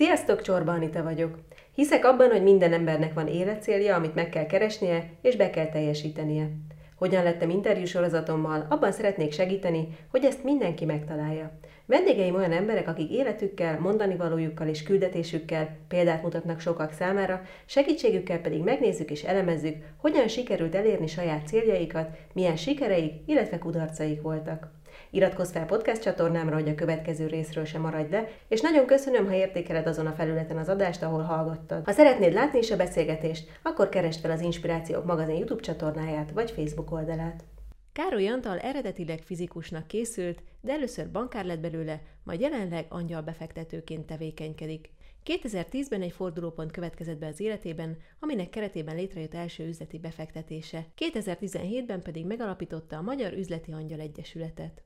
Sziasztok, 0.00 0.42
Csorba 0.42 0.72
Anita 0.72 1.02
vagyok. 1.02 1.38
Hiszek 1.74 2.04
abban, 2.04 2.30
hogy 2.30 2.42
minden 2.42 2.72
embernek 2.72 3.14
van 3.14 3.26
életcélja, 3.26 3.94
amit 3.94 4.14
meg 4.14 4.28
kell 4.28 4.46
keresnie, 4.46 5.10
és 5.22 5.36
be 5.36 5.50
kell 5.50 5.66
teljesítenie. 5.66 6.50
Hogyan 6.96 7.22
lettem 7.22 7.50
interjúsorozatommal, 7.50 8.66
abban 8.68 8.92
szeretnék 8.92 9.32
segíteni, 9.32 9.88
hogy 10.10 10.24
ezt 10.24 10.44
mindenki 10.44 10.84
megtalálja. 10.84 11.58
Vendégeim 11.86 12.34
olyan 12.34 12.52
emberek, 12.52 12.88
akik 12.88 13.10
életükkel, 13.10 13.80
mondani 13.80 14.16
valójukkal 14.16 14.68
és 14.68 14.82
küldetésükkel 14.82 15.76
példát 15.88 16.22
mutatnak 16.22 16.60
sokak 16.60 16.92
számára, 16.92 17.42
segítségükkel 17.66 18.40
pedig 18.40 18.62
megnézzük 18.62 19.10
és 19.10 19.22
elemezzük, 19.22 19.76
hogyan 19.96 20.28
sikerült 20.28 20.74
elérni 20.74 21.06
saját 21.06 21.46
céljaikat, 21.46 22.08
milyen 22.32 22.56
sikereik, 22.56 23.12
illetve 23.26 23.58
kudarcaik 23.58 24.22
voltak. 24.22 24.70
Iratkozz 25.10 25.50
fel 25.50 25.66
podcast 25.66 26.02
csatornámra, 26.02 26.54
hogy 26.54 26.68
a 26.68 26.74
következő 26.74 27.26
részről 27.26 27.64
sem 27.64 27.80
maradj 27.80 28.10
le, 28.10 28.28
és 28.48 28.60
nagyon 28.60 28.86
köszönöm, 28.86 29.26
ha 29.26 29.34
értékeled 29.34 29.86
azon 29.86 30.06
a 30.06 30.12
felületen 30.12 30.56
az 30.56 30.68
adást, 30.68 31.02
ahol 31.02 31.22
hallgattad. 31.22 31.84
Ha 31.84 31.92
szeretnéd 31.92 32.32
látni 32.32 32.58
is 32.58 32.70
a 32.70 32.76
beszélgetést, 32.76 33.48
akkor 33.62 33.88
keresd 33.88 34.20
fel 34.20 34.30
az 34.30 34.40
Inspirációk 34.40 35.04
magazin 35.04 35.36
YouTube 35.36 35.62
csatornáját 35.62 36.30
vagy 36.30 36.50
Facebook 36.50 36.92
oldalát. 36.92 37.44
Károly 37.92 38.28
Antal 38.28 38.58
eredetileg 38.58 39.22
fizikusnak 39.22 39.86
készült, 39.86 40.42
de 40.60 40.72
először 40.72 41.10
bankár 41.10 41.44
lett 41.44 41.60
belőle, 41.60 42.00
majd 42.24 42.40
jelenleg 42.40 42.86
angyal 42.88 43.22
befektetőként 43.22 44.06
tevékenykedik. 44.06 44.90
2010-ben 45.24 46.02
egy 46.02 46.12
fordulópont 46.12 46.70
következett 46.70 47.18
be 47.18 47.26
az 47.26 47.40
életében, 47.40 47.96
aminek 48.20 48.50
keretében 48.50 48.94
létrejött 48.94 49.34
első 49.34 49.66
üzleti 49.66 49.98
befektetése. 49.98 50.86
2017-ben 50.98 52.02
pedig 52.02 52.26
megalapította 52.26 52.96
a 52.96 53.02
Magyar 53.02 53.32
Üzleti 53.32 53.72
Angyal 53.72 54.00
Egyesületet. 54.00 54.82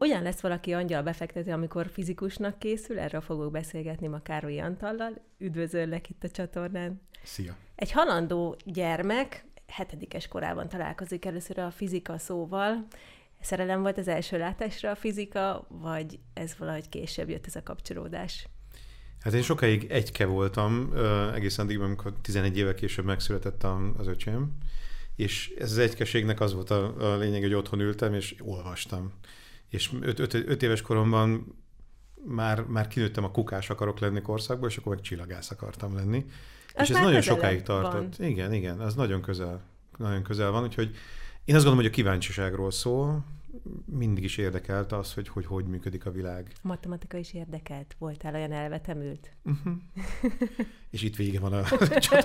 Olyan 0.00 0.22
lesz 0.22 0.40
valaki 0.40 0.72
angyal 0.72 1.02
befektető, 1.02 1.52
amikor 1.52 1.88
fizikusnak 1.92 2.58
készül? 2.58 2.98
Erről 2.98 3.20
fogok 3.20 3.50
beszélgetni 3.50 4.06
ma 4.06 4.18
Károly 4.18 4.60
Antallal. 4.60 5.12
Üdvözöllek 5.38 6.10
itt 6.10 6.24
a 6.24 6.28
csatornán. 6.28 7.00
Szia! 7.22 7.56
Egy 7.74 7.92
halandó 7.92 8.56
gyermek 8.64 9.44
hetedikes 9.66 10.28
korában 10.28 10.68
találkozik 10.68 11.24
először 11.24 11.58
a 11.58 11.70
fizika 11.70 12.18
szóval. 12.18 12.86
Szerelem 13.40 13.80
volt 13.80 13.98
az 13.98 14.08
első 14.08 14.38
látásra 14.38 14.90
a 14.90 14.94
fizika, 14.94 15.66
vagy 15.68 16.18
ez 16.34 16.54
valahogy 16.58 16.88
később 16.88 17.28
jött 17.28 17.46
ez 17.46 17.56
a 17.56 17.62
kapcsolódás? 17.62 18.48
Hát 19.20 19.32
én 19.32 19.42
sokáig 19.42 19.90
egyke 19.90 20.26
voltam, 20.26 20.92
egészen 21.34 21.64
addig, 21.64 21.80
amikor 21.80 22.12
11 22.22 22.56
éve 22.56 22.74
később 22.74 23.04
megszületett 23.04 23.64
az 23.96 24.06
öcsém, 24.06 24.56
és 25.16 25.52
ez 25.58 25.70
az 25.70 25.78
egykeségnek 25.78 26.40
az 26.40 26.54
volt 26.54 26.70
a, 26.70 27.12
a 27.12 27.16
lényeg, 27.16 27.42
hogy 27.42 27.54
otthon 27.54 27.80
ültem, 27.80 28.14
és 28.14 28.34
olvastam 28.40 29.12
és 29.68 29.90
öt, 30.00 30.18
öt, 30.18 30.34
öt 30.34 30.62
éves 30.62 30.82
koromban 30.82 31.56
már, 32.24 32.62
már 32.62 32.88
kinőttem 32.88 33.24
a 33.24 33.30
kukás 33.30 33.70
akarok 33.70 33.98
lenni 33.98 34.22
korszakból, 34.22 34.68
és 34.68 34.76
akkor 34.76 34.94
meg 34.94 35.04
csillagász 35.04 35.50
akartam 35.50 35.94
lenni. 35.94 36.24
Az 36.74 36.90
és 36.90 36.96
ez 36.96 37.02
nagyon 37.02 37.20
sokáig 37.20 37.62
tartott. 37.62 38.16
Van. 38.16 38.28
Igen, 38.28 38.52
igen, 38.52 38.80
az 38.80 38.94
nagyon 38.94 39.22
közel, 39.22 39.62
nagyon 39.96 40.22
közel 40.22 40.50
van, 40.50 40.62
úgyhogy 40.62 40.90
én 41.44 41.54
azt 41.54 41.64
gondolom, 41.64 41.76
hogy 41.76 41.86
a 41.86 41.90
kíváncsiságról 41.90 42.70
szól, 42.70 43.24
mindig 43.84 44.24
is 44.24 44.36
érdekelt 44.36 44.92
az, 44.92 45.14
hogy 45.14 45.28
hogy, 45.28 45.46
hogy 45.46 45.64
működik 45.64 46.06
a 46.06 46.10
világ. 46.10 46.52
A 46.54 46.66
matematika 46.66 47.16
is 47.16 47.34
érdekelt? 47.34 47.96
Voltál 47.98 48.34
olyan 48.34 48.52
elvetemült? 48.52 49.30
Uh-huh. 49.44 49.74
És 50.90 51.02
itt 51.02 51.16
vége 51.16 51.40
van 51.40 51.52
a 51.52 51.62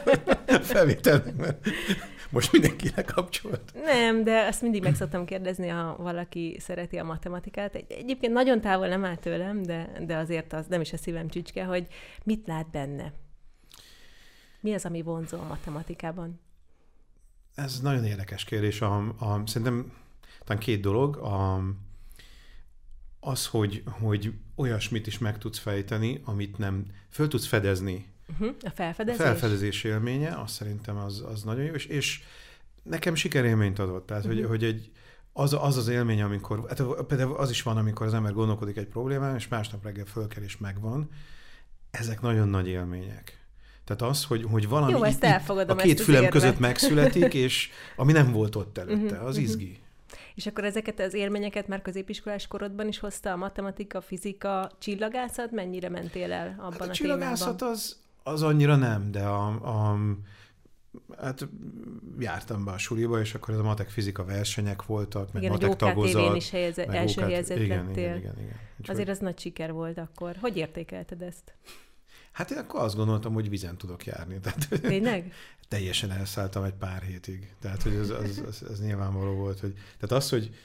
felvételnek, 0.73 1.35
mert 1.35 1.67
most 2.29 2.51
mindenki 2.51 2.89
lekapcsolt. 2.95 3.73
Nem, 3.83 4.23
de 4.23 4.45
azt 4.45 4.61
mindig 4.61 4.83
meg 4.83 4.95
szoktam 4.95 5.25
kérdezni, 5.25 5.67
ha 5.67 5.95
valaki 5.97 6.57
szereti 6.59 6.97
a 6.97 7.03
matematikát. 7.03 7.75
Egy, 7.75 7.91
egyébként 7.91 8.33
nagyon 8.33 8.61
távol 8.61 8.87
nem 8.87 9.05
áll 9.05 9.17
tőlem, 9.17 9.63
de, 9.63 10.03
de 10.05 10.17
azért 10.17 10.53
az 10.53 10.65
nem 10.67 10.81
is 10.81 10.93
a 10.93 10.97
szívem 10.97 11.27
csücske, 11.27 11.63
hogy 11.63 11.87
mit 12.23 12.47
lát 12.47 12.69
benne. 12.69 13.13
Mi 14.59 14.73
az, 14.73 14.85
ami 14.85 15.01
vonzó 15.01 15.39
a 15.39 15.47
matematikában? 15.47 16.39
Ez 17.55 17.79
nagyon 17.81 18.05
érdekes 18.05 18.43
kérdés. 18.43 18.81
A, 18.81 18.97
a, 18.97 19.41
szerintem 19.45 19.91
talán 20.43 20.61
két 20.61 20.81
dolog. 20.81 21.15
A, 21.15 21.63
az, 23.19 23.47
hogy, 23.47 23.83
hogy 23.85 24.33
olyasmit 24.55 25.07
is 25.07 25.17
meg 25.17 25.37
tudsz 25.37 25.59
fejteni, 25.59 26.21
amit 26.25 26.57
nem, 26.57 26.85
föl 27.09 27.27
tudsz 27.27 27.45
fedezni. 27.45 28.07
Uh-huh. 28.31 28.55
A 28.61 28.69
felfedezés? 28.69 29.19
A 29.19 29.23
felfedezés 29.23 29.83
élménye, 29.83 30.39
azt 30.39 30.53
szerintem 30.53 30.97
az, 30.97 31.23
az 31.31 31.43
nagyon 31.43 31.63
jó, 31.63 31.73
és, 31.73 31.85
és 31.85 32.23
nekem 32.83 33.15
sikerélményt 33.15 33.79
adott. 33.79 34.05
Tehát, 34.05 34.25
uh-huh. 34.25 34.39
hogy, 34.39 34.49
hogy 34.49 34.63
egy, 34.63 34.91
az, 35.33 35.53
az 35.53 35.77
az 35.77 35.87
élmény, 35.87 36.21
amikor, 36.21 36.65
hát 36.67 37.05
például 37.07 37.35
az 37.35 37.49
is 37.49 37.61
van, 37.61 37.77
amikor 37.77 38.07
az 38.07 38.13
ember 38.13 38.33
gondolkodik 38.33 38.77
egy 38.77 38.87
problémán, 38.87 39.35
és 39.35 39.47
másnap 39.47 39.83
reggel 39.83 40.05
fölkel 40.05 40.43
és 40.43 40.57
megvan. 40.57 41.09
Ezek 41.91 42.21
nagyon 42.21 42.49
nagy 42.49 42.67
élmények. 42.67 43.41
Tehát 43.83 44.01
az, 44.01 44.23
hogy, 44.23 44.45
hogy 44.49 44.67
valami 44.67 44.91
Jó, 44.91 45.03
ezt 45.03 45.23
elfogadom, 45.23 45.77
a 45.77 45.81
két 45.81 46.01
fülem 46.01 46.29
között 46.29 46.59
megszületik, 46.59 47.33
és 47.33 47.69
ami 47.95 48.11
nem 48.11 48.31
volt 48.31 48.55
ott 48.55 48.77
előtte, 48.83 49.13
uh-huh, 49.13 49.27
az 49.27 49.37
izgi. 49.37 49.82
És 50.35 50.45
akkor 50.45 50.63
ezeket 50.63 50.99
az 50.99 51.13
élményeket 51.13 51.67
már 51.67 51.81
középiskolás 51.81 52.47
korodban 52.47 52.87
is 52.87 52.99
hozta 52.99 53.31
a 53.31 53.35
matematika, 53.35 54.01
fizika, 54.01 54.71
csillagászat? 54.79 55.51
Mennyire 55.51 55.89
mentél 55.89 56.31
el 56.31 56.55
abban 56.57 56.71
hát 56.71 56.81
a, 56.81 56.85
a 56.85 56.91
csillagászat 56.91 57.61
az, 57.61 57.99
az 58.23 58.41
annyira 58.41 58.75
nem, 58.75 59.11
de 59.11 59.23
a, 59.23 59.47
a 59.47 59.97
Hát 61.17 61.47
jártam 62.19 62.65
be 62.65 62.71
a 62.71 62.77
suliba, 62.77 63.19
és 63.19 63.33
akkor 63.33 63.53
ez 63.53 63.59
a 63.59 63.63
matek 63.63 63.89
fizika 63.89 64.25
versenyek 64.25 64.85
voltak, 64.85 65.33
meg 65.33 65.41
igen, 65.41 65.53
matek 65.53 65.75
tagozat. 65.75 66.35
is 66.35 66.49
helyeze, 66.49 66.85
első 66.85 67.21
helyezett 67.21 67.57
igen, 67.57 67.89
igen, 67.89 68.17
igen, 68.17 68.39
igen. 68.39 68.57
Azért 68.87 69.09
az 69.09 69.17
nagy 69.17 69.39
siker 69.39 69.71
volt 69.71 69.97
akkor. 69.97 70.35
Hogy 70.41 70.57
értékelted 70.57 71.21
ezt? 71.21 71.53
Hát 72.33 72.51
én 72.51 72.57
akkor 72.57 72.81
azt 72.81 72.95
gondoltam, 72.95 73.33
hogy 73.33 73.49
vizen 73.49 73.77
tudok 73.77 74.05
járni. 74.05 74.39
Tehát, 74.39 74.67
Tényleg? 74.81 75.33
teljesen 75.67 76.11
elszálltam 76.11 76.63
egy 76.63 76.73
pár 76.73 77.01
hétig. 77.01 77.53
Tehát, 77.59 77.83
hogy 77.83 77.93
ez, 77.93 78.09
az, 78.09 78.43
az, 78.47 78.63
az 78.69 78.81
nyilvánvaló 78.81 79.33
volt. 79.33 79.59
Hogy, 79.59 79.73
tehát 79.73 80.23
az, 80.23 80.29
hogy 80.29 80.55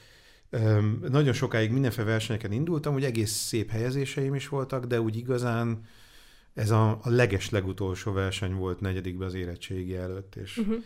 um, 0.50 1.00
nagyon 1.08 1.32
sokáig 1.32 1.70
mindenféle 1.70 2.06
versenyeken 2.06 2.52
indultam, 2.52 2.92
hogy 2.92 3.04
egész 3.04 3.32
szép 3.32 3.70
helyezéseim 3.70 4.34
is 4.34 4.48
voltak, 4.48 4.84
de 4.84 5.00
úgy 5.00 5.16
igazán 5.16 5.86
ez 6.54 6.70
a, 6.70 6.90
a 6.90 7.08
leges 7.10 7.50
legutolsó 7.50 8.12
verseny 8.12 8.54
volt 8.54 8.80
negyedikbe 8.80 9.24
az 9.24 9.34
érettségi 9.34 9.96
előtt, 9.96 10.36
és, 10.36 10.56
uh-huh. 10.56 10.82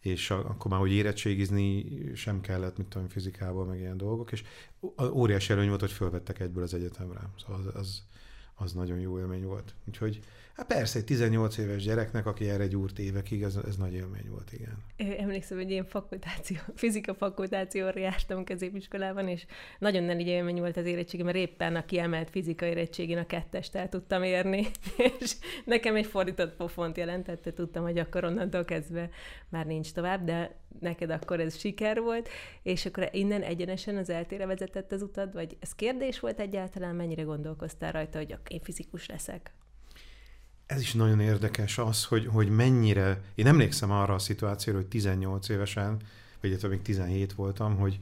és 0.00 0.30
a, 0.30 0.38
akkor 0.38 0.70
már, 0.70 0.80
hogy 0.80 0.92
érettségizni 0.92 1.86
sem 2.14 2.40
kellett, 2.40 2.76
mit 2.76 2.86
tudom, 2.86 3.08
fizikából, 3.08 3.64
meg 3.64 3.78
ilyen 3.78 3.96
dolgok, 3.96 4.32
és 4.32 4.42
óriási 5.12 5.52
előny 5.52 5.68
volt, 5.68 5.80
hogy 5.80 5.92
fölvettek 5.92 6.40
egyből 6.40 6.62
az 6.62 6.74
egyetemre. 6.74 7.20
Szóval 7.38 7.60
az, 7.66 7.74
az, 7.74 8.02
az 8.56 8.72
nagyon 8.72 8.98
jó 8.98 9.18
élmény 9.18 9.44
volt. 9.44 9.74
Úgyhogy 9.88 10.20
Hát 10.56 10.66
persze, 10.66 10.98
egy 10.98 11.04
18 11.04 11.58
éves 11.58 11.82
gyereknek, 11.82 12.26
aki 12.26 12.48
erre 12.48 12.66
gyúrt 12.66 12.98
évekig, 12.98 13.42
ez, 13.42 13.56
ez 13.66 13.76
nagy 13.76 13.94
élmény 13.94 14.30
volt, 14.30 14.52
igen. 14.52 14.84
Emlékszem, 15.18 15.56
hogy 15.56 15.70
én 15.70 15.84
fakultáció, 15.84 16.56
fizika 16.74 17.14
fakultációra 17.14 18.00
jártam 18.00 18.44
középiskolában, 18.44 19.28
és 19.28 19.46
nagyon 19.78 20.02
nagy 20.02 20.26
élmény 20.26 20.58
volt 20.58 20.76
az 20.76 20.86
érettségi, 20.86 21.22
mert 21.22 21.36
éppen 21.36 21.76
a 21.76 21.84
kiemelt 21.84 22.30
fizika 22.30 22.66
érettségén 22.66 23.18
a 23.18 23.26
kettest 23.26 23.74
el 23.74 23.88
tudtam 23.88 24.22
érni, 24.22 24.66
és 25.20 25.36
nekem 25.64 25.94
egy 25.94 26.06
fordított 26.06 26.56
pofont 26.56 26.96
jelentette, 26.96 27.52
tudtam, 27.52 27.82
hogy 27.82 27.98
akkor 27.98 28.24
onnantól 28.24 28.64
kezdve 28.64 29.10
már 29.48 29.66
nincs 29.66 29.92
tovább, 29.92 30.24
de 30.24 30.56
neked 30.80 31.10
akkor 31.10 31.40
ez 31.40 31.58
siker 31.58 32.00
volt, 32.00 32.28
és 32.62 32.86
akkor 32.86 33.08
innen 33.12 33.42
egyenesen 33.42 33.96
az 33.96 34.10
eltére 34.10 34.46
vezetett 34.46 34.92
az 34.92 35.02
utad, 35.02 35.32
vagy 35.32 35.56
ez 35.60 35.74
kérdés 35.74 36.20
volt 36.20 36.40
egyáltalán, 36.40 36.94
mennyire 36.94 37.22
gondolkoztál 37.22 37.92
rajta, 37.92 38.18
hogy 38.18 38.36
én 38.48 38.60
fizikus 38.60 39.06
leszek? 39.06 39.52
ez 40.66 40.80
is 40.80 40.94
nagyon 40.94 41.20
érdekes 41.20 41.78
az, 41.78 42.04
hogy, 42.04 42.26
hogy 42.26 42.48
mennyire, 42.48 43.22
én 43.34 43.46
emlékszem 43.46 43.90
arra 43.90 44.14
a 44.14 44.18
szituációra, 44.18 44.78
hogy 44.78 44.88
18 44.88 45.48
évesen, 45.48 45.96
vagy 46.40 46.50
illetve 46.50 46.68
még 46.68 46.82
17 46.82 47.32
voltam, 47.32 47.76
hogy 47.76 47.98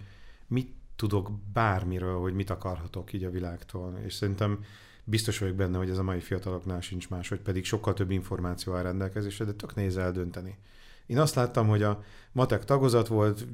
mit 0.47 0.73
tudok 0.97 1.31
bármiről, 1.53 2.19
hogy 2.21 2.35
mit 2.35 2.51
akarhatok 2.51 3.13
így 3.13 3.25
a 3.25 3.31
világtól. 3.31 3.99
És 4.05 4.15
szerintem 4.15 4.65
biztos 5.05 5.39
vagyok 5.39 5.55
benne, 5.55 5.79
hogy 5.79 5.91
ez 5.91 5.99
a 5.99 6.03
mai 6.03 6.21
fiataloknál 6.21 6.81
sincs 6.81 7.09
más, 7.09 7.29
hogy 7.29 7.41
pedig 7.41 7.65
sokkal 7.65 7.95
több 7.95 8.11
információ 8.11 8.75
áll 8.75 8.83
rendelkezésre, 8.83 9.45
de 9.45 9.53
tök 9.53 9.75
nehéz 9.75 9.97
eldönteni. 9.97 10.57
Én 11.07 11.19
azt 11.19 11.35
láttam, 11.35 11.69
hogy 11.69 11.83
a 11.83 12.03
matek 12.33 12.65
tagozat 12.65 13.09
volt, 13.09 13.47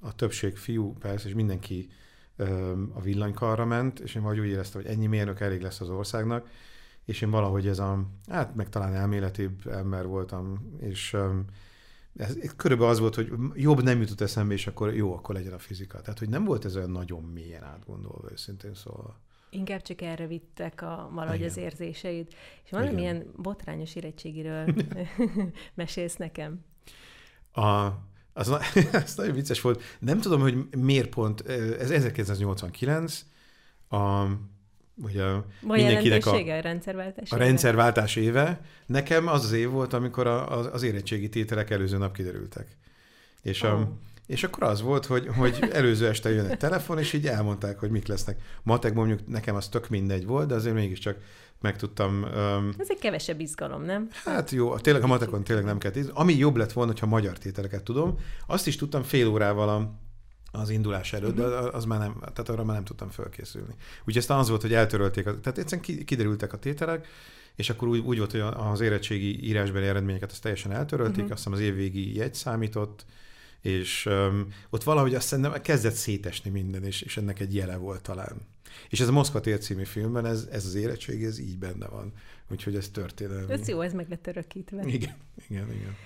a 0.00 0.14
többség 0.14 0.56
fiú, 0.56 0.92
persze, 0.92 1.28
és 1.28 1.34
mindenki 1.34 1.88
a 2.92 3.00
villanykarra 3.00 3.64
ment, 3.64 4.00
és 4.00 4.14
én 4.14 4.22
vagy 4.22 4.38
úgy 4.38 4.46
éreztem, 4.46 4.82
hogy 4.82 4.90
ennyi 4.90 5.06
mérnök 5.06 5.40
elég 5.40 5.60
lesz 5.60 5.80
az 5.80 5.88
országnak, 5.88 6.48
és 7.04 7.20
én 7.20 7.30
valahogy 7.30 7.66
ez 7.66 7.78
a, 7.78 8.06
hát 8.28 8.54
meg 8.54 8.68
talán 8.68 8.94
elméletibb 8.94 9.66
ember 9.66 10.06
voltam, 10.06 10.76
és 10.80 11.16
ez, 12.16 12.36
körülbelül 12.56 12.92
az 12.92 12.98
volt, 12.98 13.14
hogy 13.14 13.32
jobb 13.54 13.82
nem 13.82 14.00
jutott 14.00 14.20
eszembe, 14.20 14.54
és 14.54 14.66
akkor 14.66 14.94
jó, 14.94 15.14
akkor 15.14 15.34
legyen 15.34 15.52
a 15.52 15.58
fizika. 15.58 16.00
Tehát, 16.00 16.18
hogy 16.18 16.28
nem 16.28 16.44
volt 16.44 16.64
ez 16.64 16.76
olyan 16.76 16.90
nagyon 16.90 17.22
mélyen 17.22 17.62
átgondolva, 17.62 18.28
őszintén 18.32 18.74
szóval. 18.74 19.16
Inkább 19.50 19.82
csak 19.82 20.00
erre 20.00 20.26
vittek 20.26 20.82
a, 20.82 21.10
valahogy 21.12 21.36
Igen. 21.38 21.48
az 21.48 21.56
érzéseid. 21.56 22.28
És 22.64 22.70
valamilyen 22.70 23.32
botrányos 23.36 23.94
érettségiről 23.94 24.74
mesélsz 25.74 26.16
nekem? 26.16 26.64
A, 27.52 27.86
az, 28.32 28.48
az 29.04 29.14
nagyon 29.16 29.34
vicces 29.34 29.60
volt. 29.60 29.82
Nem 29.98 30.20
tudom, 30.20 30.40
hogy 30.40 30.66
miért 30.76 31.08
pont, 31.08 31.40
ez 31.80 31.90
1989, 31.90 33.24
a 33.90 34.26
ugye 34.96 35.22
Van 35.22 35.44
mindenkinek 35.60 36.26
a, 36.26 36.36
a 36.36 36.60
rendszerváltás 36.60 37.30
A 37.30 37.34
éve? 37.34 37.44
rendszerváltás 37.44 38.16
éve. 38.16 38.60
Nekem 38.86 39.26
az 39.26 39.44
az 39.44 39.52
év 39.52 39.68
volt, 39.68 39.92
amikor 39.92 40.26
a, 40.26 40.58
az, 40.58 40.68
az 40.72 40.82
érettségi 40.82 41.28
tételek 41.28 41.70
előző 41.70 41.98
nap 41.98 42.14
kiderültek. 42.14 42.76
És, 43.42 43.62
oh. 43.62 43.70
a, 43.70 43.88
és 44.26 44.44
akkor 44.44 44.62
az 44.62 44.82
volt, 44.82 45.06
hogy, 45.06 45.26
hogy 45.36 45.68
előző 45.72 46.08
este 46.08 46.30
jön 46.30 46.46
egy 46.46 46.58
telefon, 46.58 46.98
és 46.98 47.12
így 47.12 47.26
elmondták, 47.26 47.78
hogy 47.78 47.90
mik 47.90 48.06
lesznek. 48.06 48.40
Matek 48.62 48.94
mondjuk 48.94 49.26
nekem 49.26 49.54
az 49.54 49.68
tök 49.68 49.88
mindegy 49.88 50.26
volt, 50.26 50.48
de 50.48 50.54
azért 50.54 50.74
mégiscsak 50.74 51.16
meg 51.60 51.76
tudtam... 51.76 52.22
Um, 52.22 52.74
Ez 52.78 52.90
egy 52.90 52.98
kevesebb 52.98 53.40
izgalom, 53.40 53.82
nem? 53.82 54.08
Hát 54.24 54.50
jó, 54.50 54.76
tényleg 54.76 55.02
a 55.02 55.06
matekon 55.06 55.44
tényleg 55.44 55.64
nem 55.64 55.78
kell 55.78 55.92
Ami 56.12 56.34
jobb 56.34 56.56
lett 56.56 56.72
volna, 56.72 56.92
ha 57.00 57.06
magyar 57.06 57.38
tételeket 57.38 57.82
tudom, 57.82 58.18
azt 58.46 58.66
is 58.66 58.76
tudtam 58.76 59.02
fél 59.02 59.28
órával 59.28 59.68
a, 59.68 59.92
az 60.58 60.70
indulás 60.70 61.12
előtt, 61.12 61.34
de 61.34 61.46
mhm. 61.46 61.74
az 61.74 61.84
már 61.84 61.98
nem, 61.98 62.18
tehát 62.18 62.48
arra 62.48 62.64
már 62.64 62.74
nem 62.74 62.84
tudtam 62.84 63.10
felkészülni. 63.10 63.74
Úgyhogy 63.98 64.16
ezt 64.16 64.30
az 64.30 64.48
volt, 64.48 64.62
hogy 64.62 64.74
eltörölték, 64.74 65.26
a, 65.26 65.40
tehát 65.40 65.58
egyszerűen 65.58 66.04
kiderültek 66.04 66.52
a 66.52 66.58
tételek, 66.58 67.06
és 67.56 67.70
akkor 67.70 67.88
úgy, 67.88 67.98
úgy 67.98 68.18
volt, 68.18 68.30
hogy 68.30 68.40
az 68.40 68.80
érettségi 68.80 69.46
írásbeli 69.46 69.86
eredményeket 69.86 70.30
azt 70.30 70.42
teljesen 70.42 70.72
eltörölték, 70.72 71.16
uh-huh. 71.16 71.32
azt 71.32 71.44
hiszem 71.44 71.52
az 71.52 71.64
évvégi 71.64 72.16
jegy 72.16 72.34
számított, 72.34 73.04
és 73.62 74.06
um, 74.06 74.48
ott 74.70 74.82
valahogy 74.82 75.14
azt 75.14 75.26
szerintem 75.26 75.62
kezdett 75.62 75.92
szétesni 75.92 76.50
minden, 76.50 76.84
és, 76.84 77.02
és 77.02 77.16
ennek 77.16 77.40
egy 77.40 77.54
jele 77.54 77.76
volt 77.76 78.02
talán. 78.02 78.36
És 78.88 79.00
ez 79.00 79.08
a 79.08 79.12
Moszkva 79.12 79.40
tér 79.40 79.58
című 79.58 79.84
filmben, 79.84 80.26
ez, 80.26 80.48
ez 80.52 80.66
az 80.66 80.74
érettség, 80.74 81.24
ez 81.24 81.38
így 81.38 81.58
benne 81.58 81.86
van. 81.86 82.12
Úgyhogy 82.50 82.76
ez 82.76 82.88
történelmi. 82.88 83.52
Ez 83.52 83.68
jó, 83.68 83.80
ez 83.80 83.92
meg 83.92 84.08
lett 84.08 84.26
örökítve. 84.26 84.82
Igen, 84.86 85.14
igen, 85.48 85.72
igen. 85.72 85.96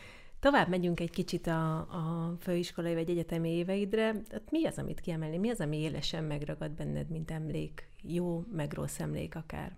Tovább 0.40 0.68
megyünk 0.68 1.00
egy 1.00 1.10
kicsit 1.10 1.46
a, 1.46 1.76
a 1.76 2.36
főiskolai 2.40 2.94
vagy 2.94 3.10
egyetemi 3.10 3.48
éveidre. 3.48 4.04
Hát 4.30 4.50
mi 4.50 4.66
az, 4.66 4.78
amit 4.78 5.00
kiemelni? 5.00 5.38
Mi 5.38 5.50
az, 5.50 5.60
ami 5.60 5.76
élesen 5.76 6.24
megragad 6.24 6.70
benned, 6.70 7.08
mint 7.08 7.30
emlék? 7.30 7.88
Jó, 8.02 8.44
meg 8.52 8.72
rossz 8.72 9.00
emlék 9.00 9.34
akár? 9.34 9.76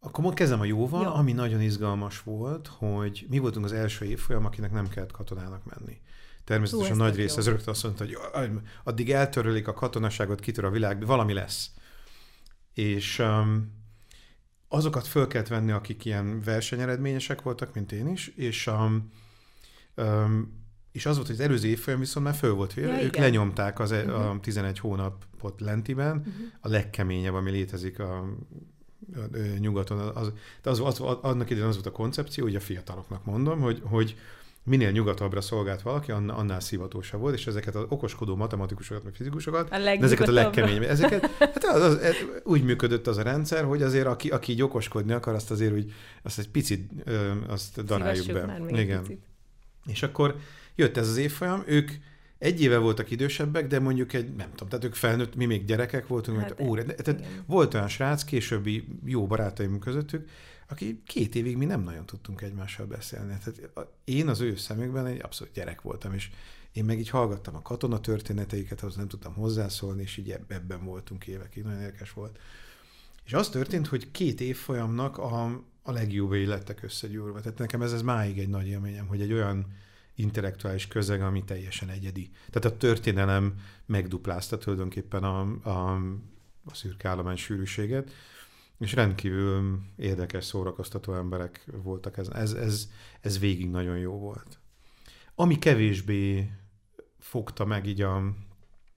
Akkor 0.00 0.34
kezdem 0.34 0.60
a 0.60 0.64
jóval, 0.64 1.02
jó. 1.02 1.10
ami 1.10 1.32
nagyon 1.32 1.60
izgalmas 1.60 2.22
volt, 2.22 2.66
hogy 2.66 3.26
mi 3.30 3.38
voltunk 3.38 3.64
az 3.64 3.72
első 3.72 4.04
évfolyam, 4.04 4.44
akinek 4.44 4.72
nem 4.72 4.88
kellett 4.88 5.10
katonának 5.12 5.64
menni. 5.64 6.00
Természetesen 6.48 6.96
Hú, 6.96 7.02
nagy 7.02 7.16
része 7.16 7.38
az 7.38 7.46
rögtön 7.46 7.68
azt 7.68 7.82
mondta, 7.82 8.04
hogy 8.04 8.18
addig 8.84 9.10
eltörölik 9.10 9.68
a 9.68 9.72
katonaságot, 9.72 10.40
kitör 10.40 10.64
a 10.64 10.70
világ, 10.70 11.06
valami 11.06 11.32
lesz. 11.32 11.70
És 12.74 13.18
um, 13.18 13.72
azokat 14.68 15.06
föl 15.06 15.26
kellett 15.26 15.48
venni, 15.48 15.70
akik 15.70 16.04
ilyen 16.04 16.40
versenyeredményesek 16.40 17.42
voltak, 17.42 17.74
mint 17.74 17.92
én 17.92 18.08
is, 18.08 18.28
és, 18.28 18.66
um, 18.66 19.12
um, 19.96 20.64
és 20.92 21.06
az 21.06 21.14
volt, 21.14 21.26
hogy 21.26 21.36
az 21.36 21.42
előző 21.42 21.68
évfolyam 21.68 22.00
viszont 22.00 22.26
már 22.26 22.34
föl 22.34 22.52
volt 22.52 22.74
véve, 22.74 22.92
ja, 22.92 23.02
ők 23.02 23.08
igen. 23.08 23.22
lenyomták 23.22 23.78
az, 23.78 23.90
uh-huh. 23.90 24.30
a 24.30 24.40
11 24.40 24.78
mhm. 24.78 24.86
hónapot 24.86 25.60
lentiben, 25.60 26.16
uh-huh. 26.16 26.34
a 26.60 26.68
legkeményebb, 26.68 27.34
ami 27.34 27.50
létezik 27.50 27.98
a, 27.98 28.18
a, 29.14 29.18
a 29.18 29.58
nyugaton. 29.58 29.98
Az, 29.98 30.32
az, 30.62 30.80
az, 30.80 31.00
az, 31.00 31.16
annak 31.20 31.50
idején 31.50 31.68
az 31.68 31.74
volt 31.74 31.86
a 31.86 31.92
koncepció, 31.92 32.44
hogy 32.44 32.56
a 32.56 32.60
fiataloknak 32.60 33.24
mondom, 33.24 33.60
hogy, 33.60 33.82
hogy 33.84 34.16
minél 34.68 34.90
nyugatabbra 34.90 35.40
szolgált 35.40 35.82
valaki, 35.82 36.10
annál 36.10 36.60
szivatósabb 36.60 37.20
volt, 37.20 37.34
és 37.34 37.46
ezeket 37.46 37.74
az 37.74 37.84
okoskodó 37.88 38.36
matematikusokat, 38.36 39.04
meg 39.04 39.14
fizikusokat, 39.14 39.68
de 39.68 39.98
ezeket 40.00 40.28
a 40.28 40.32
legkeményebb, 40.32 40.82
ezeket, 40.82 41.30
hát 41.38 41.64
az, 41.64 41.82
az, 41.82 41.94
az, 41.94 42.16
úgy 42.44 42.62
működött 42.62 43.06
az 43.06 43.16
a 43.16 43.22
rendszer, 43.22 43.64
hogy 43.64 43.82
azért 43.82 44.06
aki, 44.06 44.28
aki 44.28 44.52
így 44.52 44.62
okoskodni 44.62 45.12
akar, 45.12 45.34
azt 45.34 45.50
azért 45.50 45.72
úgy, 45.72 45.92
azt 46.22 46.38
egy 46.38 46.48
picit, 46.48 46.90
azt 47.46 47.84
daráljuk 47.84 48.32
be. 48.32 48.60
Igen. 48.68 49.02
Picit. 49.02 49.20
És 49.86 50.02
akkor 50.02 50.36
jött 50.74 50.96
ez 50.96 51.08
az 51.08 51.16
évfolyam, 51.16 51.62
ők 51.66 51.90
egy 52.38 52.62
éve 52.62 52.78
voltak 52.78 53.10
idősebbek, 53.10 53.66
de 53.66 53.80
mondjuk 53.80 54.12
egy, 54.12 54.34
nem 54.34 54.50
tudom, 54.50 54.68
tehát 54.68 54.84
ők 54.84 54.94
felnőtt, 54.94 55.34
mi 55.34 55.44
még 55.44 55.64
gyerekek 55.64 56.06
voltunk, 56.06 56.38
hát, 56.38 56.58
mert, 56.58 56.70
ó, 56.70 56.74
tehát 56.74 57.24
volt 57.46 57.74
olyan 57.74 57.88
srác, 57.88 58.24
későbbi 58.24 58.84
jó 59.04 59.26
barátaim 59.26 59.78
közöttük, 59.78 60.28
aki 60.68 61.02
két 61.06 61.34
évig 61.34 61.56
mi 61.56 61.64
nem 61.64 61.82
nagyon 61.82 62.06
tudtunk 62.06 62.40
egymással 62.40 62.86
beszélni. 62.86 63.36
Tehát 63.44 63.70
én 64.04 64.28
az 64.28 64.40
ő 64.40 64.56
szemükben 64.56 65.06
egy 65.06 65.20
abszolút 65.22 65.54
gyerek 65.54 65.82
voltam, 65.82 66.12
és 66.12 66.30
én 66.72 66.84
meg 66.84 66.98
így 66.98 67.08
hallgattam 67.08 67.54
a 67.54 67.62
katona 67.62 68.00
történeteiket, 68.00 68.80
ahhoz 68.80 68.96
nem 68.96 69.08
tudtam 69.08 69.34
hozzászólni, 69.34 70.02
és 70.02 70.16
így 70.16 70.38
ebben 70.48 70.84
voltunk 70.84 71.26
évekig, 71.26 71.62
nagyon 71.62 71.80
érdekes 71.80 72.12
volt. 72.12 72.38
És 73.24 73.32
az 73.32 73.48
történt, 73.48 73.86
hogy 73.86 74.10
két 74.10 74.40
évfolyamnak 74.40 75.18
a, 75.18 75.44
a 75.82 75.92
legjobbjai 75.92 76.46
lettek 76.46 76.82
összegyúrva. 76.82 77.40
Tehát 77.40 77.58
nekem 77.58 77.82
ez, 77.82 77.92
ez 77.92 78.02
máig 78.02 78.38
egy 78.38 78.48
nagy 78.48 78.66
élményem, 78.66 79.06
hogy 79.06 79.20
egy 79.20 79.32
olyan 79.32 79.66
intellektuális 80.18 80.88
közeg, 80.88 81.22
ami 81.22 81.44
teljesen 81.44 81.88
egyedi. 81.88 82.30
Tehát 82.50 82.76
a 82.76 82.76
történelem 82.76 83.54
megduplázta 83.86 84.58
tulajdonképpen 84.58 85.24
a, 85.24 85.40
a, 85.62 85.94
a 86.64 86.74
szürke 86.74 87.08
állomány 87.08 87.36
sűrűséget, 87.36 88.12
és 88.78 88.92
rendkívül 88.92 89.80
érdekes, 89.96 90.44
szórakoztató 90.44 91.14
emberek 91.14 91.66
voltak. 91.82 92.16
Ez, 92.16 92.28
ez, 92.28 92.52
ez, 92.52 92.88
ez 93.20 93.38
végig 93.38 93.70
nagyon 93.70 93.98
jó 93.98 94.18
volt. 94.18 94.58
Ami 95.34 95.58
kevésbé 95.58 96.52
fogta 97.18 97.64
meg 97.64 97.86
így 97.86 98.02
a, 98.02 98.16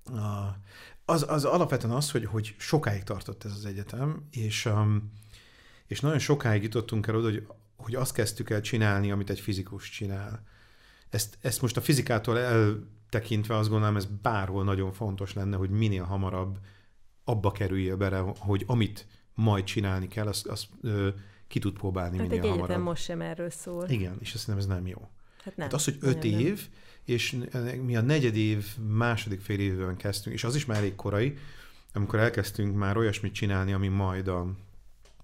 a 0.05 0.57
az, 1.05 1.25
az 1.27 1.45
alapvetően 1.45 1.93
az, 1.93 2.11
hogy, 2.11 2.25
hogy 2.25 2.55
sokáig 2.57 3.03
tartott 3.03 3.43
ez 3.43 3.51
az 3.51 3.65
egyetem, 3.65 4.27
és, 4.31 4.65
um, 4.65 5.11
és 5.87 5.99
nagyon 5.99 6.19
sokáig 6.19 6.63
jutottunk 6.63 7.07
el 7.07 7.15
oda, 7.15 7.29
hogy, 7.29 7.47
hogy 7.75 7.95
azt 7.95 8.13
kezdtük 8.13 8.49
el 8.49 8.61
csinálni, 8.61 9.11
amit 9.11 9.29
egy 9.29 9.39
fizikus 9.39 9.89
csinál. 9.89 10.43
Ezt, 11.11 11.37
ezt 11.41 11.61
most 11.61 11.77
a 11.77 11.81
fizikától 11.81 12.39
eltekintve 12.39 13.55
azt 13.57 13.69
gondolom, 13.69 13.95
ez 13.95 14.07
bárhol 14.21 14.63
nagyon 14.63 14.91
fontos 14.91 15.33
lenne, 15.33 15.55
hogy 15.57 15.69
minél 15.69 16.03
hamarabb 16.03 16.57
abba 17.23 17.51
kerüljél 17.51 17.97
bele, 17.97 18.17
hogy 18.37 18.63
amit 18.67 19.07
majd 19.33 19.63
csinálni 19.63 20.07
kell, 20.07 20.27
azt, 20.27 20.47
azt 20.47 20.67
ö, 20.81 21.09
ki 21.47 21.59
tud 21.59 21.73
próbálni 21.73 22.17
hát 22.17 22.27
minél 22.27 22.43
egy 22.43 22.49
hamarabb. 22.49 22.81
most 22.81 23.03
sem 23.03 23.21
erről 23.21 23.49
szól. 23.49 23.89
Igen, 23.89 24.17
és 24.19 24.33
azt 24.33 24.45
hiszem 24.45 24.57
ez 24.57 24.65
nem 24.65 24.87
jó. 24.87 25.09
Hát, 25.43 25.55
nem, 25.55 25.65
hát 25.65 25.73
az, 25.73 25.83
hogy 25.83 25.97
öt 25.99 26.23
nem, 26.23 26.39
év, 26.39 26.55
nem. 26.55 27.15
és 27.15 27.37
mi 27.81 27.95
a 27.95 28.01
negyed 28.01 28.35
év, 28.35 28.77
második 28.77 29.41
fél 29.41 29.59
évben 29.59 29.95
kezdtünk, 29.95 30.35
és 30.35 30.43
az 30.43 30.55
is 30.55 30.65
már 30.65 30.77
elég 30.77 30.95
korai, 30.95 31.37
amikor 31.93 32.19
elkezdtünk 32.19 32.75
már 32.75 32.97
olyasmit 32.97 33.33
csinálni, 33.33 33.73
ami 33.73 33.87
majd 33.87 34.27
a, 34.27 34.47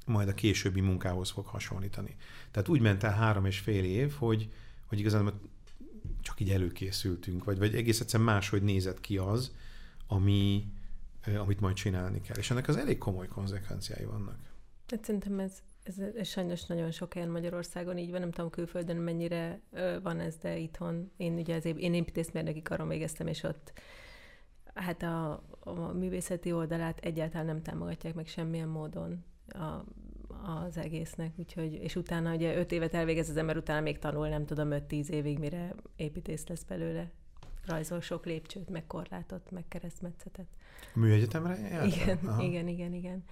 majd 0.05 0.27
a 0.27 0.33
későbbi 0.33 0.81
munkához 0.81 1.29
fog 1.29 1.45
hasonlítani. 1.45 2.15
Tehát 2.51 2.69
úgy 2.69 2.81
ment 2.81 3.03
el 3.03 3.13
három 3.13 3.45
és 3.45 3.59
fél 3.59 3.83
év, 3.83 4.13
hogy, 4.13 4.49
hogy 4.85 4.99
igazán 4.99 5.33
csak 6.27 6.39
így 6.39 6.49
előkészültünk, 6.49 7.43
vagy, 7.43 7.57
vagy 7.57 7.75
egész 7.75 7.99
egyszerűen 7.99 8.29
máshogy 8.29 8.61
nézett 8.61 9.01
ki 9.01 9.17
az, 9.17 9.51
ami, 10.07 10.67
amit 11.37 11.59
majd 11.59 11.75
csinálni 11.75 12.21
kell. 12.21 12.35
És 12.37 12.51
ennek 12.51 12.67
az 12.67 12.77
elég 12.77 12.97
komoly 12.97 13.27
konzekvenciái 13.27 14.05
vannak. 14.05 14.37
Hát 14.87 15.03
szerintem 15.03 15.39
ez, 15.39 15.53
ez, 15.83 15.97
ez 16.15 16.27
sajnos 16.27 16.65
nagyon 16.65 16.91
sok 16.91 17.13
helyen 17.13 17.29
Magyarországon 17.29 17.97
így 17.97 18.11
van, 18.11 18.19
nem 18.19 18.31
tudom 18.31 18.49
külföldön 18.49 18.97
mennyire 18.97 19.59
van 20.03 20.19
ez, 20.19 20.35
de 20.35 20.57
itthon 20.57 21.11
én 21.17 21.33
ugye 21.33 21.55
az 21.55 21.65
én 21.65 21.93
építészmérnöki 21.93 22.61
karon 22.61 22.87
végeztem, 22.87 23.27
és 23.27 23.43
ott 23.43 23.73
hát 24.73 25.03
a, 25.03 25.43
a 25.59 25.71
művészeti 25.71 26.51
oldalát 26.51 26.99
egyáltalán 26.99 27.45
nem 27.45 27.61
támogatják 27.61 28.13
meg 28.13 28.27
semmilyen 28.27 28.67
módon 28.67 29.23
a, 29.47 29.83
az 30.45 30.77
egésznek, 30.77 31.31
úgyhogy, 31.35 31.73
és 31.73 31.95
utána 31.95 32.33
ugye 32.33 32.57
öt 32.57 32.71
évet 32.71 32.93
elvégez 32.93 33.29
az 33.29 33.37
ember, 33.37 33.57
utána 33.57 33.81
még 33.81 33.99
tanul, 33.99 34.27
nem 34.27 34.45
tudom, 34.45 34.71
öt-tíz 34.71 35.11
évig, 35.11 35.39
mire 35.39 35.75
építész 35.95 36.47
lesz 36.47 36.63
belőle. 36.63 37.11
Rajzol 37.65 38.01
sok 38.01 38.25
lépcsőt, 38.25 38.69
meg 38.69 38.87
korlátot, 38.87 39.51
meg 39.51 39.63
keresztmetszetet. 39.67 40.47
A 40.95 40.99
műegyetemre 40.99 41.85
Igen, 41.85 42.19
Aha. 42.25 42.43
igen, 42.43 42.67
igen, 42.67 42.93
igen. 42.93 43.23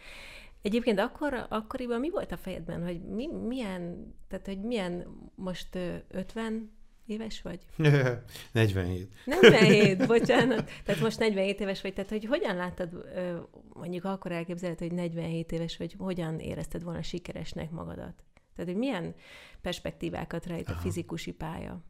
Egyébként 0.61 0.99
akkor, 0.99 1.45
akkoriban 1.49 1.99
mi 1.99 2.09
volt 2.09 2.31
a 2.31 2.37
fejedben, 2.37 2.83
hogy 2.83 3.01
mi, 3.01 3.27
milyen, 3.27 4.13
tehát 4.27 4.45
hogy 4.45 4.61
milyen 4.61 5.05
most 5.35 5.77
50 6.07 6.71
éves 7.05 7.41
vagy? 7.41 7.59
47. 8.51 9.09
47, 9.25 10.05
bocsánat. 10.07 10.71
Tehát 10.83 11.01
most 11.01 11.19
47 11.19 11.59
éves 11.59 11.81
vagy, 11.81 11.93
tehát 11.93 12.09
hogy 12.09 12.25
hogyan 12.25 12.55
láttad, 12.55 12.89
mondjuk 13.73 14.03
akkor 14.03 14.31
elképzeled, 14.31 14.79
hogy 14.79 14.91
47 14.91 15.51
éves 15.51 15.77
vagy, 15.77 15.95
hogyan 15.97 16.39
érezted 16.39 16.83
volna 16.83 17.01
sikeresnek 17.01 17.71
magadat? 17.71 18.23
Tehát, 18.55 18.71
hogy 18.71 18.79
milyen 18.79 19.15
perspektívákat 19.61 20.45
rejt 20.45 20.69
Aha. 20.69 20.77
a 20.77 20.81
fizikusi 20.81 21.31
pálya? 21.31 21.83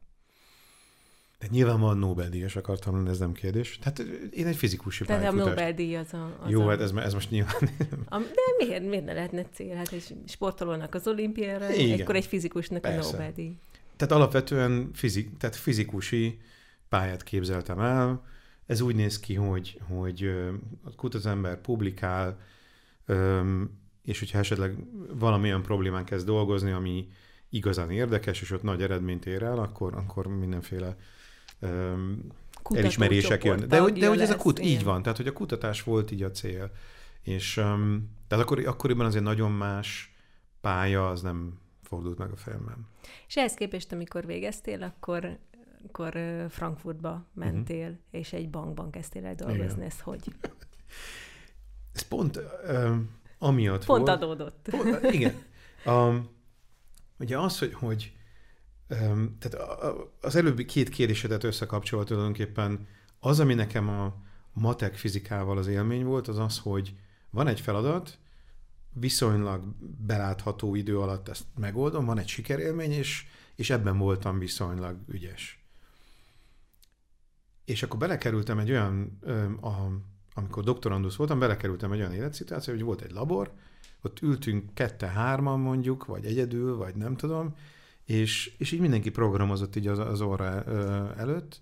De 1.38 1.46
nyilvánvalóan 1.50 1.98
Nobel-díjas 1.98 2.56
akartam 2.56 2.94
lenni, 2.94 3.08
ez 3.08 3.18
nem 3.18 3.32
kérdés. 3.32 3.78
Tehát 3.78 3.98
én 4.32 4.46
egy 4.46 4.56
fizikusi 4.56 5.04
Tehát 5.04 5.32
a 5.32 5.32
Nobel-díj 5.32 5.96
az 5.96 6.12
a... 6.12 6.38
Az 6.42 6.50
Jó, 6.50 6.62
a... 6.62 6.68
hát 6.68 6.80
ez, 6.80 6.92
ez 6.92 7.14
most 7.14 7.30
nyilván... 7.30 7.54
A, 8.08 8.18
de 8.18 8.64
miért, 8.64 8.86
miért 8.86 9.04
ne 9.04 9.12
lehetne 9.12 9.44
cél? 9.44 9.74
Hát 9.74 9.92
egy 9.92 10.14
sportolónak 10.26 10.94
az 10.94 11.06
olimpiára, 11.06 11.72
Igen. 11.72 12.00
akkor 12.00 12.16
egy 12.16 12.26
fizikusnak 12.26 12.80
Persze. 12.80 13.08
a 13.08 13.10
Nobel-díj. 13.10 13.56
Tehát 13.96 14.14
alapvetően 14.14 14.90
fizik, 14.92 15.36
tehát 15.36 15.56
fizikusi 15.56 16.40
pályát 16.88 17.22
képzeltem 17.22 17.80
el. 17.80 18.24
Ez 18.66 18.80
úgy 18.80 18.94
néz 18.94 19.20
ki, 19.20 19.34
hogy, 19.34 19.80
hogy 19.88 20.34
kut 20.96 21.14
az 21.14 21.26
ember 21.26 21.60
publikál, 21.60 22.38
és 24.04 24.18
hogyha 24.18 24.38
esetleg 24.38 24.76
valamilyen 25.18 25.62
problémán 25.62 26.04
kezd 26.04 26.26
dolgozni, 26.26 26.70
ami 26.70 27.08
igazán 27.48 27.90
érdekes, 27.90 28.40
és 28.40 28.50
ott 28.50 28.62
nagy 28.62 28.82
eredményt 28.82 29.26
ér 29.26 29.42
el, 29.42 29.58
akkor, 29.58 29.94
akkor 29.94 30.26
mindenféle 30.26 30.96
elismerések 32.74 33.44
jönnek. 33.44 33.66
De, 33.66 33.90
de 33.90 34.08
hogy 34.08 34.20
ez 34.20 34.30
a 34.30 34.36
kut, 34.36 34.60
így 34.60 34.84
van, 34.84 35.02
tehát 35.02 35.16
hogy 35.16 35.26
a 35.26 35.32
kutatás 35.32 35.82
volt 35.82 36.10
így 36.10 36.22
a 36.22 36.30
cél. 36.30 36.70
És 37.22 37.56
um, 37.56 38.10
tehát 38.28 38.44
akkor, 38.44 38.66
akkoriban 38.66 39.06
azért 39.06 39.24
nagyon 39.24 39.52
más 39.52 40.14
pálya, 40.60 41.08
az 41.08 41.22
nem 41.22 41.58
fordult 41.86 42.18
meg 42.18 42.30
a 42.30 42.36
fejemben. 42.36 42.86
És 43.26 43.36
ehhez 43.36 43.54
képest, 43.54 43.92
amikor 43.92 44.26
végeztél, 44.26 44.82
akkor, 44.82 45.38
akkor 45.88 46.18
Frankfurtba 46.48 47.26
mentél, 47.32 47.88
uh-huh. 47.88 47.98
és 48.10 48.32
egy 48.32 48.50
bankban 48.50 48.90
kezdtél 48.90 49.26
el 49.26 49.34
dolgozni. 49.34 49.64
Igen. 49.64 49.82
Ez 49.82 50.00
hogy? 50.00 50.24
Ez 51.92 52.02
pont 52.02 52.40
um, 52.68 53.10
amiatt 53.38 53.84
Pont 53.84 54.06
volt, 54.06 54.22
adódott. 54.22 54.68
Pont, 54.70 55.12
igen. 55.12 55.34
Um, 55.86 56.28
ugye 57.18 57.38
az, 57.38 57.58
hogy, 57.58 57.74
hogy 57.74 58.12
um, 58.88 59.36
tehát 59.38 59.82
az 60.20 60.36
előbbi 60.36 60.64
két 60.64 60.88
kérdésedet 60.88 61.44
összekapcsolt 61.44 62.06
tulajdonképpen 62.06 62.86
az, 63.20 63.40
ami 63.40 63.54
nekem 63.54 63.88
a 63.88 64.14
matek 64.52 64.94
fizikával 64.94 65.58
az 65.58 65.66
élmény 65.66 66.04
volt, 66.04 66.28
az 66.28 66.38
az, 66.38 66.58
hogy 66.58 66.94
van 67.30 67.46
egy 67.46 67.60
feladat, 67.60 68.18
viszonylag 68.98 69.62
belátható 70.06 70.74
idő 70.74 70.98
alatt 70.98 71.28
ezt 71.28 71.44
megoldom, 71.58 72.04
van 72.04 72.18
egy 72.18 72.28
sikerélmény, 72.28 72.92
és, 72.92 73.26
és 73.54 73.70
ebben 73.70 73.98
voltam 73.98 74.38
viszonylag 74.38 74.96
ügyes. 75.08 75.64
És 77.64 77.82
akkor 77.82 77.98
belekerültem 77.98 78.58
egy 78.58 78.70
olyan, 78.70 79.18
a, 79.60 79.72
amikor 80.34 80.64
doktorandusz 80.64 81.16
voltam, 81.16 81.38
belekerültem 81.38 81.92
egy 81.92 81.98
olyan 81.98 82.12
életszituáció, 82.12 82.74
hogy 82.74 82.82
volt 82.82 83.00
egy 83.00 83.10
labor, 83.10 83.52
ott 84.02 84.20
ültünk 84.22 84.74
kette-hárman 84.74 85.60
mondjuk, 85.60 86.04
vagy 86.04 86.24
egyedül, 86.24 86.76
vagy 86.76 86.94
nem 86.94 87.16
tudom, 87.16 87.54
és, 88.04 88.54
és 88.58 88.72
így 88.72 88.80
mindenki 88.80 89.10
programozott 89.10 89.76
így 89.76 89.86
az, 89.86 89.98
az 89.98 90.20
óra 90.20 90.64
előtt, 91.16 91.60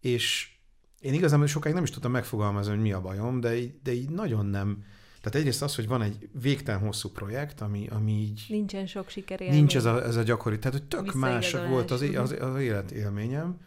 és 0.00 0.52
én 1.00 1.14
igazából 1.14 1.46
sokáig 1.46 1.74
nem 1.74 1.84
is 1.84 1.90
tudtam 1.90 2.10
megfogalmazni, 2.10 2.70
hogy 2.70 2.80
mi 2.80 2.92
a 2.92 3.00
bajom, 3.00 3.40
de 3.40 3.56
így, 3.56 3.74
de 3.82 3.92
így 3.92 4.10
nagyon 4.10 4.46
nem, 4.46 4.84
tehát 5.20 5.38
egyrészt 5.38 5.62
az, 5.62 5.74
hogy 5.74 5.86
van 5.86 6.02
egy 6.02 6.28
végtelen 6.40 6.80
hosszú 6.80 7.08
projekt, 7.08 7.60
ami, 7.60 7.86
ami 7.90 8.12
így... 8.12 8.44
Nincsen 8.48 8.86
sok 8.86 9.08
siker 9.08 9.38
Nincs 9.38 9.76
ez 9.76 9.84
a, 9.84 10.04
ez 10.04 10.16
a 10.16 10.22
gyakori, 10.22 10.58
tehát 10.58 10.78
hogy 10.78 10.88
tök 10.88 11.14
más 11.14 11.52
volt 11.52 11.90
az, 11.90 12.02
az, 12.02 12.36
az 12.40 12.60
életélményem. 12.60 13.60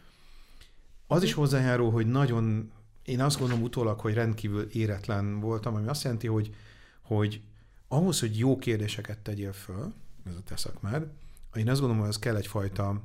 Az 1.06 1.22
is 1.22 1.32
hozzájárul, 1.32 1.90
hogy 1.90 2.06
nagyon, 2.06 2.72
én 3.04 3.20
azt 3.20 3.38
gondolom 3.38 3.62
utólag, 3.62 4.00
hogy 4.00 4.14
rendkívül 4.14 4.62
éretlen 4.62 5.40
voltam, 5.40 5.74
ami 5.74 5.86
azt 5.86 6.02
jelenti, 6.02 6.26
hogy, 6.26 6.54
hogy 7.02 7.40
ahhoz, 7.88 8.20
hogy 8.20 8.38
jó 8.38 8.58
kérdéseket 8.58 9.18
tegyél 9.18 9.52
föl, 9.52 9.92
ez 10.26 10.34
a 10.34 10.42
te 10.44 10.56
szakmád, 10.56 11.06
én 11.54 11.68
azt 11.68 11.80
gondolom, 11.80 11.98
hogy 11.98 12.08
az 12.08 12.18
kell 12.18 12.36
egyfajta 12.36 13.02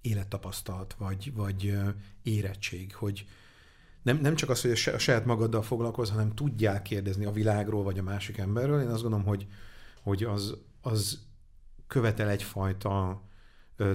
élettapasztalat, 0.00 0.94
vagy, 0.98 1.32
vagy 1.34 1.78
érettség, 2.22 2.94
hogy, 2.94 3.26
nem, 4.08 4.18
nem 4.22 4.34
csak 4.34 4.50
az, 4.50 4.60
hogy 4.60 4.70
a 4.70 4.98
saját 4.98 5.24
magaddal 5.24 5.62
foglalkoz, 5.62 6.10
hanem 6.10 6.34
tudjál 6.34 6.82
kérdezni 6.82 7.24
a 7.24 7.30
világról, 7.30 7.82
vagy 7.82 7.98
a 7.98 8.02
másik 8.02 8.38
emberről. 8.38 8.80
Én 8.80 8.88
azt 8.88 9.02
gondolom, 9.02 9.26
hogy, 9.26 9.46
hogy 10.02 10.24
az, 10.24 10.56
az 10.80 11.18
követel 11.86 12.28
egyfajta 12.28 13.22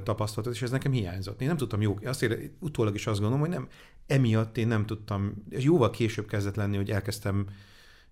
tapasztalatot, 0.04 0.56
és 0.56 0.62
ez 0.62 0.72
nekem 0.72 0.92
hiányzott. 0.92 1.42
Én 1.42 1.48
nem 1.48 1.58
tudtam 1.58 1.82
jó, 1.82 1.98
azt 2.04 2.24
ér, 2.24 2.52
utólag 2.60 2.96
is 2.96 3.08
azt 3.08 3.20
gondolom, 3.20 3.42
hogy 3.46 3.54
nem, 3.54 3.68
emiatt 4.08 4.58
én 4.58 4.68
nem 4.68 4.86
tudtam, 4.86 5.44
jóval 5.50 5.90
később 5.90 6.28
kezdett 6.28 6.56
lenni, 6.56 6.76
hogy 6.76 6.90
elkezdtem 6.90 7.48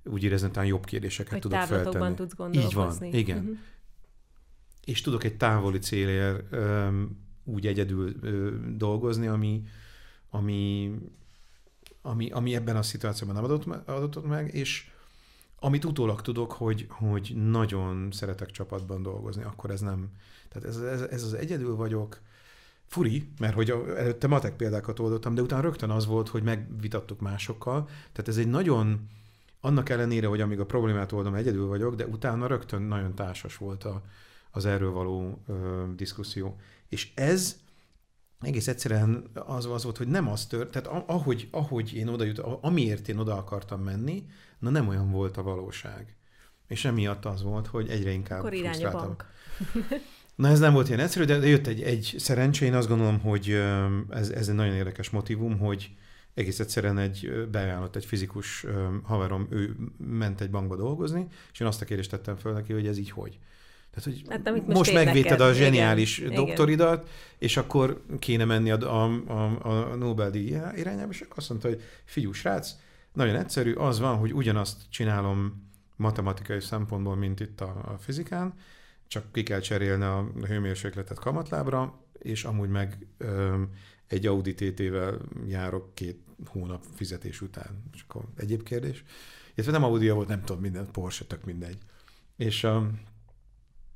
úgy 0.03 0.23
érezni, 0.23 0.49
hogy 0.53 0.67
jobb 0.67 0.85
kérdéseket 0.85 1.31
hogy 1.31 1.41
tudok 1.41 1.59
feltenni. 1.59 2.15
tudsz 2.15 2.33
Így 2.51 2.73
van, 2.73 3.03
igen. 3.03 3.37
Uh-huh. 3.37 3.57
És 4.85 5.01
tudok 5.01 5.23
egy 5.23 5.37
távoli 5.37 5.79
célért 5.79 6.43
ö, 6.49 6.87
úgy 7.43 7.67
egyedül 7.67 8.15
ö, 8.21 8.55
dolgozni, 8.75 9.27
ami, 9.27 9.63
ami 10.29 10.91
ami, 12.01 12.31
ami 12.31 12.55
ebben 12.55 12.75
a 12.75 12.81
szituációban 12.81 13.35
nem 13.35 13.43
adott, 13.43 13.87
adott 13.87 14.27
meg, 14.27 14.53
és 14.53 14.91
amit 15.59 15.85
utólag 15.85 16.21
tudok, 16.21 16.51
hogy, 16.51 16.85
hogy 16.89 17.33
nagyon 17.35 18.07
szeretek 18.11 18.51
csapatban 18.51 19.01
dolgozni, 19.01 19.43
akkor 19.43 19.71
ez 19.71 19.81
nem, 19.81 20.09
tehát 20.49 20.67
ez, 20.67 20.77
ez, 20.77 21.01
ez 21.01 21.23
az 21.23 21.33
egyedül 21.33 21.75
vagyok, 21.75 22.19
furi, 22.85 23.29
mert 23.39 23.53
hogy 23.53 23.69
előtte 23.69 24.27
matek 24.27 24.55
példákat 24.55 24.99
oldottam, 24.99 25.35
de 25.35 25.41
utána 25.41 25.61
rögtön 25.61 25.89
az 25.89 26.05
volt, 26.05 26.29
hogy 26.29 26.43
megvitattuk 26.43 27.19
másokkal, 27.19 27.85
tehát 27.85 28.27
ez 28.27 28.37
egy 28.37 28.47
nagyon, 28.47 29.09
annak 29.61 29.89
ellenére, 29.89 30.27
hogy 30.27 30.41
amíg 30.41 30.59
a 30.59 30.65
problémát 30.65 31.11
oldom, 31.11 31.35
egyedül 31.35 31.67
vagyok, 31.67 31.95
de 31.95 32.05
utána 32.05 32.47
rögtön 32.47 32.81
nagyon 32.81 33.15
társas 33.15 33.57
volt 33.57 33.83
a, 33.83 34.01
az 34.51 34.65
erről 34.65 34.91
való 34.91 35.41
ö, 35.47 35.83
diszkuszió. 35.95 36.59
És 36.87 37.11
ez 37.15 37.59
egész 38.41 38.67
egyszerűen 38.67 39.29
az, 39.33 39.65
az 39.65 39.83
volt, 39.83 39.97
hogy 39.97 40.07
nem 40.07 40.27
az 40.27 40.45
tört, 40.45 40.71
tehát 40.71 41.03
ahogy, 41.07 41.47
ahogy 41.51 41.93
én 41.93 42.07
oda 42.07 42.23
jut, 42.23 42.39
amiért 42.39 43.07
én 43.07 43.17
oda 43.17 43.37
akartam 43.37 43.81
menni, 43.81 44.25
na 44.59 44.69
nem 44.69 44.87
olyan 44.87 45.11
volt 45.11 45.37
a 45.37 45.43
valóság. 45.43 46.15
És 46.67 46.85
emiatt 46.85 47.25
az 47.25 47.43
volt, 47.43 47.67
hogy 47.67 47.89
egyre 47.89 48.11
inkább 48.11 48.39
Akkor 48.39 48.53
irány 48.53 48.85
a 48.85 48.91
bank. 48.91 49.25
Na 50.35 50.47
ez 50.47 50.59
nem 50.59 50.73
volt 50.73 50.87
ilyen 50.87 50.99
egyszerű, 50.99 51.25
de 51.25 51.47
jött 51.47 51.67
egy, 51.67 51.81
egy 51.81 52.15
szerencsé, 52.17 52.65
én 52.65 52.73
azt 52.73 52.87
gondolom, 52.87 53.19
hogy 53.19 53.49
ez, 54.09 54.29
ez 54.29 54.49
egy 54.49 54.55
nagyon 54.55 54.73
érdekes 54.73 55.09
motivum, 55.09 55.57
hogy 55.57 55.91
egész 56.33 56.59
egyszerűen 56.59 56.97
egy 56.97 57.47
beajánlott 57.51 57.95
egy 57.95 58.05
fizikus 58.05 58.65
haverom, 59.03 59.47
ő 59.49 59.75
ment 59.97 60.41
egy 60.41 60.49
bankba 60.49 60.75
dolgozni, 60.75 61.27
és 61.51 61.59
én 61.59 61.67
azt 61.67 61.81
a 61.81 61.85
kérdést 61.85 62.09
tettem 62.09 62.35
föl 62.35 62.53
neki, 62.53 62.73
hogy 62.73 62.87
ez 62.87 62.97
így 62.97 63.11
hogy. 63.11 63.39
Tehát, 63.91 64.03
hogy 64.03 64.23
hát, 64.29 64.65
most, 64.65 64.77
most 64.77 64.93
megvédted 64.93 65.41
a 65.41 65.53
zseniális 65.53 66.17
igen, 66.17 66.33
doktoridat, 66.33 67.01
igen. 67.01 67.13
és 67.37 67.57
akkor 67.57 68.03
kéne 68.19 68.45
menni 68.45 68.71
a, 68.71 68.77
a, 68.77 69.21
a, 69.27 69.91
a 69.91 69.95
Nobel-díj 69.95 70.57
irányába, 70.75 71.11
és 71.11 71.21
akkor 71.21 71.37
azt 71.37 71.49
mondta, 71.49 71.67
hogy 71.67 71.81
fiú, 72.05 72.31
srác, 72.31 72.71
nagyon 73.13 73.35
egyszerű, 73.35 73.73
az 73.73 73.99
van, 73.99 74.17
hogy 74.17 74.33
ugyanazt 74.33 74.77
csinálom 74.89 75.69
matematikai 75.95 76.59
szempontból, 76.59 77.15
mint 77.15 77.39
itt 77.39 77.61
a, 77.61 77.81
a 77.85 77.97
fizikán, 77.99 78.53
csak 79.07 79.31
ki 79.31 79.43
kell 79.43 79.59
cserélni 79.59 80.03
a 80.03 80.31
hőmérsékletet 80.47 81.19
kamatlábra, 81.19 81.99
és 82.19 82.43
amúgy 82.43 82.69
meg 82.69 83.07
ö, 83.17 83.61
egy 84.07 84.27
Audi 84.27 84.53
TT-vel 84.53 85.17
járok 85.47 85.95
két 85.95 86.19
hónap 86.45 86.83
fizetés 86.95 87.41
után. 87.41 87.83
És 87.93 88.03
akkor 88.07 88.23
egyéb 88.35 88.63
kérdés. 88.63 89.03
Illetve 89.53 89.71
nem 89.71 89.83
Audi 89.83 90.09
volt, 90.09 90.27
nem 90.27 90.43
tudom, 90.43 90.61
minden, 90.61 90.91
Porsche, 90.91 91.25
tök 91.25 91.45
mindegy. 91.45 91.77
És 92.35 92.67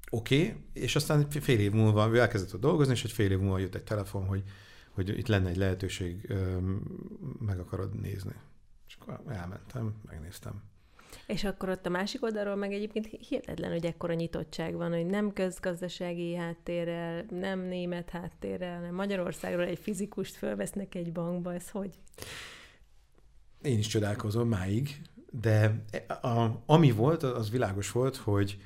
oké, 0.09 0.47
okay, 0.47 0.55
és 0.73 0.95
aztán 0.95 1.29
fél 1.29 1.59
év 1.59 1.71
múlva 1.71 2.09
ő 2.09 2.19
elkezdett 2.19 2.59
dolgozni, 2.59 2.93
és 2.93 3.03
egy 3.03 3.11
fél 3.11 3.31
év 3.31 3.39
múlva 3.39 3.57
jött 3.57 3.75
egy 3.75 3.83
telefon, 3.83 4.25
hogy, 4.25 4.43
hogy 4.89 5.17
itt 5.17 5.27
lenne 5.27 5.49
egy 5.49 5.57
lehetőség, 5.57 6.33
meg 7.39 7.59
akarod 7.59 7.99
nézni. 7.99 8.33
És 8.87 8.97
akkor 8.99 9.33
elmentem, 9.33 9.95
megnéztem. 10.05 10.63
És 11.27 11.43
akkor 11.43 11.69
ott 11.69 11.85
a 11.85 11.89
másik 11.89 12.23
oldalról 12.23 12.55
meg 12.55 12.73
egyébként 12.73 13.05
hihetetlen, 13.27 13.71
hogy 13.71 13.85
ekkora 13.85 14.13
nyitottság 14.13 14.75
van, 14.75 14.91
hogy 14.91 15.05
nem 15.05 15.33
közgazdasági 15.33 16.35
háttérrel, 16.35 17.25
nem 17.29 17.59
német 17.59 18.09
háttérrel, 18.09 18.75
hanem 18.75 18.93
Magyarországról 18.93 19.65
egy 19.65 19.79
fizikust 19.79 20.35
fölvesznek 20.35 20.95
egy 20.95 21.11
bankba, 21.11 21.53
ez 21.53 21.69
hogy? 21.69 21.99
Én 23.61 23.77
is 23.77 23.87
csodálkozom 23.87 24.47
máig, 24.47 25.01
de 25.41 25.83
a, 26.21 26.63
ami 26.65 26.91
volt, 26.91 27.23
az 27.23 27.49
világos 27.49 27.91
volt, 27.91 28.15
hogy 28.15 28.57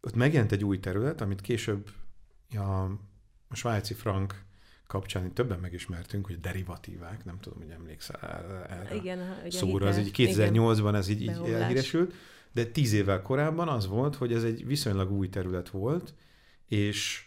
ott 0.00 0.14
megjelent 0.14 0.52
egy 0.52 0.64
új 0.64 0.80
terület, 0.80 1.20
amit 1.20 1.40
később 1.40 1.90
a, 2.54 2.84
a 3.48 3.54
svájci 3.54 3.94
frank 3.94 4.44
kapcsán 4.86 5.32
többen 5.32 5.58
megismertünk, 5.58 6.26
hogy 6.26 6.40
derivatívák, 6.40 7.24
nem 7.24 7.38
tudom, 7.40 7.58
hogy 7.58 7.70
emlékszel 7.70 8.20
erre 8.68 8.94
igen, 8.94 9.42
szóra, 9.48 9.86
az 9.86 9.98
így 9.98 10.10
2008-ban 10.16 10.94
ez 10.94 11.08
így, 11.08 11.22
így 11.22 11.28
elhíresült, 11.28 12.14
de 12.52 12.64
tíz 12.64 12.92
évvel 12.92 13.22
korábban 13.22 13.68
az 13.68 13.86
volt, 13.86 14.16
hogy 14.16 14.32
ez 14.32 14.44
egy 14.44 14.66
viszonylag 14.66 15.10
új 15.10 15.28
terület 15.28 15.68
volt, 15.68 16.14
és 16.66 17.24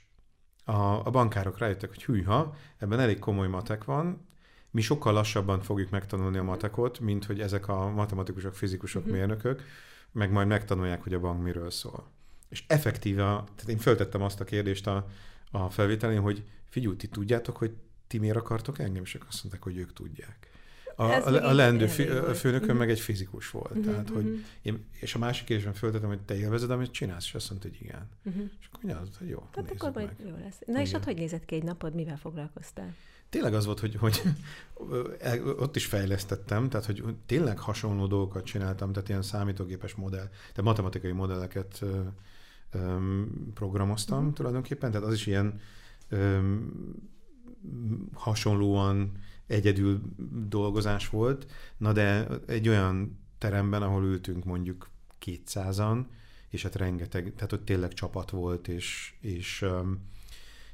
a, 0.64 1.06
a 1.06 1.10
bankárok 1.10 1.58
rájöttek, 1.58 1.90
hogy 1.90 2.04
hűha, 2.04 2.56
ebben 2.78 3.00
elég 3.00 3.20
komoly 3.20 3.48
matek 3.48 3.84
van, 3.84 4.28
mi 4.72 4.82
sokkal 4.82 5.14
lassabban 5.14 5.62
fogjuk 5.62 5.90
megtanulni 5.90 6.38
a 6.38 6.44
matekot, 6.44 7.00
mint 7.00 7.26
hogy 7.26 7.42
ezek 7.42 7.68
a 7.68 7.90
matematikusok, 7.90 8.56
fizikusok, 8.56 9.02
uh-huh. 9.02 9.18
mérnökök, 9.18 9.64
meg 10.12 10.32
majd 10.32 10.48
megtanulják, 10.48 11.04
hogy 11.04 11.14
a 11.14 11.20
bank 11.20 11.44
miről 11.44 11.72
szól. 11.72 12.12
És 12.54 12.64
effektíve, 12.68 13.24
tehát 13.24 13.68
én 13.68 13.78
föltettem 13.78 14.22
azt 14.22 14.40
a 14.40 14.44
kérdést 14.44 14.88
a, 14.88 15.08
a 15.52 15.70
felvételén, 15.70 16.20
hogy 16.20 16.44
figyelj, 16.70 16.96
ti 16.96 17.08
tudjátok, 17.08 17.58
hogy 17.58 17.72
ti 18.08 18.18
miért 18.18 18.36
akartok 18.36 18.80
engem? 18.80 19.04
És 19.04 19.18
azt 19.28 19.44
mondták, 19.44 19.64
hogy 19.64 19.78
ők 19.78 19.94
tudják. 19.94 20.50
A, 20.96 21.04
a, 21.04 21.50
a 21.50 21.54
leendő 21.54 21.88
főnökön 21.88 22.54
uh-huh. 22.54 22.78
meg 22.78 22.90
egy 22.90 23.00
fizikus 23.00 23.50
volt. 23.50 23.70
Uh-huh, 23.70 23.86
tehát, 23.86 24.10
uh-huh. 24.10 24.16
hogy 24.16 24.32
mhm. 24.32 24.42
én, 24.62 24.86
és 25.00 25.16
a 25.16 25.20
másik 25.20 25.46
kérdésben 25.46 25.74
föltettem, 25.74 26.08
hogy 26.08 26.22
te 26.22 26.38
élvezed, 26.38 26.72
amit 26.72 26.92
csinálsz, 26.92 27.26
és 27.26 27.34
azt 27.34 27.50
mondta, 27.50 27.68
hogy 27.68 27.78
igen. 27.82 28.10
Uh-huh. 28.24 28.44
És 28.60 28.68
akkor 28.68 28.84
mondja, 28.84 29.12
hogy 29.18 29.30
jó, 29.30 29.48
Tehát 29.52 29.72
akkor 29.72 29.92
majd 29.94 30.10
jó 30.26 30.36
lesz. 30.44 30.60
Na 30.60 30.72
igen. 30.72 30.82
és 30.82 30.94
ott 30.94 31.04
hogy 31.04 31.16
nézett 31.16 31.46
ki 31.46 31.56
egy 31.56 31.64
napod, 31.64 31.94
mivel 31.96 32.18
foglalkoztál? 32.18 32.96
Tényleg 33.30 33.54
az 33.54 33.66
volt, 33.66 33.80
hogy, 33.80 33.96
hogy 33.96 34.22
ott 35.64 35.76
is 35.76 35.86
fejlesztettem, 35.86 36.70
tehát 36.70 36.86
hogy 36.86 37.04
tényleg 37.26 37.60
hasonló 37.60 38.08
dolgokat 38.08 38.44
csináltam, 38.44 38.92
tehát 38.94 39.10
ilyen 39.10 39.22
számítógépes 39.22 39.94
modell, 39.94 40.28
tehát 40.28 40.64
matematikai 40.64 41.12
modelleket 41.12 41.84
programoztam 43.54 44.20
uh-huh. 44.20 44.34
tulajdonképpen, 44.34 44.92
tehát 44.92 45.08
az 45.08 45.14
is 45.14 45.26
ilyen 45.28 45.60
um, 46.12 46.72
hasonlóan 48.14 49.12
egyedül 49.48 50.02
dolgozás 50.48 51.10
volt, 51.10 51.52
na 51.78 51.92
de 51.92 52.28
egy 52.48 52.70
olyan 52.70 53.20
teremben, 53.38 53.82
ahol 53.82 54.04
ültünk 54.04 54.44
mondjuk 54.44 54.90
200-an, 55.26 56.06
és 56.50 56.64
hát 56.64 56.76
rengeteg, 56.76 57.34
tehát 57.36 57.52
ott 57.52 57.66
tényleg 57.66 57.94
csapat 57.94 58.30
volt, 58.30 58.68
és, 58.68 59.14
és, 59.20 59.66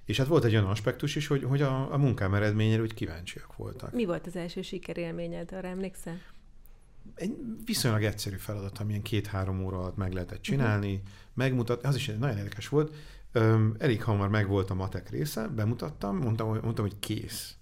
és 0.05 0.17
hát 0.17 0.27
volt 0.27 0.43
egy 0.43 0.53
olyan 0.53 0.65
aspektus 0.65 1.15
is, 1.15 1.27
hogy, 1.27 1.43
hogy 1.43 1.61
a, 1.61 1.93
a 1.93 1.97
munkám 1.97 2.33
eredményére 2.33 2.81
úgy 2.81 2.93
kíváncsiak 2.93 3.55
voltak. 3.55 3.93
Mi 3.93 4.05
volt 4.05 4.27
az 4.27 4.35
első 4.35 4.61
sikerélményed, 4.61 5.51
arra 5.51 5.67
emlékszel? 5.67 6.17
Egy 7.15 7.37
viszonylag 7.65 8.03
egyszerű 8.03 8.35
feladat, 8.35 8.77
amilyen 8.77 9.01
két-három 9.01 9.63
óra 9.63 9.77
alatt 9.77 9.97
meg 9.97 10.13
lehetett 10.13 10.41
csinálni, 10.41 10.93
uh-huh. 10.93 11.09
Megmutatni, 11.39 11.87
az 11.87 11.95
is 11.95 12.05
nagyon 12.05 12.37
érdekes 12.37 12.67
volt. 12.67 12.95
Um, 13.33 13.75
elég 13.77 14.03
hamar 14.03 14.29
megvolt 14.29 14.69
a 14.69 14.73
matek 14.73 15.09
része, 15.09 15.47
bemutattam, 15.47 16.17
mondtam, 16.17 16.47
mondtam, 16.47 16.85
hogy 16.85 16.99
kész. 16.99 17.55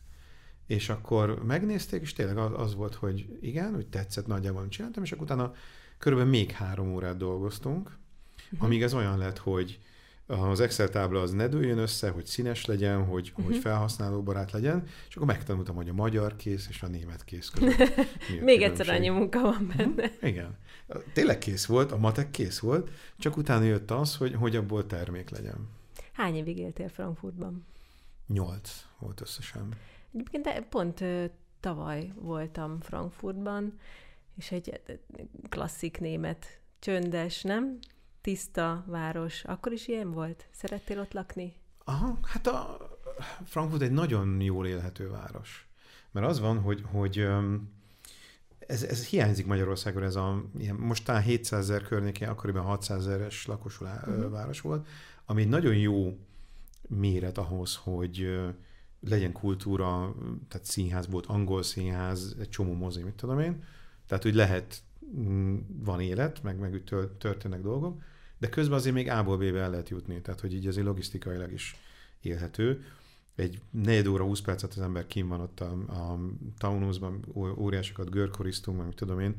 És 0.68 0.90
akkor 0.90 1.46
megnézték, 1.46 2.02
és 2.02 2.14
tényleg 2.14 2.38
az, 2.38 2.52
az 2.56 2.76
volt, 2.76 2.96
hogy 2.96 3.38
igen, 3.42 3.74
hogy 3.74 3.88
tetszett, 3.88 4.28
nagyjából 4.28 4.68
csináltam, 4.68 5.04
és 5.04 5.12
akkor 5.12 5.24
utána 5.24 5.54
körülbelül 5.98 6.32
még 6.32 6.52
három 6.52 6.94
órát 6.94 7.18
dolgoztunk, 7.18 7.98
uh-huh. 8.46 8.64
amíg 8.64 8.84
ez 8.84 8.94
olyan 8.94 9.18
lett, 9.18 9.38
hogy 9.38 9.80
az 10.28 10.60
Excel 10.60 10.90
tábla 10.90 11.22
az 11.22 11.32
ne 11.32 11.48
dőljön 11.48 11.78
össze, 11.78 12.10
hogy 12.10 12.26
színes 12.26 12.66
legyen, 12.66 13.06
hogy, 13.06 13.30
uh-huh. 13.30 13.46
hogy 13.46 13.58
felhasználóbarát 13.58 14.52
legyen, 14.52 14.84
és 15.10 15.16
akkor 15.16 15.28
megtanultam, 15.28 15.76
hogy 15.76 15.90
a 15.90 15.94
magyar 15.94 16.36
kész 16.36 16.68
és 16.70 16.82
a 16.82 16.88
német 16.88 17.24
kész 17.24 17.50
között. 17.50 17.96
Még 18.42 18.62
egyszer 18.62 18.90
annyi 18.90 19.10
munka 19.10 19.42
van 19.42 19.74
benne. 19.78 20.06
Uh-huh. 20.06 20.30
Igen. 20.30 20.58
Tényleg 21.14 21.38
kész 21.38 21.66
volt, 21.66 21.92
a 21.92 21.98
matek 21.98 22.32
kész 22.32 22.60
volt, 22.60 22.90
csak 23.18 23.38
utána 23.38 23.64
jött 23.64 23.92
az, 23.92 24.16
hogy, 24.16 24.34
hogy 24.34 24.56
abból 24.56 24.86
termék 24.86 25.30
legyen. 25.30 25.70
Hány 26.14 26.36
évig 26.36 26.58
éltél 26.58 26.90
Frankfurtban? 26.90 27.66
Nyolc 28.28 28.86
volt 29.00 29.22
összesen. 29.22 29.74
Egyébként 30.14 30.66
pont 30.70 31.04
tavaly 31.60 32.12
voltam 32.16 32.80
Frankfurtban, 32.80 33.80
és 34.38 34.52
egy 34.52 34.82
klasszik 35.50 36.00
német, 36.00 36.60
csöndes, 36.80 37.42
nem? 37.42 37.80
Tiszta 38.28 38.84
város. 38.88 39.44
Akkor 39.44 39.72
is 39.72 39.88
ilyen 39.88 40.12
volt? 40.12 40.48
Szerettél 40.52 41.00
ott 41.00 41.14
lakni? 41.14 41.54
Aha, 41.84 42.20
hát 42.24 42.48
a 42.48 42.78
Frankfurt 43.46 43.82
egy 43.82 43.92
nagyon 43.92 44.42
jól 44.42 44.68
élhető 44.68 45.10
város. 45.10 45.68
Mert 46.12 46.26
az 46.26 46.40
van, 46.40 46.60
hogy, 46.60 46.84
hogy 46.92 47.28
ez, 48.60 48.84
ez 48.84 49.06
hiányzik 49.06 49.46
Magyarországon, 49.46 50.04
ez 50.04 50.16
a, 50.16 50.44
ilyen, 50.58 50.76
most 50.76 51.06
talán 51.06 51.22
700 51.22 51.60
ezer 51.70 51.82
környékén, 51.82 52.28
akkoriban 52.28 52.64
600 52.64 53.08
ezeres 53.08 53.46
lakosú 53.46 53.86
uh-huh. 53.86 54.30
város 54.30 54.62
volt, 54.62 54.88
ami 55.26 55.42
egy 55.42 55.50
nagyon 55.50 55.76
jó 55.76 56.18
méret 56.88 57.38
ahhoz, 57.38 57.76
hogy 57.76 58.40
legyen 59.00 59.32
kultúra, 59.32 60.16
tehát 60.48 60.68
színház 60.68 61.08
volt, 61.08 61.26
angol 61.26 61.64
színház, 61.64 62.36
egy 62.40 62.50
csomó 62.50 62.74
mozi, 62.74 63.04
mit 63.04 63.16
tudom 63.16 63.40
én, 63.40 63.64
tehát 64.08 64.26
úgy 64.26 64.36
lehet, 64.36 64.82
van 65.68 66.02
élet, 66.02 66.44
meg, 66.44 66.60
meg 66.60 66.84
történnek 67.18 67.62
dolgok, 67.62 68.02
de 68.38 68.50
közben 68.50 68.78
azért 68.78 68.96
még 68.96 69.10
A-ból 69.10 69.38
B-be 69.38 69.60
el 69.60 69.70
lehet 69.70 69.90
jutni, 69.90 70.22
tehát 70.22 70.40
hogy 70.40 70.54
így 70.54 70.68
azért 70.68 70.86
logisztikailag 70.86 71.52
is 71.52 71.76
élhető. 72.22 72.86
Egy 73.36 73.62
negyed 73.72 74.08
óra, 74.08 74.24
20 74.24 74.42
percet 74.42 74.72
az 74.72 74.82
ember 74.82 75.08
kim 75.08 75.28
van 75.28 75.40
ott 75.40 75.60
a, 75.60 75.72
a 75.72 76.20
Taunusban, 76.58 77.26
óriásokat 77.36 78.10
görkoriztunk, 78.10 78.84
meg 78.84 78.94
tudom 78.94 79.20
én, 79.20 79.32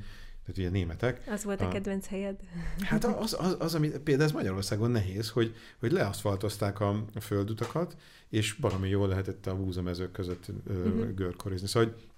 tehát 0.49 0.59
ugye 0.59 0.79
németek. 0.79 1.23
Az 1.31 1.45
volt 1.45 1.61
a, 1.61 1.67
a 1.67 1.69
kedvenc 1.69 2.07
helyed? 2.07 2.41
Hát 2.81 3.05
az, 3.05 3.37
az, 3.41 3.57
az, 3.59 3.75
ami 3.75 3.89
például 3.89 4.29
ez 4.29 4.33
Magyarországon 4.35 4.91
nehéz, 4.91 5.31
hogy, 5.31 5.55
hogy 5.79 5.93
leaszfaltozták 5.93 6.81
a, 6.81 7.05
a 7.15 7.21
földutakat, 7.21 7.97
és 8.29 8.53
valami 8.53 8.89
jól 8.89 9.09
lehetett 9.09 9.47
a 9.47 9.57
búzamezők 9.57 10.13
között 10.13 10.47
uh-huh. 10.67 11.15
görkorizni. 11.15 11.67
Szóval 11.67 11.89
hogy 11.89 12.09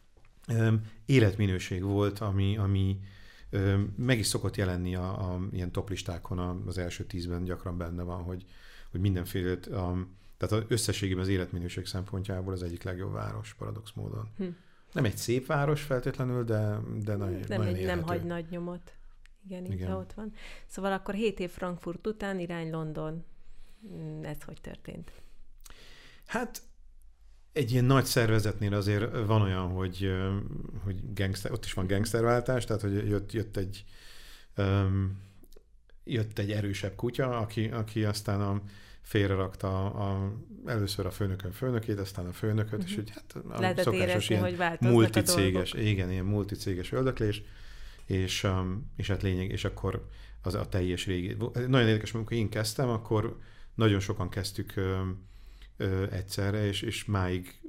életminőség 1.07 1.83
volt, 1.83 2.19
ami, 2.19 2.57
ami 2.57 3.01
meg 3.97 4.19
is 4.19 4.27
szokott 4.27 4.57
jelenni 4.57 4.95
a, 4.95 5.33
a 5.33 5.41
ilyen 5.53 5.73
toplistákon 5.73 6.39
az 6.67 6.79
első 6.79 7.05
tízben 7.05 7.45
gyakran 7.45 7.79
benne 7.79 8.03
van, 8.03 8.23
hogy, 8.23 8.45
hogy 8.91 9.01
mindenféle, 9.01 9.53
a, 9.53 10.07
tehát 10.37 10.55
az 10.55 10.65
összességében 10.69 11.23
az 11.23 11.29
életminőség 11.29 11.87
szempontjából 11.87 12.53
az 12.53 12.63
egyik 12.63 12.83
legjobb 12.83 13.13
város, 13.13 13.55
paradox 13.55 13.93
módon. 13.93 14.29
Hm. 14.37 14.45
Nem 14.93 15.05
egy 15.05 15.17
szép 15.17 15.47
város 15.47 15.83
feltétlenül, 15.83 16.45
de, 16.45 16.79
de 17.05 17.17
nagyon, 17.17 17.41
nem, 17.49 17.59
nagyon 17.59 17.75
egy, 17.75 17.85
nem 17.85 18.03
hagy 18.03 18.23
nagy 18.23 18.47
nyomot. 18.51 18.95
Igen, 19.45 19.65
Igen. 19.65 19.93
Ott 19.93 20.13
van. 20.13 20.33
Szóval 20.67 20.93
akkor 20.93 21.15
7 21.15 21.41
év 21.41 21.51
Frankfurt 21.51 22.07
után 22.07 22.39
irány 22.39 22.71
London. 22.71 23.25
Hm, 23.81 24.25
ez 24.25 24.43
hogy 24.43 24.61
történt? 24.61 25.13
Hát 26.27 26.63
egy 27.53 27.73
ilyen 27.73 27.85
nagy 27.85 28.05
szervezetnél 28.05 28.75
azért 28.75 29.27
van 29.27 29.43
olyan, 29.43 29.69
hogy, 29.69 30.13
hogy 30.85 31.13
gangster, 31.15 31.53
ott 31.53 31.65
is 31.65 31.73
van 31.73 31.87
gangsterváltás, 31.87 32.65
tehát 32.65 32.83
hogy 32.83 33.09
jött, 33.09 33.33
jött 33.33 33.57
egy 33.57 33.85
um, 34.57 35.19
jött 36.05 36.39
egy 36.39 36.51
erősebb 36.51 36.95
kutya, 36.95 37.39
aki, 37.39 37.69
aki 37.69 38.05
aztán 38.05 38.41
a, 38.41 38.63
félrerakta 39.11 39.91
a, 39.91 40.11
a, 40.11 40.33
először 40.67 41.07
a 41.07 41.11
főnökön 41.11 41.53
főnökét, 41.53 41.99
aztán 41.99 42.27
a 42.27 42.33
főnököt, 42.33 42.73
uh-huh. 42.73 42.89
és 42.89 42.95
hogy 42.95 43.11
hát 43.11 43.45
a 43.49 43.61
Lehetett 43.61 43.85
szokásos 43.85 44.29
érezni, 44.29 44.35
ilyen 44.35 44.69
hogy 44.79 44.91
multicéges, 44.91 45.73
igen, 45.73 46.11
ilyen 46.11 46.25
multicéges 46.25 46.93
öldöklés, 46.93 47.43
és, 48.07 48.45
um, 48.45 48.91
és 48.97 49.07
hát 49.07 49.23
lényeg, 49.23 49.51
és 49.51 49.65
akkor 49.65 50.09
az 50.43 50.55
a 50.55 50.69
teljes 50.69 51.07
régi. 51.07 51.37
Nagyon 51.67 51.89
érdekes, 51.89 52.15
amikor 52.15 52.37
én 52.37 52.49
kezdtem, 52.49 52.89
akkor 52.89 53.39
nagyon 53.75 54.01
sokan 54.01 54.29
kezdtük 54.29 54.75
um, 54.77 55.29
egyszerre, 56.11 56.67
és, 56.67 56.83
és 56.83 57.05
máig 57.05 57.61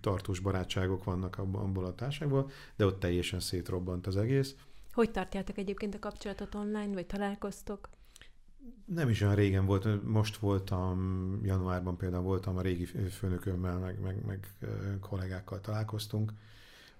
tartós 0.00 0.38
barátságok 0.38 1.04
vannak 1.04 1.38
abból 1.38 1.84
a 1.84 1.94
társágból, 1.94 2.50
de 2.76 2.86
ott 2.86 3.00
teljesen 3.00 3.40
szétrobbant 3.40 4.06
az 4.06 4.16
egész. 4.16 4.54
Hogy 4.92 5.10
tartjátok 5.10 5.58
egyébként 5.58 5.94
a 5.94 5.98
kapcsolatot 5.98 6.54
online, 6.54 6.92
vagy 6.92 7.06
találkoztok? 7.06 7.88
Nem 8.84 9.08
is 9.08 9.20
olyan 9.20 9.34
régen 9.34 9.66
volt, 9.66 10.04
most 10.04 10.36
voltam, 10.36 11.40
januárban 11.44 11.96
például 11.96 12.22
voltam 12.22 12.56
a 12.56 12.60
régi 12.60 12.84
főnökömmel, 13.10 13.78
meg, 13.78 14.00
meg, 14.00 14.24
meg 14.26 14.48
kollégákkal 15.00 15.60
találkoztunk, 15.60 16.32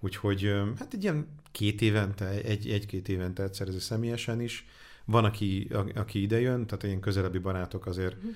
úgyhogy 0.01 0.53
hát 0.79 0.95
egy 0.95 1.03
ilyen 1.03 1.27
két 1.51 1.81
évente, 1.81 2.29
egy, 2.29 2.71
egy-két 2.71 3.09
évente 3.09 3.43
egyszer 3.43 3.69
ez 3.69 3.83
személyesen 3.83 4.41
is. 4.41 4.67
Van, 5.05 5.25
aki, 5.25 5.69
a, 5.73 5.85
aki 5.95 6.23
ide 6.23 6.41
jön, 6.41 6.67
tehát 6.67 6.83
ilyen 6.83 7.01
közelebbi 7.01 7.39
barátok 7.39 7.87
azért 7.87 8.17
uh-huh 8.17 8.35